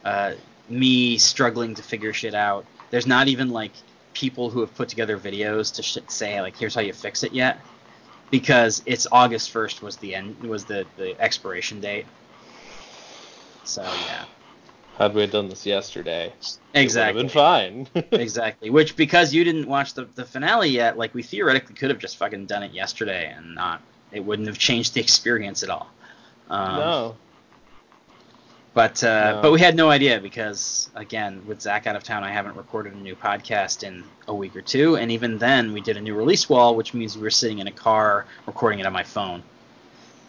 uh, 0.05 0.35
me 0.69 1.19
struggling 1.19 1.74
to 1.74 1.82
figure 1.82 2.12
shit 2.12 2.35
out. 2.35 2.64
There's 2.90 3.06
not 3.06 3.28
even 3.28 3.51
like 3.51 3.73
people 4.14 4.51
who 4.51 4.60
have 4.60 4.74
put 4.74 4.89
together 4.89 5.19
videos 5.19 5.74
to 5.74 5.82
sh- 5.82 5.98
say 6.06 6.40
like 6.40 6.56
here's 6.56 6.74
how 6.74 6.81
you 6.81 6.93
fix 6.93 7.23
it 7.23 7.32
yet, 7.32 7.59
because 8.31 8.82
it's 8.86 9.06
August 9.10 9.52
1st 9.52 9.82
was 9.82 9.97
the 9.97 10.14
end 10.14 10.43
was 10.43 10.64
the 10.64 10.86
the 10.97 11.20
expiration 11.20 11.81
date. 11.81 12.06
So 13.64 13.94
yeah, 13.94 14.24
Had 14.99 15.12
we 15.15 15.27
done 15.27 15.49
this 15.49 15.66
yesterday, 15.66 16.33
exactly. 16.73 17.21
it 17.21 17.25
would 17.25 17.33
have 17.33 17.85
been 17.93 17.93
fine. 17.95 18.05
exactly. 18.21 18.71
Which 18.71 18.95
because 18.97 19.35
you 19.35 19.43
didn't 19.43 19.66
watch 19.66 19.95
the 19.95 20.05
the 20.15 20.25
finale 20.25 20.69
yet, 20.69 20.97
like 20.97 21.12
we 21.15 21.23
theoretically 21.23 21.75
could 21.75 21.91
have 21.91 21.99
just 21.99 22.16
fucking 22.16 22.47
done 22.47 22.62
it 22.62 22.73
yesterday 22.73 23.33
and 23.37 23.55
not. 23.57 23.83
It 24.12 24.21
wouldn't 24.25 24.47
have 24.47 24.59
changed 24.59 24.95
the 24.95 25.01
experience 25.01 25.65
at 25.65 25.71
all. 25.71 25.89
Um, 26.49 26.77
no. 26.77 27.16
But 28.73 29.03
uh, 29.03 29.33
No. 29.37 29.43
but 29.43 29.53
we 29.53 29.61
had 29.61 29.75
no 29.77 29.91
idea 29.91 30.21
because 30.21 30.91
again, 30.95 31.43
with 31.47 31.61
Zach 31.61 31.87
out 31.89 31.97
of 31.97 32.05
town, 32.05 32.23
I 32.23 32.31
haven't 32.31 32.57
recorded 32.57 32.93
a 32.95 32.97
new 32.97 33.16
podcast 33.16 33.83
in 33.83 34.05
a 34.29 34.35
week 34.35 34.55
or 34.55 34.62
two, 34.62 34.97
and 34.97 35.11
even 35.11 35.39
then, 35.39 35.73
we 35.73 35.81
did 35.81 35.97
a 35.97 36.01
new 36.01 36.15
release 36.15 36.49
wall, 36.49 36.77
which 36.77 36.95
means 36.95 37.16
we 37.16 37.23
were 37.25 37.31
sitting 37.31 37.59
in 37.59 37.66
a 37.66 37.73
car 37.73 38.27
recording 38.47 38.79
it 38.79 38.87
on 38.87 38.93
my 38.93 39.03
phone. 39.05 39.43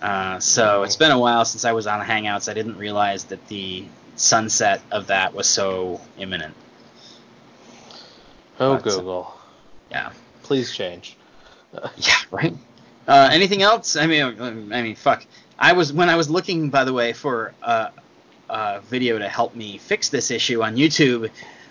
Uh, 0.01 0.39
so 0.39 0.81
Oh. 0.81 0.83
it's 0.83 0.95
been 0.95 1.11
a 1.11 1.19
while 1.19 1.45
since 1.45 1.65
I 1.65 1.71
was 1.71 1.85
on 1.87 2.03
Hangouts. 2.05 2.49
I 2.49 2.53
didn't 2.53 2.77
realize 2.77 3.25
that 3.25 3.47
the 3.47 3.85
sunset 4.15 4.81
of 4.91 5.07
that 5.07 5.33
was 5.33 5.47
so 5.47 6.01
imminent. 6.17 6.53
Oh 8.59 8.75
But, 8.77 8.87
uh, 8.87 8.95
Google, 8.97 9.33
Yeah. 9.91 10.11
please 10.43 10.71
change. 10.73 11.17
Yeah. 11.97 12.13
Right. 12.31 12.53
Uh, 13.07 13.29
anything 13.31 13.61
else? 13.61 13.95
I 13.97 14.07
mean, 14.07 14.23
uh, 14.23 14.45
I 14.75 14.81
mean, 14.81 14.95
fuck. 14.95 15.25
I 15.59 15.73
was 15.73 15.91
when 15.93 16.09
I 16.09 16.15
was 16.15 16.29
looking, 16.29 16.69
by 16.69 16.83
the 16.85 16.93
way, 16.93 17.11
for 17.13 17.53
a, 17.61 17.91
a 18.49 18.81
video 18.81 19.19
to 19.19 19.27
help 19.27 19.55
me 19.55 19.77
fix 19.77 20.09
this 20.09 20.31
issue 20.31 20.63
on 20.63 20.75
YouTube. 20.77 21.29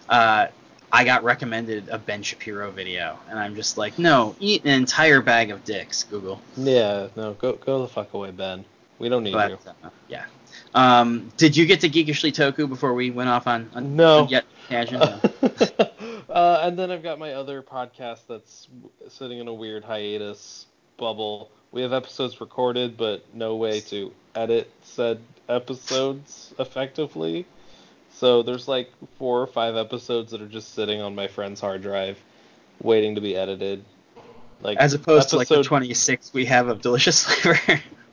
Uh, 0.08 0.46
I 0.92 1.04
got 1.04 1.24
recommended 1.24 1.88
a 1.88 1.98
Ben 1.98 2.22
Shapiro 2.22 2.70
video, 2.70 3.18
and 3.28 3.38
I'm 3.38 3.56
just 3.56 3.76
like, 3.78 3.98
no, 3.98 4.36
eat 4.38 4.62
an 4.64 4.70
entire 4.70 5.20
bag 5.22 5.50
of 5.50 5.64
dicks, 5.64 6.04
Google. 6.04 6.40
Yeah, 6.56 7.08
no, 7.16 7.32
go 7.32 7.54
go 7.54 7.82
the 7.82 7.88
fuck 7.88 8.12
away, 8.14 8.30
Ben. 8.30 8.64
We 8.98 9.08
don't 9.08 9.24
need 9.24 9.32
But 9.32 9.50
you. 9.50 9.58
uh, 9.82 9.88
yeah. 10.08 10.24
Um, 10.74 11.30
did 11.36 11.56
you 11.56 11.66
get 11.66 11.80
to 11.82 11.88
Geekishly 11.88 12.32
Toku 12.32 12.68
before 12.68 12.94
we 12.94 13.10
went 13.10 13.28
off 13.28 13.46
on, 13.46 13.70
on 13.74 13.94
No. 13.96 14.20
on 14.22 14.28
yet 14.28 14.44
tangent? 14.68 15.04
Uh, 16.26 16.62
and 16.64 16.76
then 16.76 16.90
I've 16.90 17.02
got 17.04 17.20
my 17.20 17.34
other 17.34 17.62
podcast 17.62 18.22
that's 18.28 18.66
sitting 19.08 19.38
in 19.38 19.46
a 19.46 19.54
weird 19.54 19.84
hiatus 19.84 20.66
bubble. 20.96 21.48
We 21.70 21.82
have 21.82 21.92
episodes 21.92 22.40
recorded, 22.40 22.96
but 22.96 23.24
no 23.32 23.54
way 23.54 23.78
to 23.82 24.12
edit 24.34 24.68
said 24.82 25.20
episodes 25.48 26.52
effectively. 26.58 27.46
So 28.14 28.42
there's 28.42 28.66
like 28.66 28.90
four 29.16 29.40
or 29.42 29.46
five 29.46 29.76
episodes 29.76 30.32
that 30.32 30.42
are 30.42 30.48
just 30.48 30.74
sitting 30.74 31.00
on 31.00 31.14
my 31.14 31.28
friend's 31.28 31.60
hard 31.60 31.82
drive, 31.82 32.18
waiting 32.82 33.14
to 33.14 33.20
be 33.20 33.36
edited. 33.36 33.84
Like 34.60 34.78
As 34.78 34.92
opposed 34.92 35.28
to 35.30 35.36
like 35.36 35.46
the 35.46 35.54
episode- 35.56 35.68
26 35.68 36.34
we 36.34 36.46
have 36.46 36.66
of 36.66 36.80
Delicious 36.80 37.22
Flavor. 37.24 37.80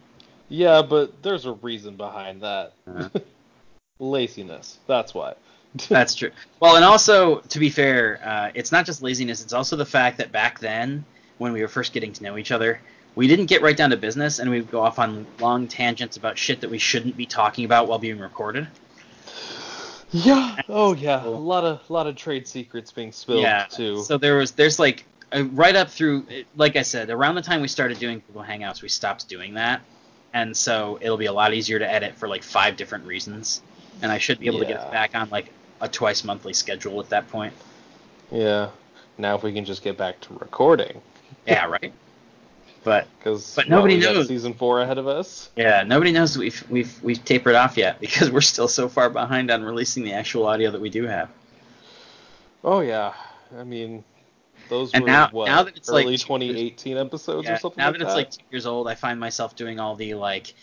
Yeah, 0.51 0.81
but 0.81 1.23
there's 1.23 1.45
a 1.45 1.53
reason 1.53 1.95
behind 1.95 2.41
that. 2.41 2.73
Uh. 2.85 3.07
Laziness. 3.99 4.79
That's 4.85 5.13
why. 5.13 5.35
That's 5.89 6.13
true. 6.13 6.31
Well, 6.59 6.75
and 6.75 6.83
also 6.83 7.39
to 7.39 7.59
be 7.59 7.69
fair, 7.69 8.19
uh, 8.21 8.51
it's 8.53 8.71
not 8.71 8.85
just 8.85 9.01
laziness; 9.01 9.41
it's 9.41 9.53
also 9.53 9.77
the 9.77 9.85
fact 9.85 10.17
that 10.17 10.33
back 10.33 10.59
then, 10.59 11.05
when 11.37 11.53
we 11.53 11.61
were 11.61 11.69
first 11.69 11.93
getting 11.93 12.11
to 12.13 12.23
know 12.23 12.37
each 12.37 12.51
other, 12.51 12.81
we 13.15 13.27
didn't 13.27 13.45
get 13.45 13.61
right 13.61 13.77
down 13.77 13.91
to 13.91 13.97
business, 13.97 14.39
and 14.39 14.49
we'd 14.49 14.69
go 14.69 14.81
off 14.81 14.99
on 14.99 15.25
long 15.39 15.69
tangents 15.69 16.17
about 16.17 16.37
shit 16.37 16.59
that 16.61 16.69
we 16.69 16.79
shouldn't 16.79 17.15
be 17.15 17.25
talking 17.25 17.63
about 17.63 17.87
while 17.87 17.99
being 17.99 18.19
recorded. 18.19 18.67
Yeah. 20.11 20.57
Oh 20.67 20.93
yeah. 20.93 21.25
A 21.25 21.29
lot 21.29 21.63
of 21.63 21.89
lot 21.89 22.07
of 22.07 22.17
trade 22.17 22.45
secrets 22.45 22.91
being 22.91 23.13
spilled 23.13 23.43
yeah. 23.43 23.67
too. 23.69 24.03
So 24.03 24.17
there 24.17 24.35
was 24.35 24.51
there's 24.51 24.79
like 24.79 25.05
uh, 25.31 25.45
right 25.45 25.77
up 25.77 25.89
through 25.89 26.25
like 26.57 26.75
I 26.75 26.81
said 26.81 27.09
around 27.09 27.35
the 27.35 27.41
time 27.41 27.61
we 27.61 27.69
started 27.69 27.99
doing 27.99 28.21
Google 28.27 28.43
Hangouts, 28.43 28.81
we 28.81 28.89
stopped 28.89 29.29
doing 29.29 29.53
that, 29.53 29.81
and 30.33 30.55
so 30.55 30.97
it'll 31.01 31.17
be 31.17 31.25
a 31.27 31.33
lot 31.33 31.53
easier 31.53 31.79
to 31.79 31.91
edit 31.91 32.15
for 32.15 32.27
like 32.27 32.43
five 32.43 32.77
different 32.77 33.05
reasons, 33.05 33.61
and 34.01 34.11
I 34.11 34.17
should 34.17 34.39
be 34.39 34.47
able 34.47 34.59
to 34.59 34.65
get 34.65 34.91
back 34.91 35.15
on 35.15 35.29
like 35.29 35.51
a 35.81 35.87
twice 35.87 36.23
monthly 36.23 36.53
schedule 36.53 36.99
at 36.99 37.09
that 37.09 37.27
point. 37.29 37.53
yeah. 38.31 38.69
Now 39.17 39.35
if 39.35 39.43
we 39.43 39.53
can 39.53 39.65
just 39.65 39.83
get 39.83 39.97
back 39.97 40.19
to 40.21 40.33
recording, 40.35 41.01
Yeah, 41.45 41.65
right. 41.65 41.93
But 42.83 43.07
because 43.19 43.53
But 43.55 43.69
nobody 43.69 43.95
we 43.97 44.01
knows. 44.01 44.27
season 44.27 44.53
four 44.53 44.81
ahead 44.81 44.97
of 44.97 45.07
us. 45.07 45.49
Yeah, 45.55 45.83
nobody 45.83 46.11
knows 46.11 46.37
we've 46.37 46.63
we've 46.69 47.03
we've 47.03 47.23
tapered 47.23 47.53
off 47.55 47.77
yet 47.77 47.99
because 47.99 48.31
we're 48.31 48.41
still 48.41 48.67
so 48.67 48.87
far 48.89 49.09
behind 49.09 49.51
on 49.51 49.63
releasing 49.63 50.03
the 50.03 50.13
actual 50.13 50.47
audio 50.47 50.71
that 50.71 50.81
we 50.81 50.89
do 50.89 51.05
have. 51.05 51.29
Oh 52.63 52.79
yeah. 52.79 53.13
I 53.59 53.63
mean, 53.63 54.03
those 54.71 54.91
And 54.93 55.03
were 55.03 55.07
now- 55.09 55.29
what 55.31 55.45
now 55.45 55.61
that 55.63 55.77
it's, 55.77 55.89
like, 55.89 56.05
early 56.05 56.17
two 56.17 56.23
2018 56.25 56.97
episodes 56.97 57.45
Yeah, 57.47 57.53
or 57.55 57.59
something 57.59 57.77
now 57.77 57.89
like 57.91 57.99
that 57.99 58.05
it's 58.07 58.15
like 58.15 58.31
two 58.31 58.43
years 58.49 58.65
old, 58.65 58.87
I 58.87 58.95
find 58.95 59.19
myself 59.19 59.55
doing 59.55 59.79
all 59.79 59.95
the 59.95 60.15
like, 60.15 60.55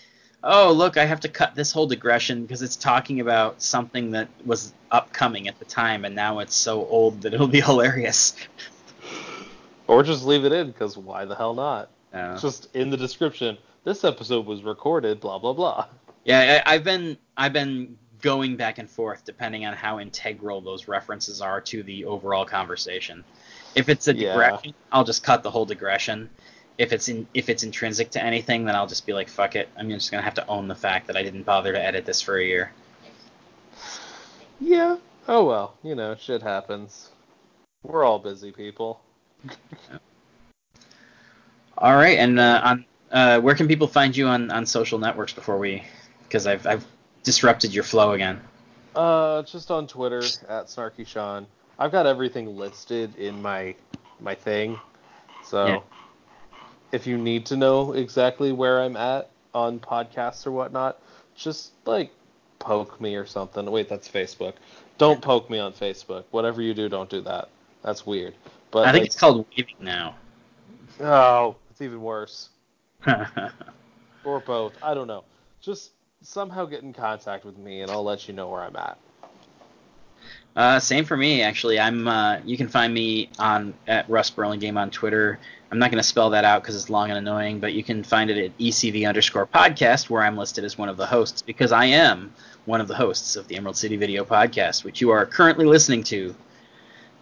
oh 0.42 0.72
look, 0.72 0.96
I 0.96 1.04
have 1.04 1.20
to 1.20 1.28
cut 1.28 1.54
this 1.54 1.70
whole 1.70 1.86
digression 1.86 2.42
because 2.42 2.62
it's 2.62 2.74
talking 2.76 3.20
about 3.20 3.62
something 3.62 4.10
that 4.12 4.28
was 4.44 4.72
upcoming 4.90 5.46
at 5.46 5.58
the 5.60 5.64
time, 5.66 6.04
and 6.04 6.14
now 6.16 6.40
it's 6.40 6.56
so 6.56 6.86
old 6.86 7.22
that 7.22 7.34
it'll 7.34 7.46
be 7.46 7.60
hilarious. 7.70 8.34
Or 9.86 10.02
just 10.02 10.24
leave 10.24 10.44
it 10.44 10.52
in 10.52 10.68
because 10.72 10.96
why 10.96 11.24
the 11.24 11.34
hell 11.34 11.54
not? 11.54 11.90
Just 12.40 12.74
in 12.74 12.90
the 12.90 12.96
description. 12.96 13.58
This 13.84 14.04
episode 14.04 14.44
was 14.46 14.62
recorded. 14.62 15.20
Blah 15.20 15.38
blah 15.38 15.52
blah. 15.52 15.86
yeah, 16.24 16.62
I, 16.66 16.74
I've 16.74 16.84
been 16.84 17.16
I've 17.36 17.52
been 17.52 17.96
going 18.20 18.56
back 18.56 18.78
and 18.78 18.90
forth 18.90 19.24
depending 19.24 19.64
on 19.64 19.74
how 19.74 20.00
integral 20.00 20.60
those 20.60 20.88
references 20.88 21.40
are 21.40 21.60
to 21.60 21.82
the 21.84 22.04
overall 22.04 22.44
conversation. 22.44 23.22
If 23.74 23.88
it's 23.88 24.08
a 24.08 24.14
Yeah. 24.14 24.32
digression, 24.32 24.74
I'll 24.92 25.04
just 25.04 25.22
cut 25.22 25.42
the 25.42 25.50
whole 25.50 25.64
digression. 25.64 26.30
If 26.78 26.92
it's 26.92 27.08
in 27.08 27.26
if 27.34 27.48
it's 27.48 27.62
intrinsic 27.64 28.10
to 28.12 28.22
anything, 28.22 28.64
then 28.64 28.74
I'll 28.76 28.86
just 28.86 29.06
be 29.06 29.12
like, 29.12 29.28
fuck 29.28 29.56
it. 29.56 29.68
I'm 29.76 29.90
just 29.90 30.10
gonna 30.10 30.22
have 30.22 30.34
to 30.34 30.46
own 30.46 30.68
the 30.68 30.74
fact 30.74 31.06
that 31.08 31.16
I 31.16 31.22
didn't 31.22 31.42
bother 31.42 31.72
to 31.72 31.82
edit 31.82 32.06
this 32.06 32.20
for 32.20 32.38
a 32.38 32.44
year. 32.44 32.72
Yeah. 34.60 34.96
Oh 35.26 35.44
well. 35.44 35.74
You 35.82 35.94
know, 35.94 36.14
shit 36.16 36.42
happens. 36.42 37.10
We're 37.82 38.04
all 38.04 38.18
busy 38.18 38.52
people. 38.52 39.00
All 41.80 41.94
right, 41.94 42.18
and 42.18 42.40
uh, 42.40 42.60
on 42.64 42.84
uh, 43.12 43.40
where 43.40 43.54
can 43.54 43.68
people 43.68 43.86
find 43.86 44.16
you 44.16 44.26
on, 44.26 44.50
on 44.50 44.66
social 44.66 44.98
networks 44.98 45.32
before 45.32 45.58
we? 45.58 45.84
Because 46.24 46.44
I've 46.44 46.66
I've 46.66 46.84
disrupted 47.22 47.72
your 47.72 47.84
flow 47.84 48.12
again. 48.12 48.40
Uh, 48.96 49.42
just 49.42 49.70
on 49.70 49.86
Twitter 49.86 50.22
at 50.48 50.66
Snarky 50.66 51.06
Sean. 51.06 51.46
I've 51.78 51.92
got 51.92 52.06
everything 52.06 52.56
listed 52.56 53.14
in 53.16 53.40
my 53.40 53.74
my 54.20 54.34
thing. 54.34 54.78
So 55.44 55.66
Yeah. 55.66 55.80
if 56.92 57.06
you 57.06 57.16
need 57.16 57.46
to 57.46 57.56
know 57.56 57.92
exactly 57.92 58.52
where 58.52 58.80
I'm 58.80 58.96
at 58.96 59.30
on 59.54 59.78
podcasts 59.78 60.46
or 60.46 60.50
whatnot, 60.52 61.00
just 61.36 61.72
like 61.86 62.10
poke 62.58 63.00
me 63.00 63.14
or 63.14 63.26
something. 63.26 63.70
Wait, 63.70 63.88
that's 63.88 64.08
Facebook. 64.08 64.54
Don't 64.98 65.22
poke 65.22 65.48
me 65.48 65.60
on 65.60 65.72
Facebook. 65.72 66.24
Whatever 66.32 66.60
you 66.60 66.74
do, 66.74 66.88
don't 66.88 67.08
do 67.08 67.20
that. 67.22 67.48
That's 67.82 68.04
weird. 68.04 68.34
But 68.72 68.88
I 68.88 68.92
think 68.92 69.02
like, 69.02 69.06
it's 69.06 69.16
called 69.18 69.46
waving 69.56 69.76
now. 69.80 70.16
oh, 71.00 71.56
it's 71.70 71.80
even 71.80 72.02
worse. 72.02 72.48
Or 74.24 74.40
both. 74.40 74.74
I 74.82 74.94
don't 74.94 75.06
know. 75.06 75.24
Just 75.60 75.92
somehow 76.22 76.66
get 76.66 76.82
in 76.82 76.92
contact 76.92 77.44
with 77.44 77.56
me, 77.56 77.80
and 77.82 77.90
I'll 77.90 78.02
let 78.04 78.28
you 78.28 78.34
know 78.34 78.48
where 78.48 78.62
I'm 78.62 78.76
at. 78.76 78.98
Uh, 80.58 80.80
same 80.80 81.04
for 81.04 81.16
me, 81.16 81.40
actually. 81.40 81.78
I'm. 81.78 82.08
Uh, 82.08 82.40
you 82.44 82.56
can 82.56 82.66
find 82.66 82.92
me 82.92 83.30
on 83.38 83.74
at 83.86 84.10
Russ 84.10 84.28
Burlingame 84.28 84.76
on 84.76 84.90
Twitter. 84.90 85.38
I'm 85.70 85.78
not 85.78 85.92
going 85.92 86.02
to 86.02 86.08
spell 86.08 86.30
that 86.30 86.44
out 86.44 86.62
because 86.62 86.74
it's 86.74 86.90
long 86.90 87.10
and 87.10 87.18
annoying, 87.18 87.60
but 87.60 87.74
you 87.74 87.84
can 87.84 88.02
find 88.02 88.28
it 88.28 88.44
at 88.44 88.58
ECV 88.58 89.06
underscore 89.06 89.46
podcast, 89.46 90.10
where 90.10 90.20
I'm 90.20 90.36
listed 90.36 90.64
as 90.64 90.76
one 90.76 90.88
of 90.88 90.96
the 90.96 91.06
hosts 91.06 91.42
because 91.42 91.70
I 91.70 91.84
am 91.84 92.34
one 92.64 92.80
of 92.80 92.88
the 92.88 92.96
hosts 92.96 93.36
of 93.36 93.46
the 93.46 93.54
Emerald 93.54 93.76
City 93.76 93.94
Video 93.96 94.24
Podcast, 94.24 94.82
which 94.82 95.00
you 95.00 95.10
are 95.10 95.24
currently 95.24 95.64
listening 95.64 96.02
to. 96.04 96.34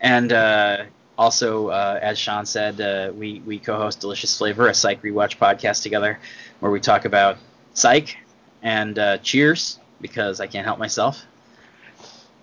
And 0.00 0.32
uh, 0.32 0.84
also, 1.18 1.68
uh, 1.68 1.98
as 2.00 2.18
Sean 2.18 2.46
said, 2.46 2.80
uh, 2.80 3.12
we 3.14 3.42
we 3.44 3.58
co-host 3.58 4.00
Delicious 4.00 4.38
Flavor, 4.38 4.68
a 4.68 4.72
Psych 4.72 5.02
rewatch 5.02 5.36
podcast 5.36 5.82
together, 5.82 6.18
where 6.60 6.72
we 6.72 6.80
talk 6.80 7.04
about 7.04 7.36
Psych 7.74 8.16
and 8.62 8.98
uh, 8.98 9.18
Cheers 9.18 9.78
because 10.00 10.40
I 10.40 10.46
can't 10.46 10.64
help 10.64 10.78
myself. 10.78 11.26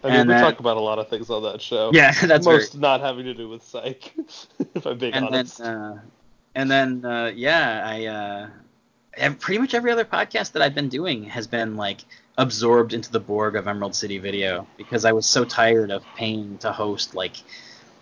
I 0.04 0.08
mean, 0.08 0.16
And 0.22 0.30
we 0.30 0.34
then- 0.36 0.44
talk 0.44 0.60
about 0.60 0.78
a 0.78 0.82
lot 0.82 1.00
of 1.00 1.08
things 1.10 1.30
on 1.30 1.44
that 1.44 1.62
show. 1.62 1.92
Yeah, 1.94 2.12
that's 2.26 2.46
most 2.46 2.78
not 2.78 3.00
having 3.02 3.26
to 3.26 3.34
do 3.34 3.48
with 3.50 3.64
psych. 3.64 4.14
if 4.76 4.86
I'm 4.86 4.98
being 4.98 5.14
and 5.14 5.26
honest. 5.28 5.58
then 5.60 5.68
uh, 5.76 6.02
and 6.56 6.70
then 6.70 7.06
uh, 7.06 7.32
yeah, 7.34 7.84
I 7.86 8.06
uh, 8.06 8.48
ev- 9.16 9.40
pretty 9.40 9.60
much 9.60 9.74
every 9.74 9.92
other 9.92 10.06
podcast 10.06 10.52
that 10.54 10.62
I've 10.62 10.76
been 10.76 10.90
doing 10.90 11.24
has 11.26 11.48
been 11.48 11.78
like 11.78 12.00
absorbed 12.38 12.94
into 12.94 13.12
the 13.12 13.20
Borg 13.20 13.56
of 13.56 13.68
Emerald 13.68 13.96
City 13.96 14.18
Video 14.18 14.68
because 14.78 15.06
I 15.06 15.12
was 15.14 15.26
so 15.26 15.46
tired 15.46 15.92
of 15.92 16.04
paying 16.16 16.58
to 16.60 16.72
host 16.72 17.16
like 17.16 17.38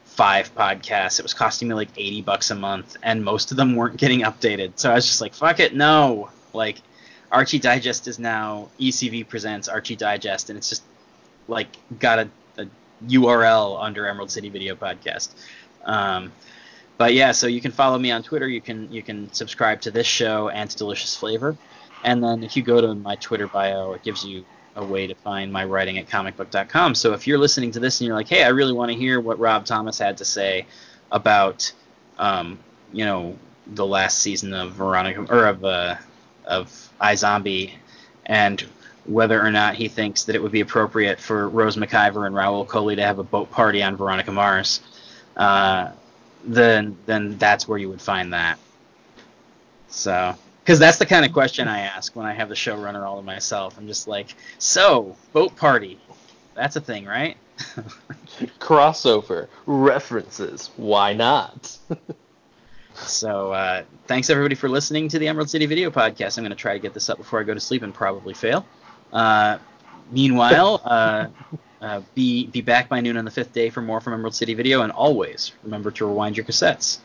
five 0.06 0.54
podcasts. 0.56 1.20
It 1.20 1.24
was 1.24 1.34
costing 1.34 1.68
me 1.68 1.76
like 1.76 1.90
eighty 1.98 2.22
bucks 2.22 2.50
a 2.52 2.56
month, 2.56 2.98
and 3.04 3.24
most 3.24 3.52
of 3.52 3.58
them 3.58 3.76
weren't 3.76 3.98
getting 3.98 4.22
updated. 4.22 4.74
So 4.76 4.90
I 4.92 4.96
was 4.96 5.06
just 5.06 5.22
like, 5.22 5.34
fuck 5.34 5.60
it, 5.60 5.76
no. 5.76 6.30
Like 6.54 6.82
Archie 7.32 7.60
Digest 7.60 8.08
is 8.08 8.20
now 8.20 8.70
ECV 8.80 9.28
presents 9.28 9.68
Archie 9.70 9.96
Digest, 9.96 10.50
and 10.50 10.58
it's 10.58 10.68
just 10.70 10.84
like 11.52 11.68
got 12.00 12.20
a, 12.20 12.30
a 12.58 12.68
URL 13.08 13.84
under 13.84 14.08
Emerald 14.08 14.32
City 14.32 14.50
Video 14.50 14.76
Podcast. 14.76 15.30
Um, 15.84 16.32
but 16.98 17.14
yeah, 17.14 17.32
so 17.32 17.48
you 17.48 17.62
can 17.62 17.72
follow 17.72 18.00
me 18.00 18.12
on 18.12 18.24
Twitter. 18.24 18.48
You 18.48 18.62
can 18.62 18.92
you 18.92 19.04
can 19.04 19.32
subscribe 19.34 19.82
to 19.82 19.92
this 19.92 20.08
show 20.08 20.50
and 20.50 20.70
to 20.70 20.78
Delicious 20.78 21.16
Flavor, 21.16 21.56
and 22.04 22.24
then 22.24 22.44
if 22.44 22.56
you 22.56 22.64
go 22.64 22.80
to 22.82 22.96
my 22.96 23.16
Twitter 23.16 23.48
bio, 23.48 23.94
it 23.94 24.04
gives 24.04 24.24
you 24.24 24.46
a 24.76 24.86
way 24.86 25.06
to 25.06 25.16
find 25.16 25.52
my 25.52 25.66
writing 25.66 25.98
at 25.98 26.08
comicbook.com. 26.08 26.96
So 26.96 27.14
if 27.14 27.28
you're 27.28 27.38
listening 27.38 27.72
to 27.72 27.80
this 27.80 28.00
and 28.00 28.08
you're 28.08 28.16
like, 28.16 28.30
hey, 28.30 28.44
I 28.44 28.50
really 28.50 28.72
want 28.72 28.90
to 28.92 28.98
hear 28.98 29.20
what 29.20 29.38
Rob 29.38 29.66
Thomas 29.66 30.00
had 30.00 30.18
to 30.18 30.26
say 30.26 30.66
about, 31.12 31.74
um, 32.18 32.58
you 32.94 33.04
know, 33.04 33.38
the 33.68 33.86
last 33.86 34.20
season 34.20 34.54
of 34.54 34.74
Veronica 34.74 35.26
or 35.30 35.48
of 35.48 35.66
uh, 35.66 35.96
of 36.46 36.90
iZombie, 37.02 37.74
and 38.26 38.66
whether 39.06 39.42
or 39.42 39.52
not 39.52 39.76
he 39.76 39.88
thinks 39.88 40.26
that 40.26 40.36
it 40.36 40.42
would 40.42 40.52
be 40.52 40.62
appropriate 40.62 41.20
for 41.20 41.50
Rose 41.50 41.76
McIver 41.76 42.28
and 42.28 42.36
Rahul 42.36 42.68
Kohli 42.68 42.96
to 42.98 43.04
have 43.04 43.20
a 43.20 43.24
boat 43.24 43.50
party 43.52 43.82
on 43.82 43.96
Veronica 43.96 44.32
Mars, 44.32 44.82
uh, 45.36 45.92
then 46.44 46.98
then 47.06 47.38
that's 47.38 47.68
where 47.68 47.78
you 47.78 47.90
would 47.90 48.02
find 48.02 48.34
that. 48.34 48.60
So, 49.90 50.36
because 50.64 50.80
that's 50.80 50.98
the 50.98 51.06
kind 51.06 51.26
of 51.26 51.34
question 51.34 51.68
I 51.68 51.80
ask 51.82 52.16
when 52.16 52.26
I 52.26 52.34
have 52.34 52.50
the 52.50 52.56
showrunner 52.56 53.06
all 53.06 53.18
to 53.18 53.24
myself. 53.24 53.78
I'm 53.78 53.88
just 53.88 54.08
like, 54.08 54.36
so 54.58 55.16
boat 55.34 55.56
party, 55.56 56.00
that's 56.56 56.76
a 56.76 56.82
thing, 56.82 57.06
right? 57.06 57.38
Crossover 58.60 59.48
references. 59.66 60.70
Why 60.78 61.14
not? 61.14 61.78
So, 62.94 63.52
uh, 63.52 63.84
thanks 64.06 64.30
everybody 64.30 64.54
for 64.54 64.70
listening 64.70 65.08
to 65.10 65.20
the 65.20 65.28
Emerald 65.28 65.50
City 65.50 65.66
Video 65.66 65.90
Podcast. 65.90 66.38
I'm 66.38 66.44
going 66.44 66.52
to 66.52 66.56
try 66.56 66.74
to 66.74 66.80
get 66.80 66.94
this 66.94 67.10
up 67.10 67.18
before 67.18 67.40
I 67.40 67.44
go 67.44 67.54
to 67.54 67.60
sleep 67.60 67.84
and 67.84 67.94
probably 67.94 68.34
fail. 68.34 68.66
Uh, 69.12 69.58
meanwhile, 70.12 70.82
uh, 70.84 71.28
uh, 71.82 72.02
be 72.16 72.48
be 72.48 72.62
back 72.62 72.90
by 72.90 73.02
noon 73.02 73.18
on 73.18 73.26
the 73.26 73.32
fifth 73.32 73.54
day 73.54 73.70
for 73.70 73.82
more 73.82 74.00
from 74.00 74.14
Emerald 74.14 74.36
City 74.36 74.54
Video, 74.54 74.82
and 74.82 74.92
always 74.92 75.52
remember 75.64 75.92
to 75.92 76.06
rewind 76.06 76.38
your 76.38 76.46
cassettes. 76.46 77.00